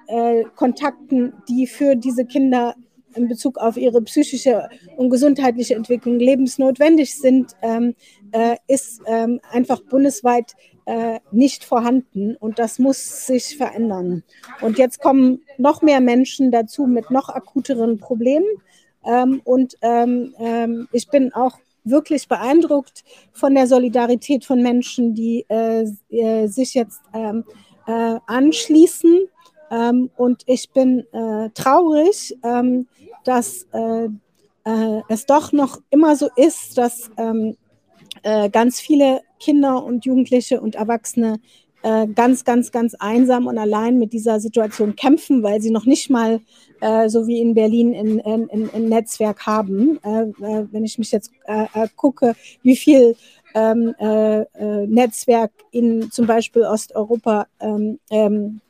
Kontakten, 0.56 1.34
die 1.48 1.68
für 1.68 1.96
diese 1.96 2.26
Kinder 2.26 2.74
in 3.14 3.28
Bezug 3.28 3.60
auf 3.60 3.78
ihre 3.78 4.02
psychische 4.02 4.68
und 4.98 5.12
gesundheitliche 5.12 5.76
Entwicklung 5.76 6.18
lebensnotwendig 6.18 7.16
sind, 7.16 7.52
ähm, 7.62 7.94
äh, 8.32 8.56
ist 8.68 9.04
einfach 9.06 9.84
bundesweit 9.84 10.56
äh, 10.86 11.20
nicht 11.32 11.66
vorhanden 11.66 12.36
und 12.36 12.58
das 12.58 12.80
muss 12.80 13.28
sich 13.28 13.58
verändern. 13.58 14.24
Und 14.62 14.80
jetzt 14.80 15.00
kommen 15.00 15.44
noch 15.60 15.84
mehr 15.84 16.02
Menschen 16.02 16.50
dazu 16.50 16.88
mit 16.88 17.12
noch 17.12 17.30
akuteren 17.30 18.00
Problemen 18.00 18.48
und 19.44 19.76
ich 20.94 21.08
bin 21.10 21.34
auch 21.34 21.60
wirklich 21.84 22.28
beeindruckt 22.28 23.04
von 23.34 23.56
der 23.56 23.68
Solidarität 23.68 24.46
von 24.46 24.62
Menschen, 24.62 25.14
die 25.14 25.46
äh, 25.50 25.86
äh 26.10 26.48
sich 26.48 26.74
jetzt 26.74 27.02
ähm, 27.14 27.44
äh, 27.88 28.20
anschließen. 28.28 29.28
Ähm, 29.72 30.10
und 30.18 30.44
ich 30.46 30.70
bin 30.72 31.06
äh, 31.14 31.50
traurig, 31.54 32.38
ähm, 32.44 32.88
dass 33.24 33.68
äh, 33.72 34.10
äh, 34.66 35.02
es 35.08 35.26
doch 35.26 35.52
noch 35.52 35.80
immer 35.90 36.16
so 36.16 36.30
ist, 36.36 36.78
dass 36.78 37.10
ähm, 37.18 37.56
äh, 38.24 38.50
ganz 38.50 38.80
viele 38.80 39.22
Kinder 39.40 39.84
und 39.84 40.06
Jugendliche 40.06 40.62
und 40.62 40.76
Erwachsene 40.76 41.40
äh, 41.84 42.08
ganz, 42.08 42.44
ganz, 42.46 42.72
ganz 42.72 42.96
einsam 42.96 43.48
und 43.48 43.58
allein 43.58 43.98
mit 43.98 44.14
dieser 44.14 44.40
Situation 44.40 44.96
kämpfen, 44.96 45.44
weil 45.44 45.62
sie 45.62 45.72
noch 45.72 45.86
nicht 45.86 46.10
mal 46.10 46.42
äh, 46.80 47.10
so 47.10 47.28
wie 47.28 47.40
in 47.40 47.54
Berlin 47.54 48.22
ein 48.24 48.90
Netzwerk 48.90 49.46
haben. 49.46 50.00
wenn 50.04 50.84
ich 50.84 50.98
mich 50.98 51.12
jetzt 51.12 51.32
gucke, 51.96 52.36
wie 52.64 52.76
viel 52.76 53.16
ähm, 53.54 53.94
Netzwerk 54.88 55.52
in 55.72 56.12
zum 56.12 56.26
Beispiel 56.26 56.64
Osteuropa 56.64 57.48
ähm, 57.60 58.00
ähm, 58.10 58.62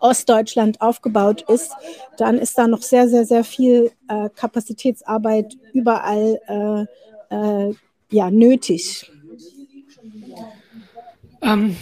Ostdeutschland 0.00 0.80
aufgebaut 0.80 1.42
ist, 1.48 1.72
dann 2.16 2.38
ist 2.38 2.56
da 2.58 2.66
noch 2.66 2.82
sehr, 2.82 3.08
sehr, 3.08 3.24
sehr 3.24 3.44
viel 3.44 3.90
äh, 4.08 4.28
Kapazitätsarbeit 4.34 5.56
überall 5.72 6.88
äh, 7.30 7.34
äh, 7.34 7.74
ja, 8.10 8.30
nötig. 8.30 9.10
Ähm, 11.40 11.76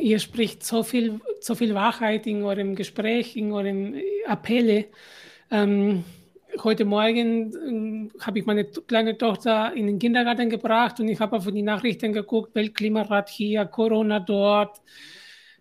ihr 0.00 0.18
spricht 0.18 0.64
so 0.64 0.82
viel, 0.82 1.20
so 1.40 1.54
viel 1.54 1.74
Wahrheit 1.74 2.26
in 2.26 2.42
eurem 2.42 2.74
Gespräch, 2.74 3.36
in 3.36 3.52
eurem 3.52 3.94
Appelle. 4.26 4.86
Ähm, 5.50 6.04
heute 6.62 6.84
Morgen 6.84 8.10
äh, 8.12 8.24
habe 8.24 8.38
ich 8.38 8.46
meine 8.46 8.64
kleine 8.64 9.16
Tochter 9.16 9.72
in 9.74 9.86
den 9.86 9.98
Kindergarten 9.98 10.50
gebracht 10.50 11.00
und 11.00 11.08
ich 11.08 11.20
habe 11.20 11.36
auf 11.36 11.46
die 11.46 11.62
Nachrichten 11.62 12.12
geguckt, 12.12 12.54
Weltklimarat 12.54 13.28
hier, 13.28 13.64
Corona 13.66 14.20
dort 14.20 14.80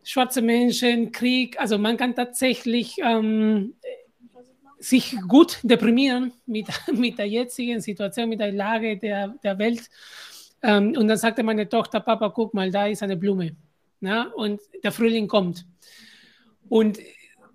schwarze 0.04 0.42
Menschen, 0.42 1.12
Krieg. 1.12 1.60
Also 1.60 1.78
man 1.78 1.98
kann 1.98 2.16
tatsächlich 2.16 2.98
ähm, 3.04 3.76
sich 4.80 5.16
gut 5.28 5.60
deprimieren 5.64 6.34
mit, 6.46 6.68
mit 6.94 7.18
der 7.18 7.28
jetzigen 7.28 7.82
Situation, 7.82 8.30
mit 8.30 8.40
der 8.40 8.52
Lage 8.52 8.98
der, 8.98 9.36
der 9.44 9.60
Welt. 9.60 9.90
Ähm, 10.62 10.96
und 10.98 11.08
dann 11.08 11.18
sagte 11.18 11.44
meine 11.44 11.68
Tochter, 11.70 12.00
Papa, 12.00 12.30
guck 12.30 12.54
mal, 12.54 12.72
da 12.72 12.88
ist 12.88 13.04
eine 13.04 13.18
Blume. 13.18 13.56
Ja? 14.02 14.24
Und 14.36 14.62
der 14.84 14.92
Frühling 14.92 15.28
kommt. 15.28 15.66
Und 16.68 17.00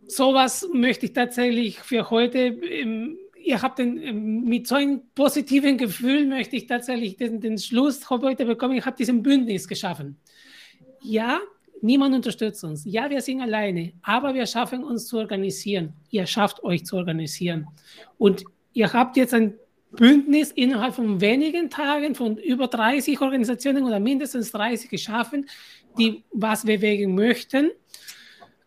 sowas 0.07 0.69
möchte 0.73 1.07
ich 1.07 1.13
tatsächlich 1.13 1.79
für 1.81 2.11
heute. 2.11 2.39
Ähm, 2.39 3.19
ihr 3.43 3.63
habt 3.63 3.79
den, 3.79 4.01
ähm, 4.03 4.45
mit 4.45 4.67
so 4.67 4.75
einem 4.75 5.03
positiven 5.15 5.79
Gefühl 5.79 6.27
möchte 6.27 6.57
ich 6.57 6.67
tatsächlich 6.67 7.17
den, 7.17 7.41
den 7.41 7.59
Schluss 7.59 8.09
heute 8.11 8.45
bekommen. 8.47 8.77
Ich 8.77 8.87
habe 8.87 8.97
diesen 8.97 9.23
Bündnis 9.23 9.69
geschaffen. 9.69 10.19
Ja, 11.03 11.41
Niemand 11.85 12.15
unterstützt 12.15 12.65
uns. 12.65 12.87
Ja, 12.87 13.11
wir 13.11 13.21
sind 13.21 13.43
alleine, 13.43 13.93
aber 14.01 14.33
wir 14.33 14.47
schaffen 14.47 14.83
uns 14.83 15.07
zu 15.07 15.19
organisieren. 15.19 15.93
Ihr 16.09 16.25
schafft 16.25 16.65
euch 16.65 16.87
zu 16.87 16.97
organisieren. 16.97 17.67
Und 18.17 18.43
ihr 18.73 18.91
habt 18.91 19.19
jetzt 19.19 19.35
ein 19.35 19.53
Bündnis 19.97 20.51
innerhalb 20.53 20.95
von 20.95 21.21
wenigen 21.21 21.71
Tagen 21.71 22.15
von 22.15 22.37
über 22.37 22.69
30 22.69 23.21
Organisationen 23.21 23.85
oder 23.85 24.01
mindestens 24.01 24.53
30 24.53 24.91
geschaffen, 24.91 25.47
die 25.99 26.25
was 26.33 26.65
bewegen 26.65 27.15
möchten. 27.15 27.71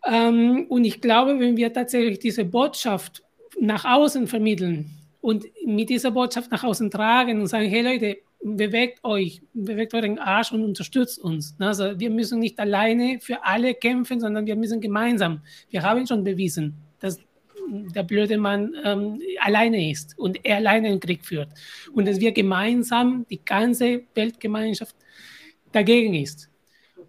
Ähm, 0.06 0.66
und 0.68 0.84
ich 0.84 1.00
glaube, 1.00 1.38
wenn 1.38 1.56
wir 1.56 1.72
tatsächlich 1.72 2.18
diese 2.18 2.44
Botschaft 2.44 3.22
nach 3.60 3.84
außen 3.84 4.26
vermitteln 4.26 4.90
und 5.20 5.44
mit 5.64 5.90
dieser 5.90 6.10
Botschaft 6.10 6.50
nach 6.50 6.64
außen 6.64 6.90
tragen 6.90 7.40
und 7.40 7.46
sagen, 7.48 7.68
hey 7.68 7.82
Leute, 7.82 8.18
bewegt 8.42 9.04
euch, 9.04 9.42
bewegt 9.52 9.94
euren 9.94 10.18
Arsch 10.18 10.52
und 10.52 10.64
unterstützt 10.64 11.18
uns. 11.18 11.54
Also 11.58 11.98
wir 11.98 12.10
müssen 12.10 12.38
nicht 12.38 12.58
alleine 12.58 13.18
für 13.20 13.44
alle 13.44 13.74
kämpfen, 13.74 14.20
sondern 14.20 14.46
wir 14.46 14.56
müssen 14.56 14.80
gemeinsam. 14.80 15.42
Wir 15.70 15.82
haben 15.82 16.06
schon 16.06 16.22
bewiesen, 16.22 16.74
dass 17.00 17.18
der 17.94 18.02
blöde 18.02 18.38
Mann 18.38 18.74
ähm, 18.84 19.20
alleine 19.40 19.90
ist 19.90 20.18
und 20.18 20.44
er 20.44 20.56
alleine 20.56 20.88
einen 20.88 21.00
Krieg 21.00 21.24
führt. 21.24 21.48
Und 21.92 22.06
dass 22.06 22.20
wir 22.20 22.32
gemeinsam, 22.32 23.26
die 23.30 23.44
ganze 23.44 24.02
Weltgemeinschaft 24.14 24.94
dagegen 25.72 26.14
ist. 26.14 26.48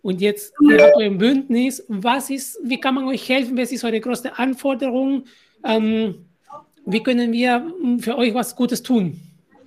Und 0.02 0.22
jetzt, 0.22 0.54
ihr 0.62 0.82
habt 0.82 1.18
Bündnis. 1.18 1.84
Was 1.88 2.30
ist, 2.30 2.58
wie 2.64 2.80
kann 2.80 2.96
man 2.96 3.08
euch 3.08 3.28
helfen? 3.28 3.58
Was 3.58 3.72
ist 3.72 3.84
eure 3.84 4.00
größte 4.00 4.38
Anforderung? 4.38 5.26
Ähm, 5.64 6.26
wie 6.86 7.04
können 7.04 7.32
wir 7.32 7.74
für 8.00 8.18
euch 8.18 8.34
was 8.34 8.56
Gutes 8.56 8.82
tun? 8.82 9.20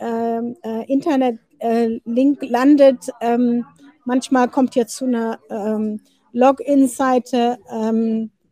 Internet 0.89 1.39
äh, 1.63 2.01
Link 2.05 2.43
landet. 2.43 3.11
Ähm, 3.21 3.65
manchmal 4.05 4.49
kommt 4.49 4.77
ihr 4.77 4.87
zu 4.87 5.07
einer 5.07 5.39
ähm, 5.49 6.01
Login-Seite. 6.33 7.59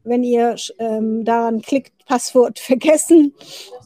Wenn 0.04 0.22
ihr 0.22 0.56
ähm, 0.78 1.24
daran 1.24 1.60
klickt, 1.62 1.92
Passwort 2.06 2.58
vergessen, 2.58 3.34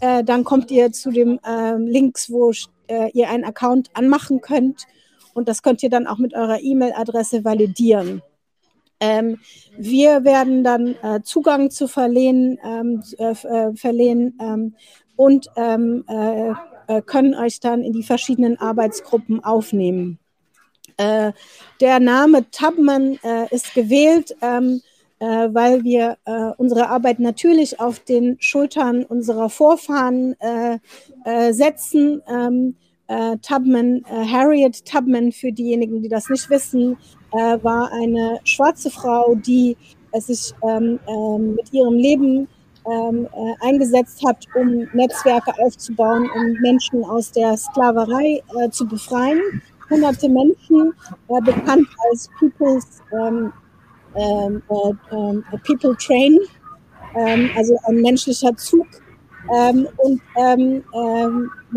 äh, 0.01 0.25
dann 0.25 0.45
kommt 0.45 0.71
ihr 0.71 0.93
zu 0.93 1.11
dem 1.11 1.39
äh, 1.45 1.77
Links, 1.77 2.31
wo 2.31 2.53
äh, 2.87 3.11
ihr 3.12 3.29
einen 3.29 3.45
Account 3.45 3.91
anmachen 3.95 4.41
könnt. 4.41 4.87
Und 5.35 5.49
das 5.49 5.62
könnt 5.62 5.83
ihr 5.83 5.91
dann 5.91 6.07
auch 6.07 6.19
mit 6.19 6.35
eurer 6.35 6.61
E-Mail-Adresse 6.61 7.45
validieren. 7.45 8.23
Ähm, 9.01 9.39
wir 9.77 10.25
werden 10.25 10.62
dann 10.62 10.95
äh, 11.03 11.21
Zugang 11.23 11.71
zu 11.71 11.89
verlehen, 11.89 12.59
ähm, 12.65 13.03
äh, 13.19 13.33
äh 13.33 13.75
verlehen 13.75 14.39
ähm, 14.41 14.77
und 15.17 15.49
ähm, 15.57 16.05
äh, 16.09 16.53
äh, 16.87 17.03
können 17.03 17.35
euch 17.35 17.59
dann 17.59 17.83
in 17.83 17.93
die 17.93 18.05
verschiedenen 18.05 18.59
Arbeitsgruppen 18.59 19.43
aufnehmen. 19.43 20.19
Der 20.97 21.99
Name 21.99 22.49
Tubman 22.53 23.19
ist 23.51 23.75
gewählt, 23.75 24.37
ähm, 24.41 24.81
äh, 24.81 24.94
weil 25.25 25.85
wir 25.85 26.16
äh, 26.25 26.51
unsere 26.57 26.89
Arbeit 26.89 27.18
natürlich 27.20 27.81
auf 27.81 28.01
den 28.01 28.37
Schultern 28.41 29.05
unserer 29.05 29.49
Vorfahren 29.49 30.37
äh, 30.41 31.53
setzen. 31.53 32.22
Ähm, 32.29 32.77
Tubman, 33.43 34.03
Harriet 34.09 34.87
Tubman, 34.87 35.31
für 35.31 35.53
diejenigen, 35.53 36.01
die 36.01 36.09
das 36.09 36.31
nicht 36.31 36.49
wissen, 36.49 36.97
war 37.31 37.93
eine 37.93 38.41
schwarze 38.45 38.89
Frau, 38.89 39.35
die 39.35 39.77
sich 40.20 40.55
ähm, 40.62 40.99
ähm, 41.07 41.55
mit 41.55 41.72
ihrem 41.72 41.95
Leben 41.95 42.49
ähm, 42.91 43.27
äh, 43.33 43.66
eingesetzt 43.66 44.22
hat, 44.27 44.47
um 44.55 44.87
Netzwerke 44.93 45.53
aufzubauen, 45.59 46.29
um 46.35 46.53
Menschen 46.61 47.05
aus 47.05 47.33
der 47.33 47.57
Sklaverei 47.57 48.43
äh, 48.61 48.70
zu 48.70 48.87
befreien. 48.87 49.41
Hunderte 49.91 50.29
Menschen, 50.29 50.93
äh, 51.29 51.41
bekannt 51.43 51.87
als 52.11 52.29
People's 52.39 53.03
ähm, 54.15 54.62
ähm 54.71 54.99
äh, 55.11 55.15
ähm, 55.15 55.45
People 55.65 55.97
Train, 55.97 56.39
ähm, 57.15 57.51
also 57.57 57.77
ein 57.85 58.01
menschlicher 58.01 58.55
Zug. 58.57 58.87
und 59.49 60.21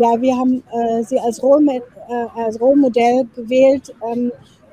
ja, 0.00 0.20
wir 0.20 0.36
haben 0.36 0.62
äh, 0.72 1.02
sie 1.02 1.18
als, 1.18 1.42
Rollme 1.42 1.82
äh, 2.08 2.26
als 2.36 2.58
Rollmodell 2.60 3.26
gewählt 3.34 3.94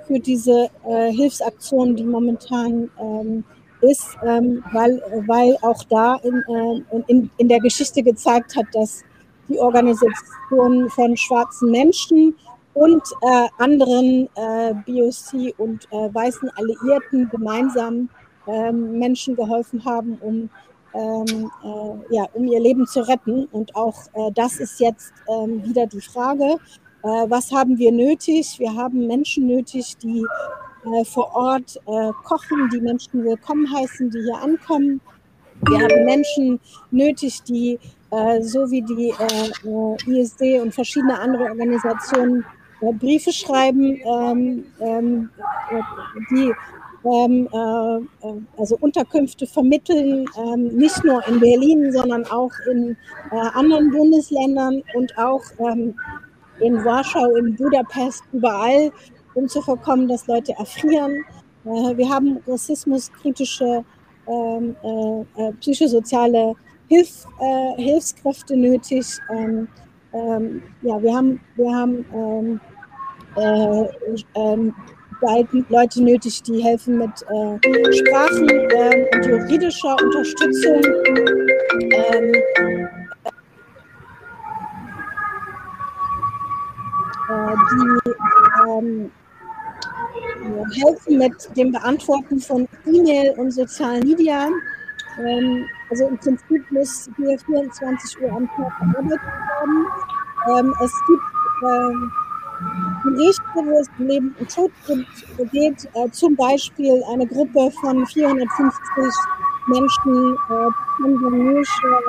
für 0.07 0.19
diese 0.19 0.69
Hilfsaktionen, 1.11 1.95
die 1.95 2.03
momentan 2.03 2.89
ist, 3.81 4.17
ähm, 4.23 4.63
weil, 4.71 5.01
weil 5.27 5.57
auch 5.61 5.83
da 5.85 6.15
in, 6.23 6.43
äh, 6.47 7.01
in, 7.07 7.29
in 7.37 7.47
der 7.47 7.59
Geschichte 7.59 8.03
gezeigt 8.03 8.55
hat, 8.55 8.65
dass 8.73 9.03
die 9.47 9.59
Organisation 9.59 10.89
von 10.89 11.15
schwarzen 11.17 11.71
Menschen 11.71 12.35
und 12.75 13.01
äh, 13.21 13.47
anderen 13.57 14.29
äh, 14.35 14.73
BOC 14.85 15.57
und 15.57 15.87
äh, 15.91 16.13
weißen 16.13 16.49
Alliierten 16.55 17.29
gemeinsam 17.29 18.09
ähm, 18.47 18.99
Menschen 18.99 19.35
geholfen 19.35 19.83
haben, 19.85 20.17
um, 20.21 20.49
ähm, 20.93 21.51
äh, 21.63 22.15
ja, 22.15 22.25
um 22.33 22.45
ihr 22.45 22.59
Leben 22.59 22.85
zu 22.85 23.07
retten. 23.07 23.45
Und 23.45 23.75
auch 23.75 23.95
äh, 24.13 24.31
das 24.35 24.59
ist 24.59 24.79
jetzt 24.79 25.13
ähm, 25.27 25.63
wieder 25.63 25.87
die 25.87 26.01
Frage, 26.01 26.57
was 27.27 27.51
haben 27.51 27.77
wir 27.77 27.91
nötig? 27.91 28.57
Wir 28.57 28.73
haben 28.73 29.05
Menschen 29.05 29.45
nötig, 29.45 29.95
die 29.99 30.25
äh, 30.85 31.05
vor 31.05 31.35
Ort 31.35 31.77
äh, 31.87 32.11
kochen, 32.23 32.69
die 32.71 32.79
Menschen 32.79 33.23
willkommen 33.23 33.71
heißen, 33.71 34.09
die 34.11 34.21
hier 34.21 34.37
ankommen. 34.41 35.01
Wir 35.67 35.79
haben 35.79 36.05
Menschen 36.05 36.59
nötig, 36.91 37.41
die 37.43 37.79
äh, 38.11 38.41
so 38.41 38.69
wie 38.69 38.81
die 38.81 39.13
ISD 40.07 40.59
und 40.59 40.73
verschiedene 40.73 41.19
andere 41.19 41.45
Organisationen 41.45 42.45
Briefe 42.93 43.31
schreiben, 43.31 43.99
ähm, 44.05 44.65
ähm, 44.79 45.29
die 46.31 46.51
ähm, 47.05 47.47
also 48.57 48.77
Unterkünfte 48.79 49.45
vermitteln, 49.45 50.25
nicht 50.71 51.03
nur 51.03 51.25
in 51.27 51.39
Berlin, 51.39 51.91
sondern 51.91 52.25
auch 52.25 52.49
in 52.71 52.97
anderen 53.29 53.91
Bundesländern 53.91 54.81
und 54.95 55.15
auch 55.15 55.43
in 55.59 56.83
Warschau, 56.83 57.35
in 57.35 57.55
Budapest, 57.55 58.23
überall 58.33 58.91
um 59.35 59.47
zu 59.47 59.61
vorkommen, 59.61 60.07
dass 60.07 60.25
Leute 60.27 60.53
erfrieren. 60.57 61.23
Äh, 61.65 61.97
wir 61.97 62.09
haben 62.09 62.39
rassismuskritische 62.47 63.83
ähm, 64.27 64.75
äh, 64.83 65.21
äh, 65.41 65.51
psychosoziale 65.59 66.55
Hilf, 66.87 67.27
äh, 67.39 67.81
Hilfskräfte 67.81 68.55
nötig. 68.55 69.05
Ähm, 69.29 69.67
ähm, 70.13 70.63
ja, 70.81 71.01
wir 71.01 71.13
haben, 71.13 71.39
wir 71.55 71.75
haben 71.75 72.59
ähm, 73.37 73.87
äh, 74.33 74.53
ähm, 74.53 74.73
Leute 75.69 76.03
nötig, 76.03 76.43
die 76.43 76.63
helfen 76.63 76.97
mit 76.97 77.21
äh, 77.23 77.93
Sprachen 77.93 78.49
ähm, 78.49 79.07
und 79.13 79.25
juridischer 79.25 79.95
Unterstützung. 80.01 80.81
die 90.65 90.83
helfen 90.83 91.17
mit 91.17 91.57
dem 91.57 91.71
Beantworten 91.71 92.39
von 92.39 92.67
E-Mail 92.85 93.33
und 93.37 93.51
sozialen 93.51 94.07
Medien. 94.07 94.53
Ähm, 95.19 95.65
also 95.89 96.07
im 96.07 96.17
Prinzip 96.17 96.71
muss 96.71 97.09
hier 97.15 97.39
24 97.39 98.21
Uhr 98.21 98.31
am 98.31 98.47
Tag 98.47 98.79
gearbeitet 98.79 99.21
werden. 99.21 99.87
Ähm, 100.47 100.75
es 100.83 100.91
gibt 101.07 102.24
es 103.19 103.89
um 103.97 104.07
Leben 104.07 104.35
und 104.39 104.53
Tod 104.53 104.71
geht, 105.51 105.89
äh, 105.93 106.09
zum 106.11 106.35
Beispiel 106.35 107.03
eine 107.11 107.27
Gruppe 107.27 107.71
von 107.81 108.05
450 108.05 108.79
Menschen 109.67 110.37
äh, 110.49 111.01
tansanischer 111.01 111.99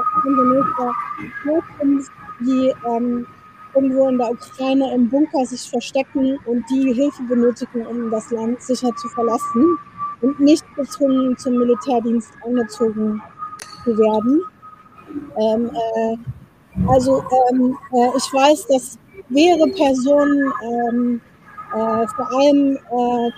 Herkunft, 1.45 2.13
die 2.41 2.75
ähm, 2.89 3.27
irgendwo 3.75 4.09
in 4.09 4.19
der 4.19 4.31
Ukraine 4.31 4.95
im 4.95 5.09
Bunker 5.09 5.45
sich 5.45 5.69
verstecken 5.69 6.39
und 6.47 6.65
die 6.71 6.93
Hilfe 6.93 7.23
benötigen, 7.25 7.87
um 7.87 8.11
das 8.11 8.31
Land 8.31 8.61
sicher 8.63 8.95
zu 8.97 9.09
verlassen 9.09 9.79
und 10.23 10.39
nicht 10.41 10.65
gezwungen 10.75 11.37
zum 11.37 11.59
Militärdienst 11.59 12.33
angezogen 12.45 13.23
zu 13.85 13.99
werden. 13.99 14.43
Ähm, 15.39 15.71
äh, 15.71 16.17
also 16.89 17.23
ähm, 17.51 17.77
äh, 17.93 18.09
ich 18.17 18.33
weiß, 18.33 18.67
dass 18.67 18.99
mehrere 19.29 19.69
Personen, 19.71 20.53
ähm, 20.65 21.21
äh, 21.73 22.07
vor 22.09 22.29
allem 22.33 22.77
äh, 22.77 23.31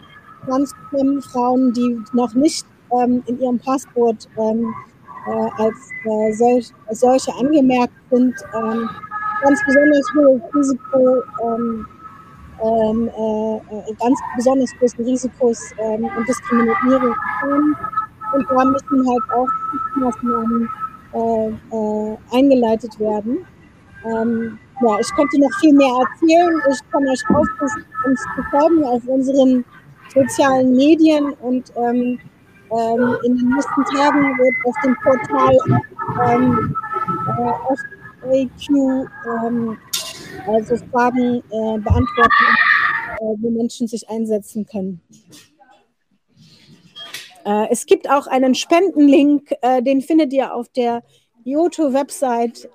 transfemme 0.47 1.23
Frauen, 1.23 1.73
die 1.73 1.99
noch 2.13 2.35
nicht 2.35 2.67
ähm, 2.93 3.23
in 3.27 3.41
ihrem 3.41 3.59
Passport 3.59 4.29
ähm, 4.39 4.75
äh, 5.27 5.63
als 5.63 5.77
äh, 6.05 6.33
solch, 6.33 6.71
solche 6.91 7.35
angemerkt 7.37 7.93
sind, 8.11 8.35
ähm, 8.55 8.89
ganz 9.43 9.61
besonders 9.67 10.13
hohes 10.15 10.43
Risiko, 10.55 11.23
ähm, 11.45 11.87
ähm, 12.63 13.09
äh, 13.09 13.57
äh, 13.57 13.95
ganz 14.01 14.19
besonders 14.37 14.71
großen 14.79 15.05
Risikos 15.05 15.71
ähm, 15.79 16.05
und 16.05 16.29
Diskriminierung 16.29 17.15
haben. 17.43 17.77
Und 18.35 18.47
da 18.51 18.65
müssen 18.65 19.09
halt 19.09 19.23
auch 19.35 19.49
Maßnahmen 19.97 20.69
äh, 21.15 21.49
äh, 21.49 22.17
eingeleitet 22.33 22.99
werden. 23.01 23.39
Ähm, 24.05 24.59
ja, 24.81 24.99
ich 25.01 25.15
könnte 25.15 25.41
noch 25.41 25.51
viel 25.61 25.73
mehr 25.73 25.89
erzählen. 25.89 26.61
Ich 26.71 26.91
kann 26.91 27.09
euch 27.09 27.23
aufrufen, 27.31 27.85
uns 28.05 28.21
zu 28.21 28.43
folgen 28.51 28.85
auf 28.85 29.03
unseren 29.07 29.65
sozialen 30.15 30.75
Medien 30.75 31.33
und 31.41 31.73
ähm, 31.77 32.19
ähm, 32.71 33.17
in 33.25 33.37
den 33.37 33.49
nächsten 33.49 33.85
Tagen 33.97 34.39
wird 34.39 34.55
auf 34.65 34.75
dem 34.85 34.97
Portal 35.03 35.59
ähm, 36.31 36.77
äh, 38.23 38.49
FAQ, 38.49 39.09
ähm, 39.47 39.79
also 40.47 40.77
Fragen 40.91 41.43
äh, 41.51 41.79
beantworten, 41.79 42.47
äh, 43.21 43.35
wo 43.39 43.51
Menschen 43.51 43.89
sich 43.89 44.09
einsetzen 44.09 44.67
können. 44.67 45.01
Äh, 47.45 47.69
es 47.71 47.87
gibt 47.87 48.11
auch 48.11 48.27
einen 48.27 48.55
Spendenlink, 48.55 49.53
äh, 49.63 49.83
den 49.83 50.03
findet 50.03 50.33
ihr 50.33 50.55
auf 50.55 50.69
der 50.69 51.03
IOTO-Website. 51.45 52.69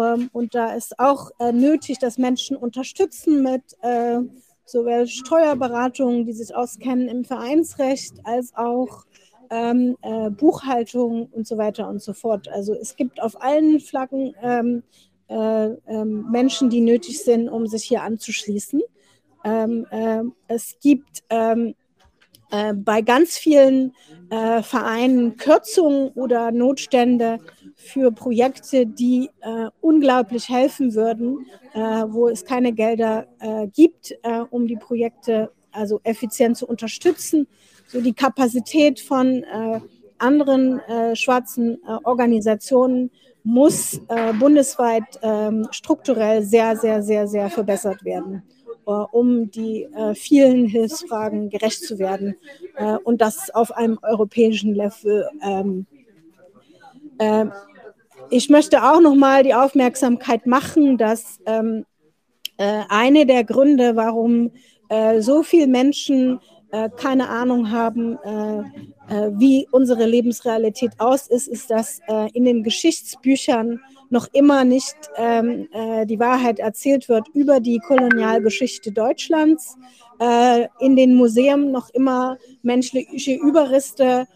Ähm, 0.00 0.22
ähm, 0.22 0.30
und 0.32 0.54
da 0.54 0.74
ist 0.74 0.98
auch 0.98 1.30
äh, 1.38 1.52
nötig, 1.52 1.98
dass 1.98 2.18
Menschen 2.18 2.56
unterstützen 2.56 3.42
mit 3.42 3.62
äh, 3.82 4.20
sowohl 4.64 5.06
Steuerberatungen, 5.06 6.24
die 6.24 6.32
sich 6.32 6.54
auskennen 6.54 7.08
im 7.08 7.24
Vereinsrecht, 7.24 8.14
als 8.24 8.54
auch 8.54 9.04
ähm, 9.50 9.96
äh, 10.02 10.30
Buchhaltung 10.30 11.26
und 11.26 11.46
so 11.46 11.58
weiter 11.58 11.88
und 11.88 12.00
so 12.00 12.14
fort. 12.14 12.48
Also 12.48 12.74
es 12.74 12.96
gibt 12.96 13.20
auf 13.20 13.40
allen 13.42 13.80
Flaggen 13.80 14.34
ähm, 14.42 14.82
äh, 15.28 15.68
ähm, 15.86 16.30
Menschen, 16.30 16.70
die 16.70 16.80
nötig 16.80 17.22
sind, 17.22 17.48
um 17.48 17.66
sich 17.66 17.84
hier 17.84 18.02
anzuschließen. 18.02 18.82
Ähm, 19.44 19.86
äh, 19.90 20.22
es 20.48 20.76
gibt 20.80 21.22
ähm, 21.28 21.74
äh, 22.50 22.72
bei 22.74 23.02
ganz 23.02 23.36
vielen 23.36 23.94
äh, 24.30 24.62
Vereinen 24.62 25.36
Kürzungen 25.36 26.08
oder 26.10 26.50
Notstände 26.52 27.38
für 27.84 28.12
Projekte, 28.12 28.86
die 28.86 29.30
äh, 29.40 29.68
unglaublich 29.80 30.48
helfen 30.48 30.94
würden, 30.94 31.46
wo 31.74 32.28
es 32.28 32.44
keine 32.44 32.74
Gelder 32.74 33.26
gibt, 33.72 34.14
um 34.50 34.66
die 34.66 34.76
Projekte 34.76 35.50
also 35.72 36.00
effizient 36.04 36.56
zu 36.56 36.66
unterstützen. 36.66 37.48
So 37.86 38.00
die 38.00 38.12
Kapazität 38.12 39.00
von 39.00 39.42
äh, 39.42 39.80
anderen 40.18 40.78
äh, 40.80 41.16
schwarzen 41.16 41.78
äh, 41.86 41.98
Organisationen 42.04 43.10
muss 43.44 44.00
äh, 44.08 44.32
bundesweit 44.34 45.18
ähm, 45.22 45.66
strukturell 45.72 46.42
sehr, 46.42 46.76
sehr, 46.76 47.02
sehr, 47.02 47.26
sehr 47.26 47.50
verbessert 47.50 48.04
werden, 48.04 48.44
äh, 48.86 48.90
um 48.90 49.50
die 49.50 49.82
äh, 49.82 50.14
vielen 50.14 50.66
Hilfsfragen 50.66 51.50
gerecht 51.50 51.84
zu 51.84 51.98
werden 51.98 52.36
und 53.04 53.20
das 53.20 53.50
auf 53.50 53.72
einem 53.72 53.98
europäischen 54.02 54.74
Level 54.74 55.28
ähm, 55.42 55.86
ich 58.32 58.48
möchte 58.48 58.82
auch 58.82 59.00
noch 59.00 59.14
mal 59.14 59.42
die 59.42 59.54
Aufmerksamkeit 59.54 60.46
machen, 60.46 60.96
dass 60.96 61.38
ähm, 61.46 61.84
äh, 62.56 62.82
eine 62.88 63.26
der 63.26 63.44
Gründe, 63.44 63.94
warum 63.94 64.50
äh, 64.88 65.20
so 65.20 65.42
viele 65.42 65.66
Menschen 65.66 66.40
äh, 66.70 66.88
keine 66.96 67.28
Ahnung 67.28 67.70
haben, 67.70 68.16
äh, 68.24 68.60
äh, 69.08 69.30
wie 69.34 69.68
unsere 69.70 70.06
Lebensrealität 70.06 70.92
aus 70.98 71.26
ist, 71.26 71.46
ist, 71.46 71.70
dass 71.70 72.00
äh, 72.08 72.30
in 72.32 72.46
den 72.46 72.62
Geschichtsbüchern 72.62 73.78
noch 74.08 74.28
immer 74.32 74.64
nicht 74.64 74.96
ähm, 75.16 75.68
die 76.04 76.18
Wahrheit 76.18 76.58
erzählt 76.58 77.08
wird 77.08 77.28
über 77.28 77.60
die 77.60 77.78
Kolonialgeschichte 77.78 78.92
Deutschlands. 78.92 79.78
in 80.80 80.96
den 80.96 81.14
Museen 81.14 81.72
noch 81.72 81.88
immer 81.94 82.36
menschliche 82.62 83.32
Überreste 83.32 84.26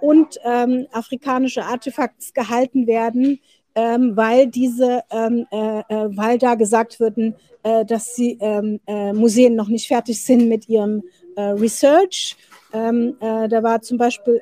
und 0.00 0.38
ähm, 0.44 0.86
afrikanische 0.92 1.64
Artefakte 1.64 2.32
gehalten 2.32 2.86
werden, 2.86 3.40
ähm, 3.76 4.16
weil 4.16 4.46
diese, 4.46 5.02
ähm, 5.10 5.46
äh, 5.50 5.80
äh, 5.80 6.08
weil 6.16 6.38
da 6.38 6.54
gesagt 6.54 6.98
wird, 6.98 7.18
äh, 7.18 7.84
dass 7.84 8.14
die 8.14 8.38
ähm, 8.40 8.80
äh, 8.86 9.12
Museen 9.12 9.54
noch 9.54 9.68
nicht 9.68 9.86
fertig 9.86 10.22
sind 10.22 10.48
mit 10.48 10.68
ihrem 10.68 11.02
äh, 11.36 11.42
Research. 11.42 12.36
Ähm, 12.72 13.16
äh, 13.20 13.48
da 13.48 13.62
war 13.62 13.82
zum 13.82 13.98
Beispiel 13.98 14.40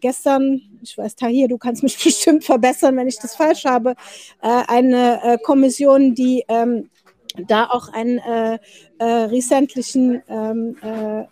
gestern, 0.00 0.60
ich 0.82 0.96
weiß, 0.96 1.14
Tahir, 1.14 1.46
du 1.46 1.56
kannst 1.56 1.82
mich 1.82 1.96
bestimmt 2.04 2.44
verbessern, 2.44 2.96
wenn 2.96 3.06
ich 3.08 3.18
das 3.18 3.36
falsch 3.36 3.64
habe, 3.64 3.94
eine 4.40 5.38
Kommission, 5.42 6.14
die 6.14 6.44
ähm, 6.48 6.88
da 7.46 7.66
auch 7.66 7.88
einen 7.88 8.18
äh, 8.18 8.58
äh, 8.98 9.04
recentlichen 9.04 10.22
ähm, 10.28 10.76
äh, 10.82 11.24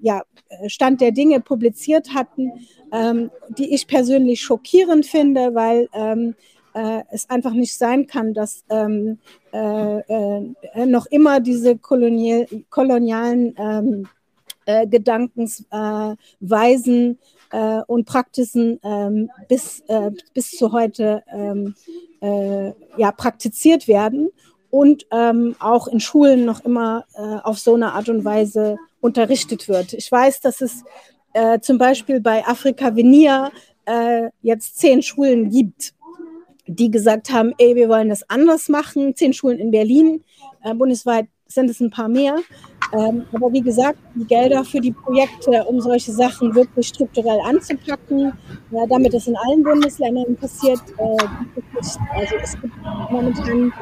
ja, 0.00 0.22
Stand 0.66 1.00
der 1.00 1.12
Dinge 1.12 1.40
publiziert 1.40 2.12
hatten, 2.14 2.52
ähm, 2.92 3.30
die 3.58 3.74
ich 3.74 3.86
persönlich 3.86 4.42
schockierend 4.42 5.06
finde, 5.06 5.54
weil 5.54 5.88
ähm, 5.92 6.34
äh, 6.74 7.02
es 7.10 7.30
einfach 7.30 7.52
nicht 7.52 7.76
sein 7.76 8.06
kann, 8.06 8.34
dass 8.34 8.64
ähm, 8.68 9.18
äh, 9.52 9.98
äh, 9.98 10.54
noch 10.86 11.06
immer 11.06 11.40
diese 11.40 11.78
kolonial, 11.78 12.46
kolonialen 12.70 13.54
ähm, 13.58 14.08
äh, 14.66 14.86
Gedankensweisen 14.86 17.18
äh, 17.50 17.80
und 17.86 18.04
Praktiken 18.04 18.78
ähm, 18.82 19.30
bis, 19.48 19.80
äh, 19.88 20.10
bis 20.34 20.50
zu 20.50 20.72
heute 20.72 21.22
ja, 22.96 23.12
praktiziert 23.12 23.86
werden 23.86 24.30
und 24.70 25.06
ähm, 25.12 25.56
auch 25.58 25.88
in 25.88 26.00
Schulen 26.00 26.44
noch 26.44 26.64
immer 26.64 27.04
auf 27.44 27.58
so 27.58 27.74
eine 27.74 27.92
Art 27.92 28.08
und 28.08 28.24
Weise 28.24 28.76
unterrichtet 29.00 29.68
wird. 29.68 29.92
Ich 29.92 30.10
weiß, 30.10 30.40
dass 30.40 30.60
es 30.60 30.84
äh, 31.36 31.60
zum 31.60 31.76
Beispiel 31.76 32.20
bei 32.20 32.46
Afrika 32.46 32.96
Venia 32.96 33.50
äh, 33.84 34.30
jetzt 34.40 34.78
zehn 34.78 35.02
Schulen 35.02 35.50
gibt, 35.50 35.92
die 36.66 36.90
gesagt 36.90 37.30
haben, 37.30 37.52
ey, 37.58 37.76
wir 37.76 37.90
wollen 37.90 38.08
das 38.08 38.28
anders 38.30 38.70
machen. 38.70 39.14
Zehn 39.14 39.34
Schulen 39.34 39.58
in 39.58 39.70
Berlin, 39.70 40.24
äh, 40.64 40.74
bundesweit 40.74 41.26
sind 41.46 41.68
es 41.68 41.80
ein 41.80 41.90
paar 41.90 42.08
mehr. 42.08 42.38
Ähm, 42.92 43.24
aber 43.32 43.52
wie 43.52 43.60
gesagt, 43.60 43.98
die 44.14 44.24
Gelder 44.24 44.64
für 44.64 44.80
die 44.80 44.92
Projekte, 44.92 45.64
um 45.64 45.80
solche 45.80 46.12
Sachen 46.12 46.54
wirklich 46.54 46.88
strukturell 46.88 47.40
anzupacken, 47.44 48.32
ja, 48.70 48.86
damit 48.88 49.14
es 49.14 49.26
in 49.26 49.36
allen 49.36 49.62
Bundesländern 49.62 50.36
passiert, 50.36 50.80
äh, 50.98 51.26
also 52.14 52.34
es 52.42 52.60
gibt 52.60 52.74
momentan 53.10 53.72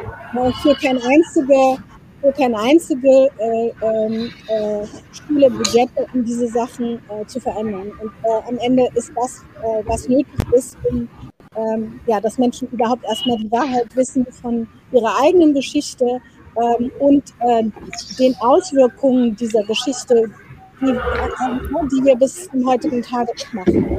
für 0.63 0.75
kein 0.75 0.99
einzige 1.03 1.79
wo 2.25 2.33
keine 2.33 2.59
einzige 2.59 3.29
äh, 3.39 3.71
ähm, 3.83 4.31
äh, 4.49 4.87
Schule 5.13 5.51
Budgette, 5.51 6.07
um 6.15 6.25
diese 6.25 6.49
Sachen 6.49 6.99
äh, 7.11 7.27
zu 7.27 7.39
verändern. 7.39 7.93
Und 8.01 8.13
äh, 8.23 8.49
am 8.49 8.57
Ende 8.59 8.89
ist 8.95 9.13
das, 9.15 9.45
äh, 9.63 9.83
was 9.87 10.09
nötig 10.09 10.27
ist, 10.53 10.79
um 10.91 11.09
ähm, 11.57 12.01
ja, 12.07 12.21
dass 12.21 12.39
Menschen 12.39 12.69
überhaupt 12.71 13.05
erstmal 13.05 13.37
die 13.37 13.51
Wahrheit 13.53 13.95
wissen 13.95 14.27
von 14.27 14.67
ihrer 14.91 15.21
eigenen 15.23 15.55
Geschichte 15.55 16.21
ähm, 16.57 16.91
und 16.99 17.23
äh, 17.41 17.65
den 18.19 18.35
Auswirkungen 18.41 19.37
dieser 19.37 19.63
Geschichte, 19.65 20.31
die, 20.81 20.87
die 20.87 22.05
wir 22.05 22.17
bis 22.17 22.49
zum 22.51 22.67
heutigen 22.69 23.03
Tage 23.03 23.33
machen. 23.53 23.97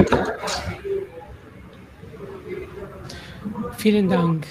Vielen 3.78 4.10
Dank. 4.10 4.48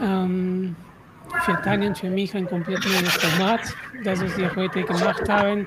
Ähm 0.00 0.76
für 1.44 1.60
Tanja 1.62 1.94
für 1.94 2.10
mich 2.10 2.34
ein 2.34 2.46
komplett 2.46 2.84
neues 2.84 3.14
Format, 3.14 3.60
das 4.04 4.20
wir 4.36 4.54
heute 4.56 4.82
gemacht 4.82 5.28
haben. 5.28 5.66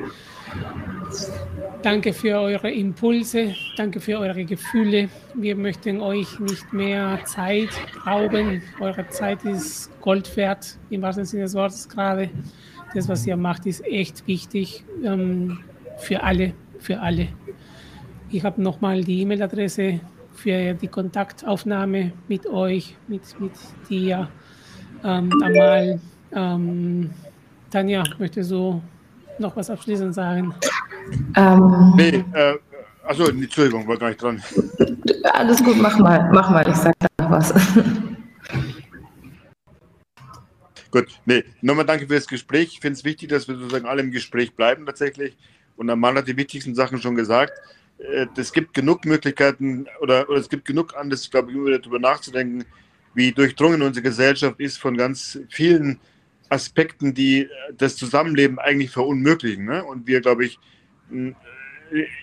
Danke 1.81 2.11
für 2.11 2.39
eure 2.39 2.69
Impulse, 2.69 3.55
danke 3.77 4.01
für 4.01 4.19
eure 4.19 4.43
Gefühle. 4.43 5.07
Wir 5.33 5.55
möchten 5.55 6.01
euch 6.01 6.39
nicht 6.39 6.73
mehr 6.73 7.19
Zeit 7.23 7.69
rauben. 8.05 8.61
Eure 8.81 9.07
Zeit 9.07 9.45
ist 9.45 9.89
Gold 10.01 10.35
wert, 10.35 10.77
im 10.89 11.01
wahrsten 11.01 11.23
Sinne 11.23 11.43
des 11.43 11.55
Wortes 11.55 11.87
gerade. 11.87 12.29
Das, 12.93 13.07
was 13.07 13.25
ihr 13.25 13.37
macht, 13.37 13.65
ist 13.65 13.85
echt 13.85 14.27
wichtig 14.27 14.83
ähm, 15.05 15.59
für 15.97 16.21
alle, 16.21 16.53
für 16.79 16.99
alle. 16.99 17.29
Ich 18.29 18.43
habe 18.43 18.61
nochmal 18.61 19.03
die 19.03 19.21
E-Mail-Adresse 19.21 20.01
für 20.33 20.73
die 20.73 20.87
Kontaktaufnahme 20.87 22.11
mit 22.27 22.45
euch, 22.45 22.95
mit, 23.07 23.21
mit 23.39 23.53
dir 23.89 24.29
ähm, 25.03 25.31
einmal, 25.41 25.99
ähm, 26.33 27.09
Tanja, 27.69 28.03
möchtest 28.17 28.51
du 28.51 28.81
noch 29.37 29.55
was 29.55 29.69
abschließend 29.69 30.13
sagen? 30.13 30.53
Ähm, 31.35 31.93
nee, 31.95 32.23
äh, 32.33 32.57
achso, 33.03 33.27
Entschuldigung, 33.29 33.87
war 33.87 33.97
gar 33.97 34.09
nicht 34.09 34.21
dran. 34.21 34.41
Alles 35.33 35.63
gut, 35.63 35.77
mach 35.77 35.97
mal, 35.99 36.29
mach 36.31 36.49
mal, 36.49 36.67
ich 36.67 36.75
sag 36.75 36.93
da 36.99 37.07
noch 37.23 37.31
was. 37.31 37.53
Gut, 40.91 41.07
nee, 41.25 41.43
nochmal 41.61 41.85
danke 41.85 42.07
für 42.07 42.15
das 42.15 42.27
Gespräch. 42.27 42.69
Ich 42.73 42.79
finde 42.79 42.97
es 42.97 43.05
wichtig, 43.05 43.29
dass 43.29 43.47
wir 43.47 43.55
sozusagen 43.55 43.85
alle 43.85 44.01
im 44.01 44.11
Gespräch 44.11 44.55
bleiben 44.55 44.85
tatsächlich. 44.85 45.37
Und 45.75 45.89
Amal 45.89 46.15
hat 46.15 46.27
die 46.27 46.35
wichtigsten 46.35 46.73
Sachen 46.73 46.99
schon 46.99 47.15
gesagt. 47.15 47.53
Äh, 47.99 48.25
es 48.35 48.51
gibt 48.51 48.73
genug 48.73 49.05
Möglichkeiten 49.05 49.85
oder, 50.01 50.27
oder 50.29 50.39
es 50.39 50.49
gibt 50.49 50.65
genug 50.65 50.95
an, 50.97 51.09
das, 51.09 51.29
glaube 51.29 51.51
ich, 51.51 51.81
darüber 51.81 51.99
nachzudenken, 51.99 52.65
wie 53.13 53.31
durchdrungen 53.31 53.81
unsere 53.81 54.03
Gesellschaft 54.03 54.59
ist 54.59 54.77
von 54.77 54.97
ganz 54.97 55.39
vielen 55.49 55.99
Aspekten, 56.49 57.13
die 57.13 57.47
das 57.77 57.95
Zusammenleben 57.95 58.57
eigentlich 58.57 58.91
verunmöglichen. 58.91 59.65
Ne? 59.65 59.83
Und 59.83 60.07
wir, 60.07 60.21
glaube 60.21 60.45
ich, 60.45 60.59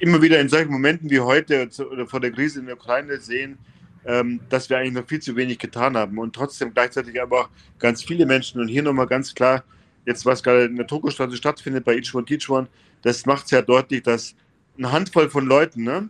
immer 0.01 0.22
wieder 0.22 0.41
in 0.41 0.49
solchen 0.49 0.70
Momenten 0.70 1.11
wie 1.11 1.20
heute 1.20 1.68
oder 1.91 2.07
vor 2.07 2.20
der 2.20 2.30
Krise 2.30 2.61
in 2.61 2.66
der 2.66 2.76
Ukraine 2.76 3.18
sehen, 3.18 3.59
ähm, 4.05 4.41
dass 4.49 4.70
wir 4.70 4.78
eigentlich 4.78 4.95
noch 4.95 5.09
viel 5.09 5.20
zu 5.20 5.34
wenig 5.34 5.59
getan 5.59 5.97
haben 5.97 6.18
und 6.18 6.34
trotzdem 6.34 6.72
gleichzeitig 6.72 7.20
aber 7.20 7.41
auch 7.41 7.49
ganz 7.78 8.03
viele 8.03 8.26
Menschen 8.26 8.61
und 8.61 8.68
hier 8.68 8.82
nochmal 8.82 9.07
ganz 9.07 9.34
klar, 9.34 9.64
jetzt 10.05 10.24
was 10.24 10.43
gerade 10.43 10.64
in 10.64 10.76
der 10.76 10.87
Tokostraße 10.87 11.37
stattfindet 11.37 11.84
bei 11.84 11.97
Each 11.97 12.14
One 12.14 12.24
Teach 12.24 12.49
One, 12.49 12.68
das 13.03 13.26
macht 13.26 13.49
sehr 13.49 13.62
deutlich, 13.62 14.03
dass 14.03 14.34
eine 14.78 14.93
Handvoll 14.93 15.28
von 15.28 15.47
Leuten, 15.47 15.82
ne, 15.82 16.09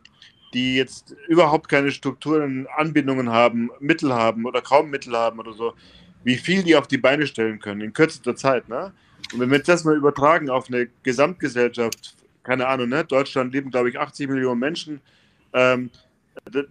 die 0.53 0.77
jetzt 0.77 1.15
überhaupt 1.29 1.69
keine 1.69 1.91
Strukturen, 1.91 2.67
Anbindungen 2.77 3.31
haben, 3.31 3.71
Mittel 3.81 4.13
haben 4.13 4.45
oder 4.45 4.61
kaum 4.61 4.91
Mittel 4.91 5.17
haben 5.17 5.39
oder 5.39 5.53
so, 5.53 5.75
wie 6.25 6.37
viel 6.37 6.63
die 6.63 6.77
auf 6.77 6.89
die 6.89 6.99
Beine 6.99 7.27
stellen 7.27 7.59
können 7.59 7.81
in 7.81 7.93
kürzester 7.93 8.37
Zeit. 8.37 8.69
Ne? 8.69 8.93
Und 9.33 9.41
wenn 9.41 9.51
wir 9.51 9.59
das 9.59 9.85
mal 9.85 9.97
übertragen 9.97 10.51
auf 10.51 10.69
eine 10.69 10.89
Gesamtgesellschaft, 11.03 12.17
keine 12.47 12.67
Ahnung, 12.69 12.89
ne? 12.89 13.05
Deutschland 13.05 13.53
leben, 13.53 13.71
glaube 13.71 13.91
ich, 13.91 13.99
80 13.99 14.29
Millionen 14.29 14.61
Menschen, 14.61 15.01
ähm, 15.53 15.91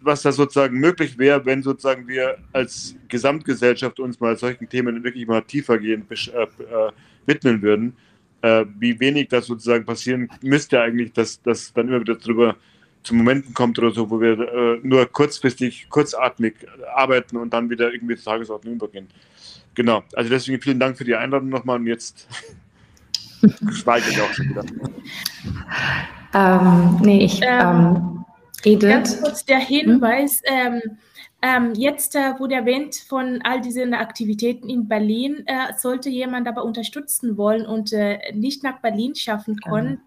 was 0.02 0.22
da 0.22 0.32
sozusagen 0.32 0.80
möglich 0.80 1.18
wäre, 1.18 1.46
wenn 1.46 1.62
sozusagen 1.64 2.08
wir 2.08 2.38
als 2.54 2.96
Gesamtgesellschaft 3.10 4.00
uns 4.00 4.20
mal 4.20 4.38
solchen 4.38 4.70
Themen 4.70 5.04
wirklich 5.04 5.28
mal 5.28 5.42
tiefergehend 5.42 6.10
äh, 6.10 6.44
äh, 6.44 6.48
widmen 7.26 7.62
würden, 7.62 7.96
äh, 8.42 8.66
wie 8.80 8.98
wenig 9.00 9.28
das 9.28 9.48
sozusagen 9.48 9.86
passieren 9.86 10.30
müsste 10.42 10.80
eigentlich, 10.80 11.12
dass, 11.12 11.42
dass 11.42 11.74
dann 11.74 11.90
immer 11.90 12.00
wieder 12.00 12.16
darüber 12.16 12.56
zu 13.04 13.14
Momenten 13.14 13.54
kommt 13.54 13.78
oder 13.78 13.92
so, 13.92 14.10
wo 14.10 14.22
wir 14.22 14.40
äh, 14.40 14.80
nur 14.82 15.06
kurzfristig, 15.08 15.90
kurzatmig 15.90 16.56
arbeiten 16.96 17.38
und 17.38 17.54
dann 17.54 17.70
wieder 17.70 17.92
irgendwie 17.92 18.16
zur 18.16 18.34
Tagesordnung 18.34 18.76
übergehen. 18.76 19.08
Genau, 19.76 20.04
also 20.14 20.30
deswegen 20.30 20.62
vielen 20.62 20.80
Dank 20.80 20.98
für 20.98 21.04
die 21.04 21.16
Einladung 21.16 21.50
nochmal 21.50 21.80
und 21.80 21.88
jetzt 21.88 22.28
schweige 23.72 24.10
ich 24.10 24.22
auch 24.22 24.34
schon 24.34 24.50
wieder. 24.50 24.64
Ähm, 26.34 26.98
nee, 27.02 27.26
ich 27.26 27.40
ähm, 27.42 27.60
ähm, 27.60 28.26
Edith. 28.64 28.90
Ganz 28.90 29.22
kurz 29.22 29.46
der 29.46 29.60
Hinweis, 29.60 30.42
hm? 30.46 30.98
ähm, 31.42 31.74
jetzt 31.76 32.16
äh, 32.16 32.34
wurde 32.40 32.56
erwähnt 32.56 32.96
von 32.96 33.42
all 33.44 33.62
diesen 33.62 33.94
Aktivitäten 33.94 34.70
in 34.70 34.88
Berlin, 34.88 35.44
äh, 35.46 35.74
sollte 35.78 36.10
jemand 36.10 36.48
aber 36.48 36.64
unterstützen 36.64 37.38
wollen 37.38 37.66
und 37.66 37.94
äh, 37.94 38.20
nicht 38.34 38.64
nach 38.64 38.82
Berlin 38.82 39.16
schaffen 39.16 39.58
können, 39.58 40.02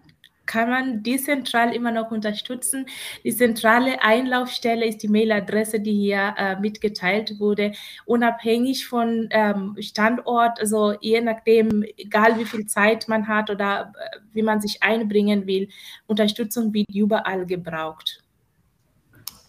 kann 0.49 0.69
man 0.69 1.03
dezentral 1.03 1.75
immer 1.75 1.91
noch 1.91 2.09
unterstützen. 2.09 2.87
Die 3.23 3.35
zentrale 3.35 4.01
Einlaufstelle 4.01 4.83
ist 4.83 5.03
die 5.03 5.07
Mailadresse, 5.07 5.79
die 5.79 5.93
hier 5.93 6.33
äh, 6.37 6.59
mitgeteilt 6.59 7.39
wurde, 7.39 7.73
unabhängig 8.05 8.87
von 8.87 9.29
ähm, 9.29 9.77
Standort, 9.79 10.59
also 10.59 10.95
je 11.01 11.21
nachdem, 11.21 11.85
egal 11.97 12.39
wie 12.39 12.45
viel 12.45 12.65
Zeit 12.65 13.07
man 13.07 13.27
hat 13.27 13.51
oder 13.51 13.93
äh, 13.95 14.17
wie 14.33 14.41
man 14.41 14.59
sich 14.59 14.81
einbringen 14.81 15.45
will, 15.45 15.69
Unterstützung 16.07 16.73
wird 16.73 16.89
überall 16.95 17.45
gebraucht. 17.45 18.23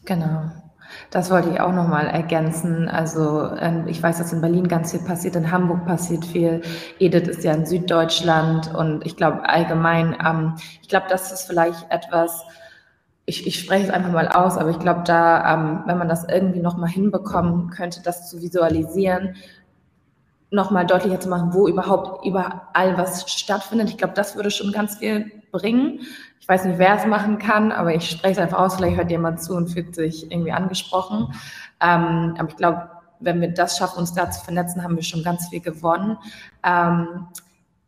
Genau. 0.04 0.50
Das 1.10 1.30
wollte 1.30 1.50
ich 1.50 1.60
auch 1.60 1.72
nochmal 1.72 2.06
ergänzen. 2.06 2.88
Also 2.88 3.50
ähm, 3.58 3.86
ich 3.86 4.02
weiß, 4.02 4.18
dass 4.18 4.32
in 4.32 4.40
Berlin 4.40 4.68
ganz 4.68 4.92
viel 4.92 5.00
passiert, 5.00 5.36
in 5.36 5.50
Hamburg 5.50 5.86
passiert 5.86 6.24
viel. 6.24 6.62
Edith 6.98 7.28
ist 7.28 7.44
ja 7.44 7.52
in 7.52 7.66
Süddeutschland 7.66 8.74
und 8.74 9.04
ich 9.06 9.16
glaube 9.16 9.48
allgemein, 9.48 10.16
ähm, 10.24 10.54
ich 10.82 10.88
glaube, 10.88 11.06
das 11.08 11.32
ist 11.32 11.42
vielleicht 11.42 11.90
etwas, 11.90 12.44
ich, 13.26 13.46
ich 13.46 13.58
spreche 13.58 13.86
es 13.86 13.90
einfach 13.90 14.12
mal 14.12 14.28
aus, 14.28 14.56
aber 14.58 14.70
ich 14.70 14.78
glaube, 14.78 15.02
da, 15.04 15.54
ähm, 15.54 15.82
wenn 15.86 15.98
man 15.98 16.08
das 16.08 16.24
irgendwie 16.28 16.60
nochmal 16.60 16.90
hinbekommen 16.90 17.70
könnte, 17.70 18.02
das 18.02 18.28
zu 18.28 18.40
visualisieren, 18.40 19.36
nochmal 20.50 20.86
deutlicher 20.86 21.20
zu 21.20 21.28
machen, 21.28 21.54
wo 21.54 21.68
überhaupt 21.68 22.26
überall 22.26 22.98
was 22.98 23.30
stattfindet. 23.30 23.88
Ich 23.90 23.98
glaube, 23.98 24.14
das 24.14 24.36
würde 24.36 24.50
schon 24.50 24.72
ganz 24.72 24.96
viel 24.96 25.30
bringen. 25.52 26.00
Weiß 26.50 26.64
nicht, 26.64 26.80
wer 26.80 26.96
es 26.96 27.06
machen 27.06 27.38
kann, 27.38 27.70
aber 27.70 27.94
ich 27.94 28.10
spreche 28.10 28.32
es 28.32 28.38
einfach 28.38 28.58
aus. 28.58 28.74
Vielleicht 28.74 28.96
hört 28.96 29.08
jemand 29.08 29.40
zu 29.40 29.54
und 29.54 29.68
fühlt 29.68 29.94
sich 29.94 30.32
irgendwie 30.32 30.50
angesprochen. 30.50 31.32
Ähm, 31.80 32.34
aber 32.36 32.48
ich 32.48 32.56
glaube, 32.56 32.90
wenn 33.20 33.40
wir 33.40 33.54
das 33.54 33.78
schaffen, 33.78 34.00
uns 34.00 34.14
da 34.14 34.32
zu 34.32 34.44
vernetzen, 34.44 34.82
haben 34.82 34.96
wir 34.96 35.04
schon 35.04 35.22
ganz 35.22 35.46
viel 35.48 35.60
gewonnen. 35.60 36.18
Ähm, 36.64 37.28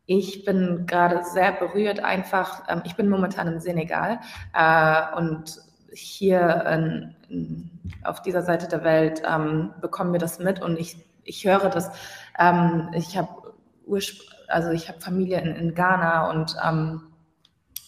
ich 0.07 0.45
bin 0.45 0.87
gerade 0.87 1.25
sehr 1.25 1.51
berührt 1.51 2.05
einfach. 2.05 2.63
Ähm, 2.69 2.83
ich 2.85 2.95
bin 2.95 3.09
momentan 3.09 3.49
im 3.49 3.59
Senegal 3.59 4.21
äh, 4.55 5.17
und 5.17 5.61
hier 5.93 6.65
in, 6.67 7.17
in, 7.29 7.71
auf 8.05 8.23
dieser 8.23 8.43
Seite 8.43 8.69
der 8.69 8.85
Welt 8.85 9.25
ähm, 9.29 9.71
bekommen 9.81 10.13
wir 10.13 10.21
das 10.21 10.39
mit 10.39 10.63
und 10.63 10.79
ich, 10.79 11.05
ich 11.25 11.45
höre 11.45 11.69
das. 11.69 11.91
Ähm, 12.39 12.91
ich 12.93 13.19
habe 13.19 13.29
also 14.47 14.71
ich 14.71 14.93
Familie 15.01 15.41
in, 15.41 15.57
in 15.57 15.75
Ghana 15.75 16.31
und 16.31 16.55
ähm, 16.65 17.09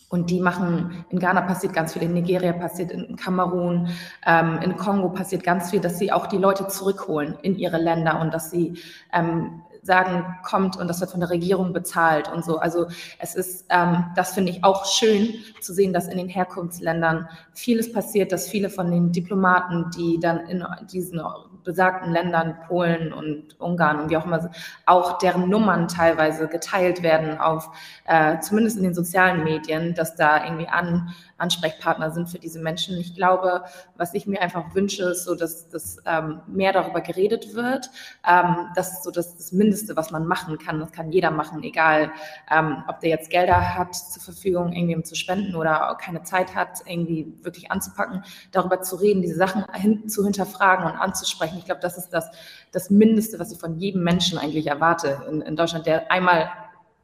und 0.09 0.31
die 0.31 0.41
machen, 0.41 1.05
in 1.11 1.19
Ghana 1.19 1.43
passiert 1.43 1.73
ganz 1.73 1.93
viel, 1.93 2.03
in 2.03 2.15
Nigeria 2.15 2.53
passiert, 2.53 2.93
in 2.93 3.17
Kamerun, 3.17 3.89
ähm, 4.27 4.59
in 4.63 4.77
Kongo 4.77 5.09
passiert 5.09 5.43
ganz 5.43 5.71
viel, 5.71 5.81
dass 5.81 5.99
sie 5.99 6.13
auch 6.13 6.27
die 6.27 6.39
Leute 6.39 6.69
zurückholen 6.69 7.37
in 7.43 7.57
ihre 7.57 7.79
Länder 7.79 8.21
und 8.21 8.33
dass 8.33 8.51
sie 8.51 8.79
ähm, 9.13 9.63
sagen, 9.85 10.37
kommt 10.43 10.77
und 10.77 10.89
das 10.89 11.01
wird 11.01 11.11
von 11.11 11.21
der 11.21 11.31
Regierung 11.31 11.73
bezahlt 11.73 12.33
und 12.33 12.45
so. 12.45 12.59
Also 12.59 12.87
es 13.19 13.35
ist, 13.35 13.67
ähm, 13.69 14.07
das 14.17 14.33
finde 14.33 14.51
ich 14.51 14.65
auch 14.65 14.87
schön 14.87 15.35
zu 15.61 15.73
sehen, 15.73 15.93
dass 15.93 16.09
in 16.09 16.17
den 16.17 16.29
Herkunftsländern 16.29 17.29
vieles 17.53 17.93
passiert, 17.93 18.33
dass 18.33 18.49
viele 18.49 18.71
von 18.71 18.91
den 18.91 19.13
Diplomaten, 19.13 19.91
die 19.97 20.19
dann 20.19 20.41
in 20.47 20.65
diesen 20.91 21.21
besagten 21.65 22.13
Ländern, 22.13 22.57
Polen 22.67 23.13
und 23.13 23.59
Ungarn 23.61 24.01
und 24.01 24.11
wie 24.11 24.17
auch 24.17 24.27
immer, 24.27 24.51
auch 24.87 25.19
deren 25.19 25.49
Nummern 25.49 25.89
teilweise 25.89 26.47
geteilt 26.49 27.03
werden 27.03 27.39
auf, 27.39 27.71
äh, 28.07 28.39
zumindest 28.41 28.77
in 28.77 28.85
den 28.85 28.95
sozialen 28.95 29.45
Medien, 29.45 29.95
dass 29.95 30.15
da 30.15 30.45
irgendwie 30.45 30.69
an, 30.69 31.15
Ansprechpartner 31.37 32.11
sind 32.11 32.29
für 32.29 32.39
diese 32.39 32.61
Menschen. 32.61 32.97
Ich 32.99 33.15
glaube, 33.15 33.65
was 33.97 34.15
ich 34.15 34.27
mir 34.27 34.41
einfach 34.41 34.75
wünsche, 34.75 35.05
ist 35.05 35.25
so, 35.25 35.35
dass, 35.35 35.69
dass 35.69 35.99
ähm, 36.07 36.41
mehr 36.47 36.73
darüber 36.73 37.01
geredet 37.01 37.55
wird. 37.55 37.91
Ähm, 38.29 38.69
das 38.75 38.93
ist 38.93 39.05
so 39.05 39.11
das, 39.11 39.37
das 39.37 39.53
Mindeste, 39.53 39.97
was 39.97 40.11
man 40.11 40.27
machen 40.27 40.59
kann. 40.59 40.79
Das 40.79 40.93
kann 40.93 41.11
jeder 41.11 41.31
machen, 41.31 41.63
egal 41.63 42.13
ähm, 42.51 42.85
ob 42.87 43.01
der 43.01 43.11
jetzt 43.11 43.31
Gelder 43.31 43.75
hat 43.77 43.95
zur 43.95 44.23
Verfügung, 44.23 44.73
irgendwie 44.73 44.95
um 44.95 45.05
zu 45.05 45.17
spenden 45.17 45.57
oder 45.57 45.91
auch 45.91 45.99
keine 45.99 46.23
Zeit 46.23 46.55
hat, 46.55 46.83
irgendwie 46.87 47.35
wirklich 47.43 47.71
anzupacken, 47.71 48.23
darüber 48.53 48.81
zu 48.81 48.97
reden, 48.97 49.23
diese 49.23 49.37
Sachen 49.37 49.65
hin, 49.75 50.09
zu 50.09 50.25
hinterfragen 50.25 50.87
und 50.87 50.93
anzusprechen. 50.93 51.59
Ich 51.59 51.65
glaube, 51.65 51.81
das 51.81 51.99
ist 51.99 52.11
das, 52.11 52.31
das 52.71 52.91
Mindeste, 52.91 53.39
was 53.39 53.51
ich 53.51 53.59
von 53.59 53.79
jedem 53.79 54.05
Menschen 54.05 54.39
eigentlich 54.39 54.69
erwarte 54.69 55.23
in, 55.29 55.41
in 55.41 55.57
Deutschland, 55.57 55.87
der 55.87 56.11
einmal 56.13 56.49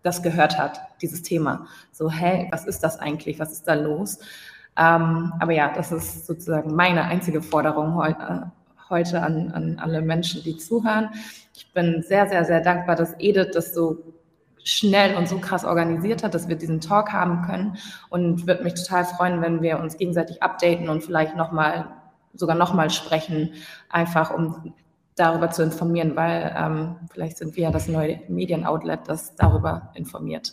das 0.02 0.22
gehört 0.22 0.58
hat, 0.58 0.80
dieses 1.02 1.22
Thema. 1.22 1.66
So, 1.92 2.10
hä, 2.10 2.48
was 2.50 2.66
ist 2.66 2.82
das 2.82 2.98
eigentlich? 2.98 3.38
Was 3.38 3.52
ist 3.52 3.68
da 3.68 3.74
los? 3.74 4.18
Ähm, 4.76 5.32
aber 5.40 5.52
ja, 5.52 5.72
das 5.72 5.92
ist 5.92 6.26
sozusagen 6.26 6.74
meine 6.74 7.04
einzige 7.04 7.42
Forderung 7.42 7.94
heu 7.94 8.10
äh, 8.10 8.40
heute 8.88 9.22
an, 9.22 9.52
an 9.52 9.78
alle 9.78 10.02
Menschen, 10.02 10.42
die 10.42 10.56
zuhören. 10.56 11.10
Ich 11.54 11.72
bin 11.72 12.02
sehr, 12.02 12.28
sehr, 12.28 12.44
sehr 12.44 12.60
dankbar, 12.60 12.96
dass 12.96 13.14
Edith 13.18 13.52
das 13.54 13.72
so 13.72 13.98
schnell 14.64 15.16
und 15.16 15.28
so 15.28 15.38
krass 15.38 15.64
organisiert 15.64 16.22
hat, 16.22 16.34
dass 16.34 16.48
wir 16.48 16.56
diesen 16.56 16.80
Talk 16.80 17.12
haben 17.12 17.42
können 17.42 17.76
und 18.10 18.46
würde 18.46 18.64
mich 18.64 18.74
total 18.74 19.04
freuen, 19.04 19.40
wenn 19.42 19.62
wir 19.62 19.78
uns 19.78 19.96
gegenseitig 19.96 20.42
updaten 20.42 20.88
und 20.88 21.02
vielleicht 21.02 21.36
nochmal, 21.36 21.86
sogar 22.34 22.56
nochmal 22.56 22.90
sprechen, 22.90 23.54
einfach 23.88 24.32
um 24.32 24.74
darüber 25.20 25.50
zu 25.50 25.62
informieren, 25.62 26.16
weil 26.16 26.54
ähm, 26.56 26.96
vielleicht 27.12 27.38
sind 27.38 27.54
wir 27.56 27.64
ja 27.64 27.70
das 27.70 27.88
neue 27.88 28.20
Medienoutlet, 28.28 29.00
das 29.06 29.34
darüber 29.36 29.92
informiert. 29.94 30.52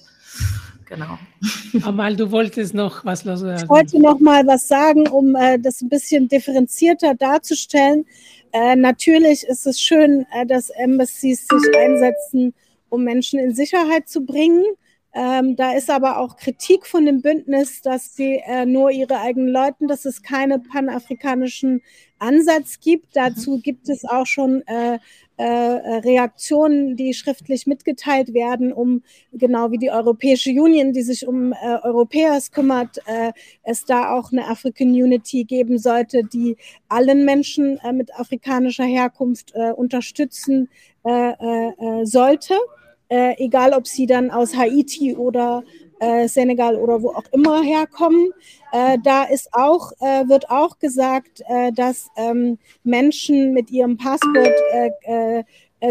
Genau. 0.86 1.18
Amal, 1.84 2.16
du 2.16 2.32
wolltest 2.32 2.74
noch 2.74 3.04
was 3.06 3.26
loswerden. 3.26 3.64
Ich 3.64 3.70
wollte 3.70 4.00
noch 4.00 4.20
mal 4.20 4.46
was 4.46 4.68
sagen, 4.68 5.08
um 5.08 5.36
äh, 5.36 5.58
das 5.60 5.82
ein 5.82 5.90
bisschen 5.90 6.28
differenzierter 6.28 7.16
darzustellen. 7.16 8.06
Äh, 8.52 8.76
natürlich 8.76 9.44
ist 9.44 9.66
es 9.68 9.82
schön, 9.82 10.26
äh, 10.34 10.46
dass 10.46 10.70
Embassies 10.70 11.48
sich 11.48 11.78
einsetzen, 11.78 12.54
um 12.90 13.04
Menschen 13.04 13.40
in 13.40 13.54
Sicherheit 13.54 14.08
zu 14.08 14.26
bringen. 14.26 14.64
Ähm, 15.20 15.56
da 15.56 15.72
ist 15.72 15.90
aber 15.90 16.20
auch 16.20 16.38
Kritik 16.38 16.86
von 16.86 17.08
dem 17.08 17.24
Bündnis, 17.24 17.82
dass 17.82 18.16
sie 18.16 18.40
äh, 18.46 18.68
nur 18.68 18.92
ihre 18.92 19.20
eigenen 19.20 19.48
Leuten, 19.50 19.88
dass 19.88 20.06
es 20.06 20.22
keine 20.22 20.60
panafrikanischen 20.60 21.82
Ansatz 22.20 22.80
gibt. 22.80 23.16
Dazu 23.16 23.60
gibt 23.60 23.90
es 23.90 24.06
auch 24.06 24.28
schon 24.28 24.62
äh, 24.68 25.00
äh, 25.38 25.44
Reaktionen, 25.44 26.96
die 26.96 27.16
schriftlich 27.16 27.66
mitgeteilt 27.66 28.36
werden, 28.36 28.72
um 28.72 29.02
genau 29.34 29.72
wie 29.72 29.80
die 29.80 29.90
Europäische 29.90 30.52
Union, 30.52 30.94
die 30.94 31.02
sich 31.02 31.28
um 31.28 31.52
äh, 31.52 31.56
Europäers 31.82 32.52
kümmert, 32.52 33.00
äh, 33.08 33.32
es 33.64 33.86
da 33.86 34.12
auch 34.14 34.32
eine 34.32 34.48
African 34.48 34.90
Unity 34.90 35.46
geben 35.46 35.80
sollte, 35.80 36.26
die 36.26 36.58
allen 36.90 37.26
Menschen 37.26 37.80
äh, 37.80 37.92
mit 37.92 38.14
afrikanischer 38.14 38.86
Herkunft 38.86 39.54
äh, 39.56 39.72
unterstützen 39.72 40.70
äh, 41.04 41.32
äh, 41.32 42.06
sollte 42.06 42.54
äh, 43.10 43.36
egal 43.38 43.74
ob 43.74 43.88
sie 43.88 44.06
dann 44.06 44.32
aus 44.32 44.56
Haiti 44.56 45.16
oder 45.16 45.64
äh, 46.00 46.28
Senegal 46.28 46.76
oder 46.76 47.02
wo 47.02 47.10
auch 47.10 47.26
immer 47.32 47.62
herkommen. 47.62 48.32
Äh, 48.72 48.98
da 49.04 49.24
ist 49.24 49.50
auch, 49.54 49.92
äh, 50.00 50.28
wird 50.28 50.50
auch 50.50 50.78
gesagt, 50.80 51.42
äh, 51.48 51.72
dass 51.72 52.08
ähm, 52.16 52.58
Menschen 52.84 53.54
mit 53.54 53.72
ihrem 53.72 53.98
Passport 53.98 54.54
äh, 55.04 55.44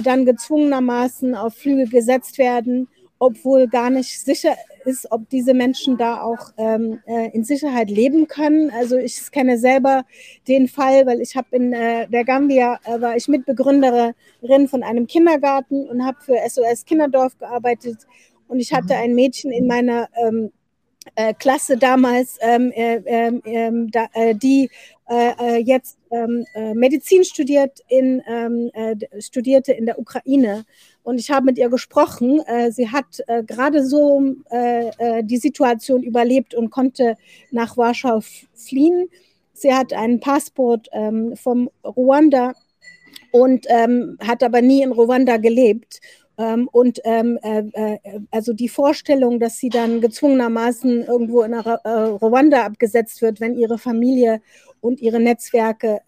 dann 0.03 0.25
gezwungenermaßen 0.25 1.35
auf 1.35 1.55
Flüge 1.55 1.87
gesetzt 1.87 2.39
werden, 2.39 2.89
obwohl 3.19 3.69
gar 3.69 3.91
nicht 3.91 4.21
sicher 4.21 4.57
ist, 4.87 5.11
ob 5.11 5.29
diese 5.29 5.53
Menschen 5.53 5.97
da 5.97 6.23
auch 6.23 6.53
ähm, 6.57 7.01
äh, 7.07 7.31
in 7.33 7.45
Sicherheit 7.45 7.91
leben 7.91 8.29
können. 8.29 8.71
Also 8.71 8.97
ich 8.97 9.31
kenne 9.31 9.59
selber 9.59 10.05
den 10.49 10.69
Fall, 10.69 11.07
weil 11.07 11.21
ich 11.21 11.37
habe 11.37 11.49
in 11.51 11.73
äh, 11.73 12.09
der 12.09 12.25
Gambia, 12.25 12.79
äh, 12.85 13.01
war 13.01 13.17
ich 13.17 13.29
Mitbegründerin 13.29 14.69
von 14.69 14.83
einem 14.83 15.07
Kindergarten 15.07 15.89
und 15.89 16.05
habe 16.05 16.19
für 16.21 16.37
SOS 16.49 16.85
Kinderdorf 16.85 17.37
gearbeitet. 17.39 18.07
Und 18.49 18.61
ich 18.61 18.73
hatte 18.73 18.95
mhm. 18.95 19.01
ein 19.01 19.15
Mädchen 19.15 19.51
in 19.51 19.67
meiner 19.67 20.09
ähm, 20.17 20.53
äh, 21.15 21.35
Klasse 21.35 21.77
damals, 21.77 22.39
ähm, 22.41 22.73
äh, 22.73 22.97
ähm, 23.07 23.43
ähm 23.45 23.91
da, 23.91 24.07
äh, 24.13 24.35
die 24.35 24.71
äh, 25.09 25.59
jetzt 25.59 25.99
ähm, 26.11 26.45
Medizin 26.75 27.23
studiert 27.23 27.81
in, 27.89 28.23
studierte 29.21 29.73
in 29.73 29.87
der 29.87 30.01
Ukraine 30.01 30.65
und 31.07 31.21
ich 31.21 31.31
habe 31.31 31.47
mit 31.47 31.57
ihr 31.57 31.69
gesprochen. 31.69 32.41
Äh, 32.47 32.73
sie 32.73 32.91
hat 32.91 33.23
äh, 33.29 33.45
gerade 33.45 33.87
so 33.87 34.35
äh, 34.51 35.23
die 35.23 35.37
Situation 35.37 36.03
überlebt 36.03 36.53
und 36.53 36.71
konnte 36.71 37.17
nach 37.53 37.77
Warschau 37.77 38.21
fliehen. 38.55 39.09
Sie 39.53 39.73
hat 39.73 39.93
einen 39.93 40.19
Passport 40.19 40.89
ähm, 40.91 41.37
vom 41.37 41.71
Ruanda 41.85 42.55
und 43.31 43.67
ähm, 43.69 44.19
hat 44.21 44.43
aber 44.43 44.63
nie 44.63 44.83
in 44.83 44.91
Ruanda 44.91 45.37
gelebt. 45.37 46.01
Ähm, 46.39 46.69
und 46.73 47.01
also 48.31 48.53
die 48.53 48.69
Vorstellung, 48.69 49.39
dass 49.39 49.59
sie 49.59 49.69
dann 49.69 50.01
gezwungenermaßen 50.01 51.05
irgendwo 51.05 51.43
in 51.43 51.55
Ruanda 51.55 52.67
abgesetzt 52.67 53.23
wird, 53.23 53.41
wenn 53.41 53.57
ihre 53.57 53.79
Familie 53.79 54.43
und 54.81 55.01
ihre 55.01 55.21
Netzwerke 55.21 56.01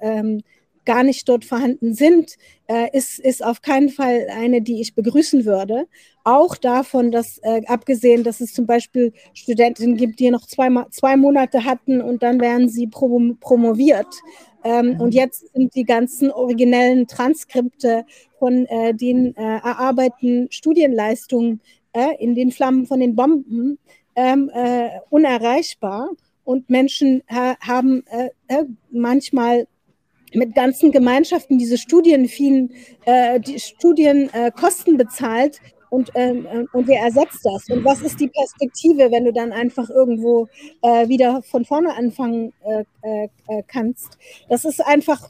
gar 0.88 1.02
nicht 1.02 1.28
dort 1.28 1.44
vorhanden 1.44 1.92
sind, 1.92 2.36
äh, 2.66 2.88
ist, 2.96 3.18
ist 3.18 3.44
auf 3.44 3.60
keinen 3.60 3.90
Fall 3.90 4.26
eine, 4.34 4.62
die 4.62 4.80
ich 4.80 4.94
begrüßen 4.94 5.44
würde. 5.44 5.86
Auch 6.24 6.56
davon, 6.56 7.12
dass 7.12 7.36
äh, 7.42 7.60
abgesehen, 7.66 8.24
dass 8.24 8.40
es 8.40 8.54
zum 8.54 8.64
Beispiel 8.64 9.12
Studentinnen 9.34 9.98
gibt, 9.98 10.18
die 10.18 10.30
noch 10.30 10.46
zwei, 10.46 10.70
zwei 10.90 11.18
Monate 11.18 11.66
hatten 11.66 12.00
und 12.00 12.22
dann 12.22 12.40
werden 12.40 12.70
sie 12.70 12.86
prom 12.86 13.36
promoviert. 13.38 14.06
Ähm, 14.64 14.94
mhm. 14.94 15.00
Und 15.02 15.14
jetzt 15.14 15.52
sind 15.52 15.74
die 15.74 15.84
ganzen 15.84 16.30
originellen 16.30 17.06
Transkripte 17.06 18.06
von 18.38 18.64
äh, 18.64 18.94
den 18.94 19.36
äh, 19.36 19.58
erarbeiteten 19.58 20.48
Studienleistungen 20.50 21.60
äh, 21.92 22.16
in 22.18 22.34
den 22.34 22.50
Flammen 22.50 22.86
von 22.86 23.00
den 23.00 23.14
Bomben 23.14 23.78
ähm, 24.16 24.50
äh, 24.54 24.88
unerreichbar. 25.10 26.08
Und 26.44 26.70
Menschen 26.70 27.22
haben 27.28 28.04
manchmal 28.90 29.66
mit 30.34 30.54
ganzen 30.54 30.92
Gemeinschaften 30.92 31.58
diese 31.58 31.78
Studien, 31.78 32.28
vielen, 32.28 32.72
äh, 33.04 33.40
die 33.40 33.58
Studienkosten 33.58 34.94
äh, 34.94 34.96
bezahlt, 34.96 35.60
und, 35.90 36.10
ähm, 36.14 36.46
äh, 36.46 36.64
und 36.72 36.86
wer 36.86 37.00
ersetzt 37.00 37.40
das? 37.44 37.68
Und 37.70 37.84
was 37.84 38.02
ist 38.02 38.20
die 38.20 38.28
Perspektive, 38.28 39.10
wenn 39.10 39.24
du 39.24 39.32
dann 39.32 39.52
einfach 39.52 39.88
irgendwo 39.88 40.48
äh, 40.82 41.08
wieder 41.08 41.42
von 41.42 41.64
vorne 41.64 41.94
anfangen 41.94 42.52
äh, 42.64 42.84
äh, 43.02 43.28
äh 43.48 43.62
kannst? 43.66 44.18
Das 44.48 44.64
ist 44.64 44.84
einfach 44.84 45.28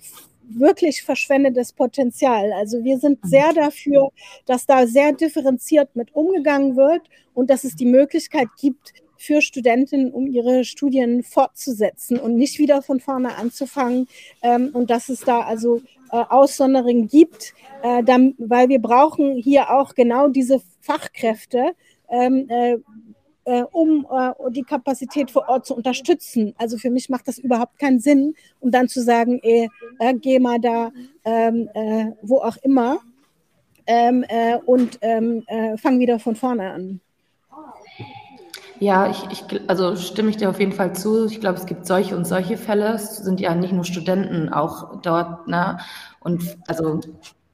wirklich 0.51 1.03
verschwendetes 1.03 1.73
Potenzial. 1.73 2.53
Also 2.53 2.83
wir 2.83 2.99
sind 2.99 3.23
mhm. 3.23 3.29
sehr 3.29 3.53
dafür, 3.53 4.11
dass 4.47 4.67
da 4.67 4.87
sehr 4.87 5.13
differenziert 5.13 5.95
mit 5.95 6.15
umgegangen 6.15 6.77
wird 6.77 7.03
und 7.35 7.51
dass 7.51 7.65
es 7.65 7.77
die 7.77 7.87
Möglichkeit 7.87 8.49
gibt, 8.61 8.95
für 9.19 9.43
Studentinnen, 9.43 10.13
um 10.13 10.27
ihre 10.27 10.65
Studien 10.65 11.23
fortzusetzen 11.23 12.19
und 12.19 12.37
nicht 12.37 12.59
wieder 12.59 12.81
von 12.83 13.01
vorne 13.01 13.37
anzufangen. 13.37 14.09
Ähm, 14.43 14.71
und 14.73 14.91
dass 14.91 15.09
es 15.09 15.21
da 15.21 15.41
also 15.41 15.83
äh, 16.11 16.17
Aussonderungen 16.17 17.09
gibt, 17.09 17.53
äh, 17.83 18.03
dann, 18.03 18.35
weil 18.39 18.69
wir 18.69 18.81
brauchen 18.81 19.37
hier 19.37 19.71
auch 19.71 19.95
genau 19.95 20.29
diese 20.29 20.63
Fachkräfte, 20.81 21.75
ähm, 22.09 22.49
äh, 22.49 22.77
äh 23.45 23.65
um 23.73 24.07
äh, 24.11 24.33
die 24.51 24.63
Kapazität 24.63 25.31
vor 25.31 25.49
Ort 25.49 25.67
zu 25.67 25.75
unterstützen. 25.75 26.55
Also 26.57 26.79
für 26.79 26.91
mich 26.91 27.09
macht 27.09 27.29
das 27.29 27.39
überhaupt 27.39 27.79
keinen 27.79 28.01
Sinn, 28.01 28.35
um 28.61 28.71
dann 28.71 28.89
zu 28.89 29.03
sagen, 29.03 29.41
ey, 29.43 29.69
äh, 29.99 30.15
geh 30.15 30.39
mal 30.39 30.61
da, 30.61 30.93
ähm, 31.25 31.69
wo 32.23 32.39
auch 32.39 32.57
immer, 32.63 33.01
ähm, 33.87 34.25
und 34.67 34.99
ähm, 35.01 35.45
fang 35.79 35.99
wieder 35.99 36.19
von 36.19 36.37
vorne 36.37 36.71
an. 36.71 37.01
Ja, 38.81 39.09
ich, 39.11 39.25
ich, 39.31 39.69
also 39.69 39.97
stimme 39.97 40.31
ich 40.31 40.37
dir 40.37 40.49
auf 40.51 40.61
jeden 40.61 40.73
Fall 40.73 40.95
zu. 40.95 41.27
Ich 41.27 41.41
glaube, 41.41 41.59
es 41.59 41.67
gibt 41.67 41.85
solche 41.87 42.17
und 42.17 42.27
solche 42.27 42.57
Fälle. 42.57 42.93
Es 42.95 43.17
sind 43.17 43.41
ja 43.41 43.55
nicht 43.55 43.73
nur 43.73 43.85
Studenten 43.85 44.51
auch 44.51 45.01
dort. 45.03 45.49
Ne? 45.49 45.79
Und 46.21 46.57
also 46.69 47.01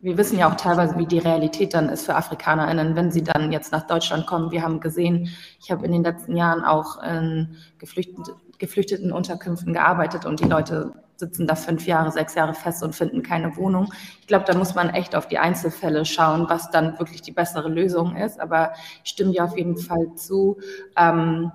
wir 0.05 0.19
wissen 0.19 0.39
ja 0.39 0.51
auch 0.51 0.57
teilweise, 0.57 0.99
wie 0.99 1.07
die 1.07 1.19
Realität 1.19 1.73
dann 1.73 1.89
ist 1.89 2.05
für 2.05 2.15
AfrikanerInnen, 2.15 2.95
wenn 2.95 3.11
sie 3.11 3.25
dann 3.25 3.51
jetzt 3.53 3.73
nach 3.73 3.87
Deutschland 3.87 4.27
kommen. 4.27 4.51
Wir 4.51 4.63
haben 4.63 4.81
gesehen, 4.81 5.31
ich 5.59 5.71
habe 5.71 5.87
in 5.87 5.93
den 5.93 6.03
letzten 6.03 6.37
Jahren 6.37 6.63
auch 6.63 7.03
in 7.03 7.57
Geflüchteten, 7.79 8.23
geflüchteten 8.59 9.13
Unterkünften 9.13 9.73
gearbeitet 9.73 10.27
und 10.27 10.41
die 10.41 10.49
Leute 10.49 10.93
sitzen 11.17 11.47
da 11.47 11.55
fünf 11.55 11.87
Jahre, 11.87 12.11
sechs 12.11 12.35
Jahre 12.35 12.53
fest 12.53 12.83
und 12.83 12.95
finden 12.95 13.23
keine 13.23 13.57
Wohnung. 13.57 13.95
Ich 14.21 14.27
glaube, 14.27 14.45
da 14.47 14.55
muss 14.55 14.75
man 14.75 14.91
echt 14.91 15.17
auf 15.17 15.27
die 15.27 15.39
Einzelfälle 15.39 16.05
schauen, 16.05 16.51
was 16.51 16.71
dann 16.71 16.99
wirklich 16.99 17.23
die 17.23 17.33
bessere 17.33 17.71
Lösung 17.71 18.15
ist. 18.15 18.39
Aber 18.41 18.75
ich 19.05 19.11
stimme 19.11 19.33
dir 19.33 19.45
auf 19.45 19.57
jeden 19.57 19.79
Fall 19.79 20.15
zu, 20.17 20.59
ähm, 20.99 21.51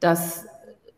dass 0.00 0.46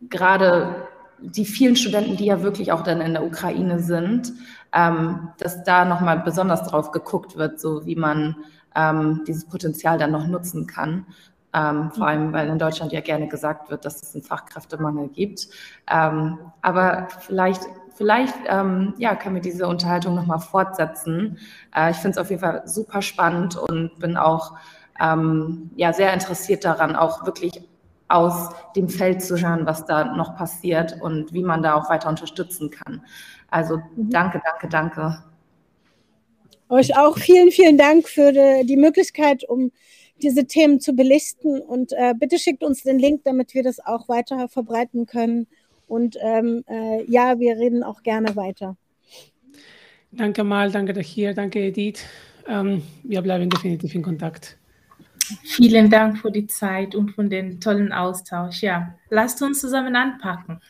gerade 0.09 0.89
die 1.21 1.45
vielen 1.45 1.77
Studenten, 1.77 2.17
die 2.17 2.27
ja 2.27 2.43
wirklich 2.43 2.73
auch 2.73 2.83
dann 2.83 3.03
in 3.03 3.13
der 3.13 3.25
Ukraine 3.25 3.81
sind, 3.81 4.33
ähm, 4.73 5.31
dass 5.39 5.64
da 5.64 5.85
nochmal 5.85 6.21
besonders 6.21 6.64
drauf 6.64 6.93
geguckt 6.93 7.37
wird, 7.37 7.61
so 7.61 7.87
wie 7.87 7.97
man 7.97 8.37
ähm, 8.75 9.23
dieses 9.27 9.47
Potenzial 9.47 9.99
dann 9.99 10.12
noch 10.12 10.27
nutzen 10.27 10.67
kann. 10.67 11.07
Ähm, 11.55 11.91
vor 11.93 12.07
allem, 12.07 12.33
weil 12.33 12.49
in 12.49 12.59
Deutschland 12.59 12.93
ja 12.93 13.01
gerne 13.01 13.29
gesagt 13.29 13.71
wird, 13.71 13.85
dass 13.85 14.03
es 14.03 14.14
einen 14.14 14.25
Fachkräftemangel 14.25 15.09
gibt. 15.09 15.49
Ähm, 15.91 16.39
aber 16.61 17.09
vielleicht 17.21 17.62
vielleicht 17.97 18.35
ähm, 18.47 18.95
ja, 18.99 19.17
können 19.17 19.37
wir 19.37 19.43
diese 19.43 19.67
Unterhaltung 19.67 20.14
nochmal 20.14 20.39
fortsetzen. 20.39 21.39
Äh, 21.75 21.91
ich 21.91 21.97
finde 21.97 22.12
es 22.12 22.19
auf 22.19 22.31
jeden 22.31 22.43
Fall 22.43 22.62
super 22.67 23.03
spannend 23.03 23.57
und 23.57 23.99
bin 23.99 24.17
auch 24.17 24.53
ähm, 25.01 25.71
ja, 25.77 25.93
sehr 25.93 26.12
interessiert 26.12 26.64
daran, 26.64 26.97
auch 26.97 27.25
wirklich 27.27 27.62
aus 28.09 28.51
dem 28.77 28.89
Feld 28.89 29.23
zu 29.23 29.37
hören, 29.37 29.67
was 29.67 29.85
da 29.85 30.05
noch 30.05 30.37
passiert 30.37 31.01
und 31.01 31.33
wie 31.33 31.43
man 31.43 31.62
da 31.62 31.75
auch 31.75 31.91
weiter 31.91 32.09
unterstützen 32.09 32.71
kann. 32.71 33.03
Also 33.49 33.79
mhm. 33.79 34.11
danke, 34.11 34.41
danke, 34.45 34.69
danke. 34.69 35.23
Euch 36.69 36.97
auch 36.97 37.17
vielen, 37.17 37.51
vielen 37.51 37.79
Dank 37.79 38.09
für 38.09 38.33
die, 38.33 38.67
die 38.67 38.77
Möglichkeit, 38.77 39.49
um 39.49 39.71
diese 40.23 40.47
Themen 40.47 40.81
zu 40.81 40.95
belichten. 40.95 41.61
Und 41.61 41.93
äh, 41.93 42.15
bitte 42.19 42.39
schickt 42.39 42.65
uns 42.65 42.83
den 42.83 42.99
Link, 42.99 43.23
damit 43.25 43.55
wir 43.55 43.63
das 43.63 43.79
auch 43.79 44.09
weiter 44.09 44.49
verbreiten 44.49 45.07
können. 45.07 45.47
Und 45.87 46.17
ähm, 46.21 46.65
äh, 46.69 47.05
ja, 47.05 47.39
wir 47.39 47.57
reden 47.57 47.85
auch 47.85 48.03
gerne 48.03 48.35
weiter. 48.35 48.77
Danke 50.11 50.45
mal, 50.45 50.71
danke 50.71 50.93
Dachir, 50.93 51.35
danke 51.35 51.61
Edith. 51.61 52.01
Ähm, 52.49 52.83
wir 53.03 53.23
bleiben 53.23 53.51
definitiv 53.51 53.95
in 53.95 54.03
Kontakt. 54.03 54.57
Vielen 55.43 55.91
Dank 55.91 56.19
für 56.19 56.31
die 56.31 56.47
Zeit 56.47 56.95
und 56.95 57.11
für 57.11 57.25
den 57.25 57.61
tollen 57.61 57.93
Austausch. 57.93 58.63
Ja, 58.63 58.95
lasst 59.11 59.43
uns 59.43 59.61
zusammen 59.61 59.95
anpacken. 59.97 60.61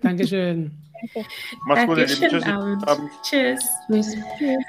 Dankeschön. 0.00 0.72
Mach's 1.66 1.86
gut, 1.86 1.98
ihr 1.98 2.06
Lieben. 2.06 2.28
Tschüss. 2.30 2.44
Abend. 2.44 2.88
Abend. 2.88 3.10
Tschüss. 3.22 3.70
Tschüss. 3.86 4.16
Tschüss. 4.38 4.64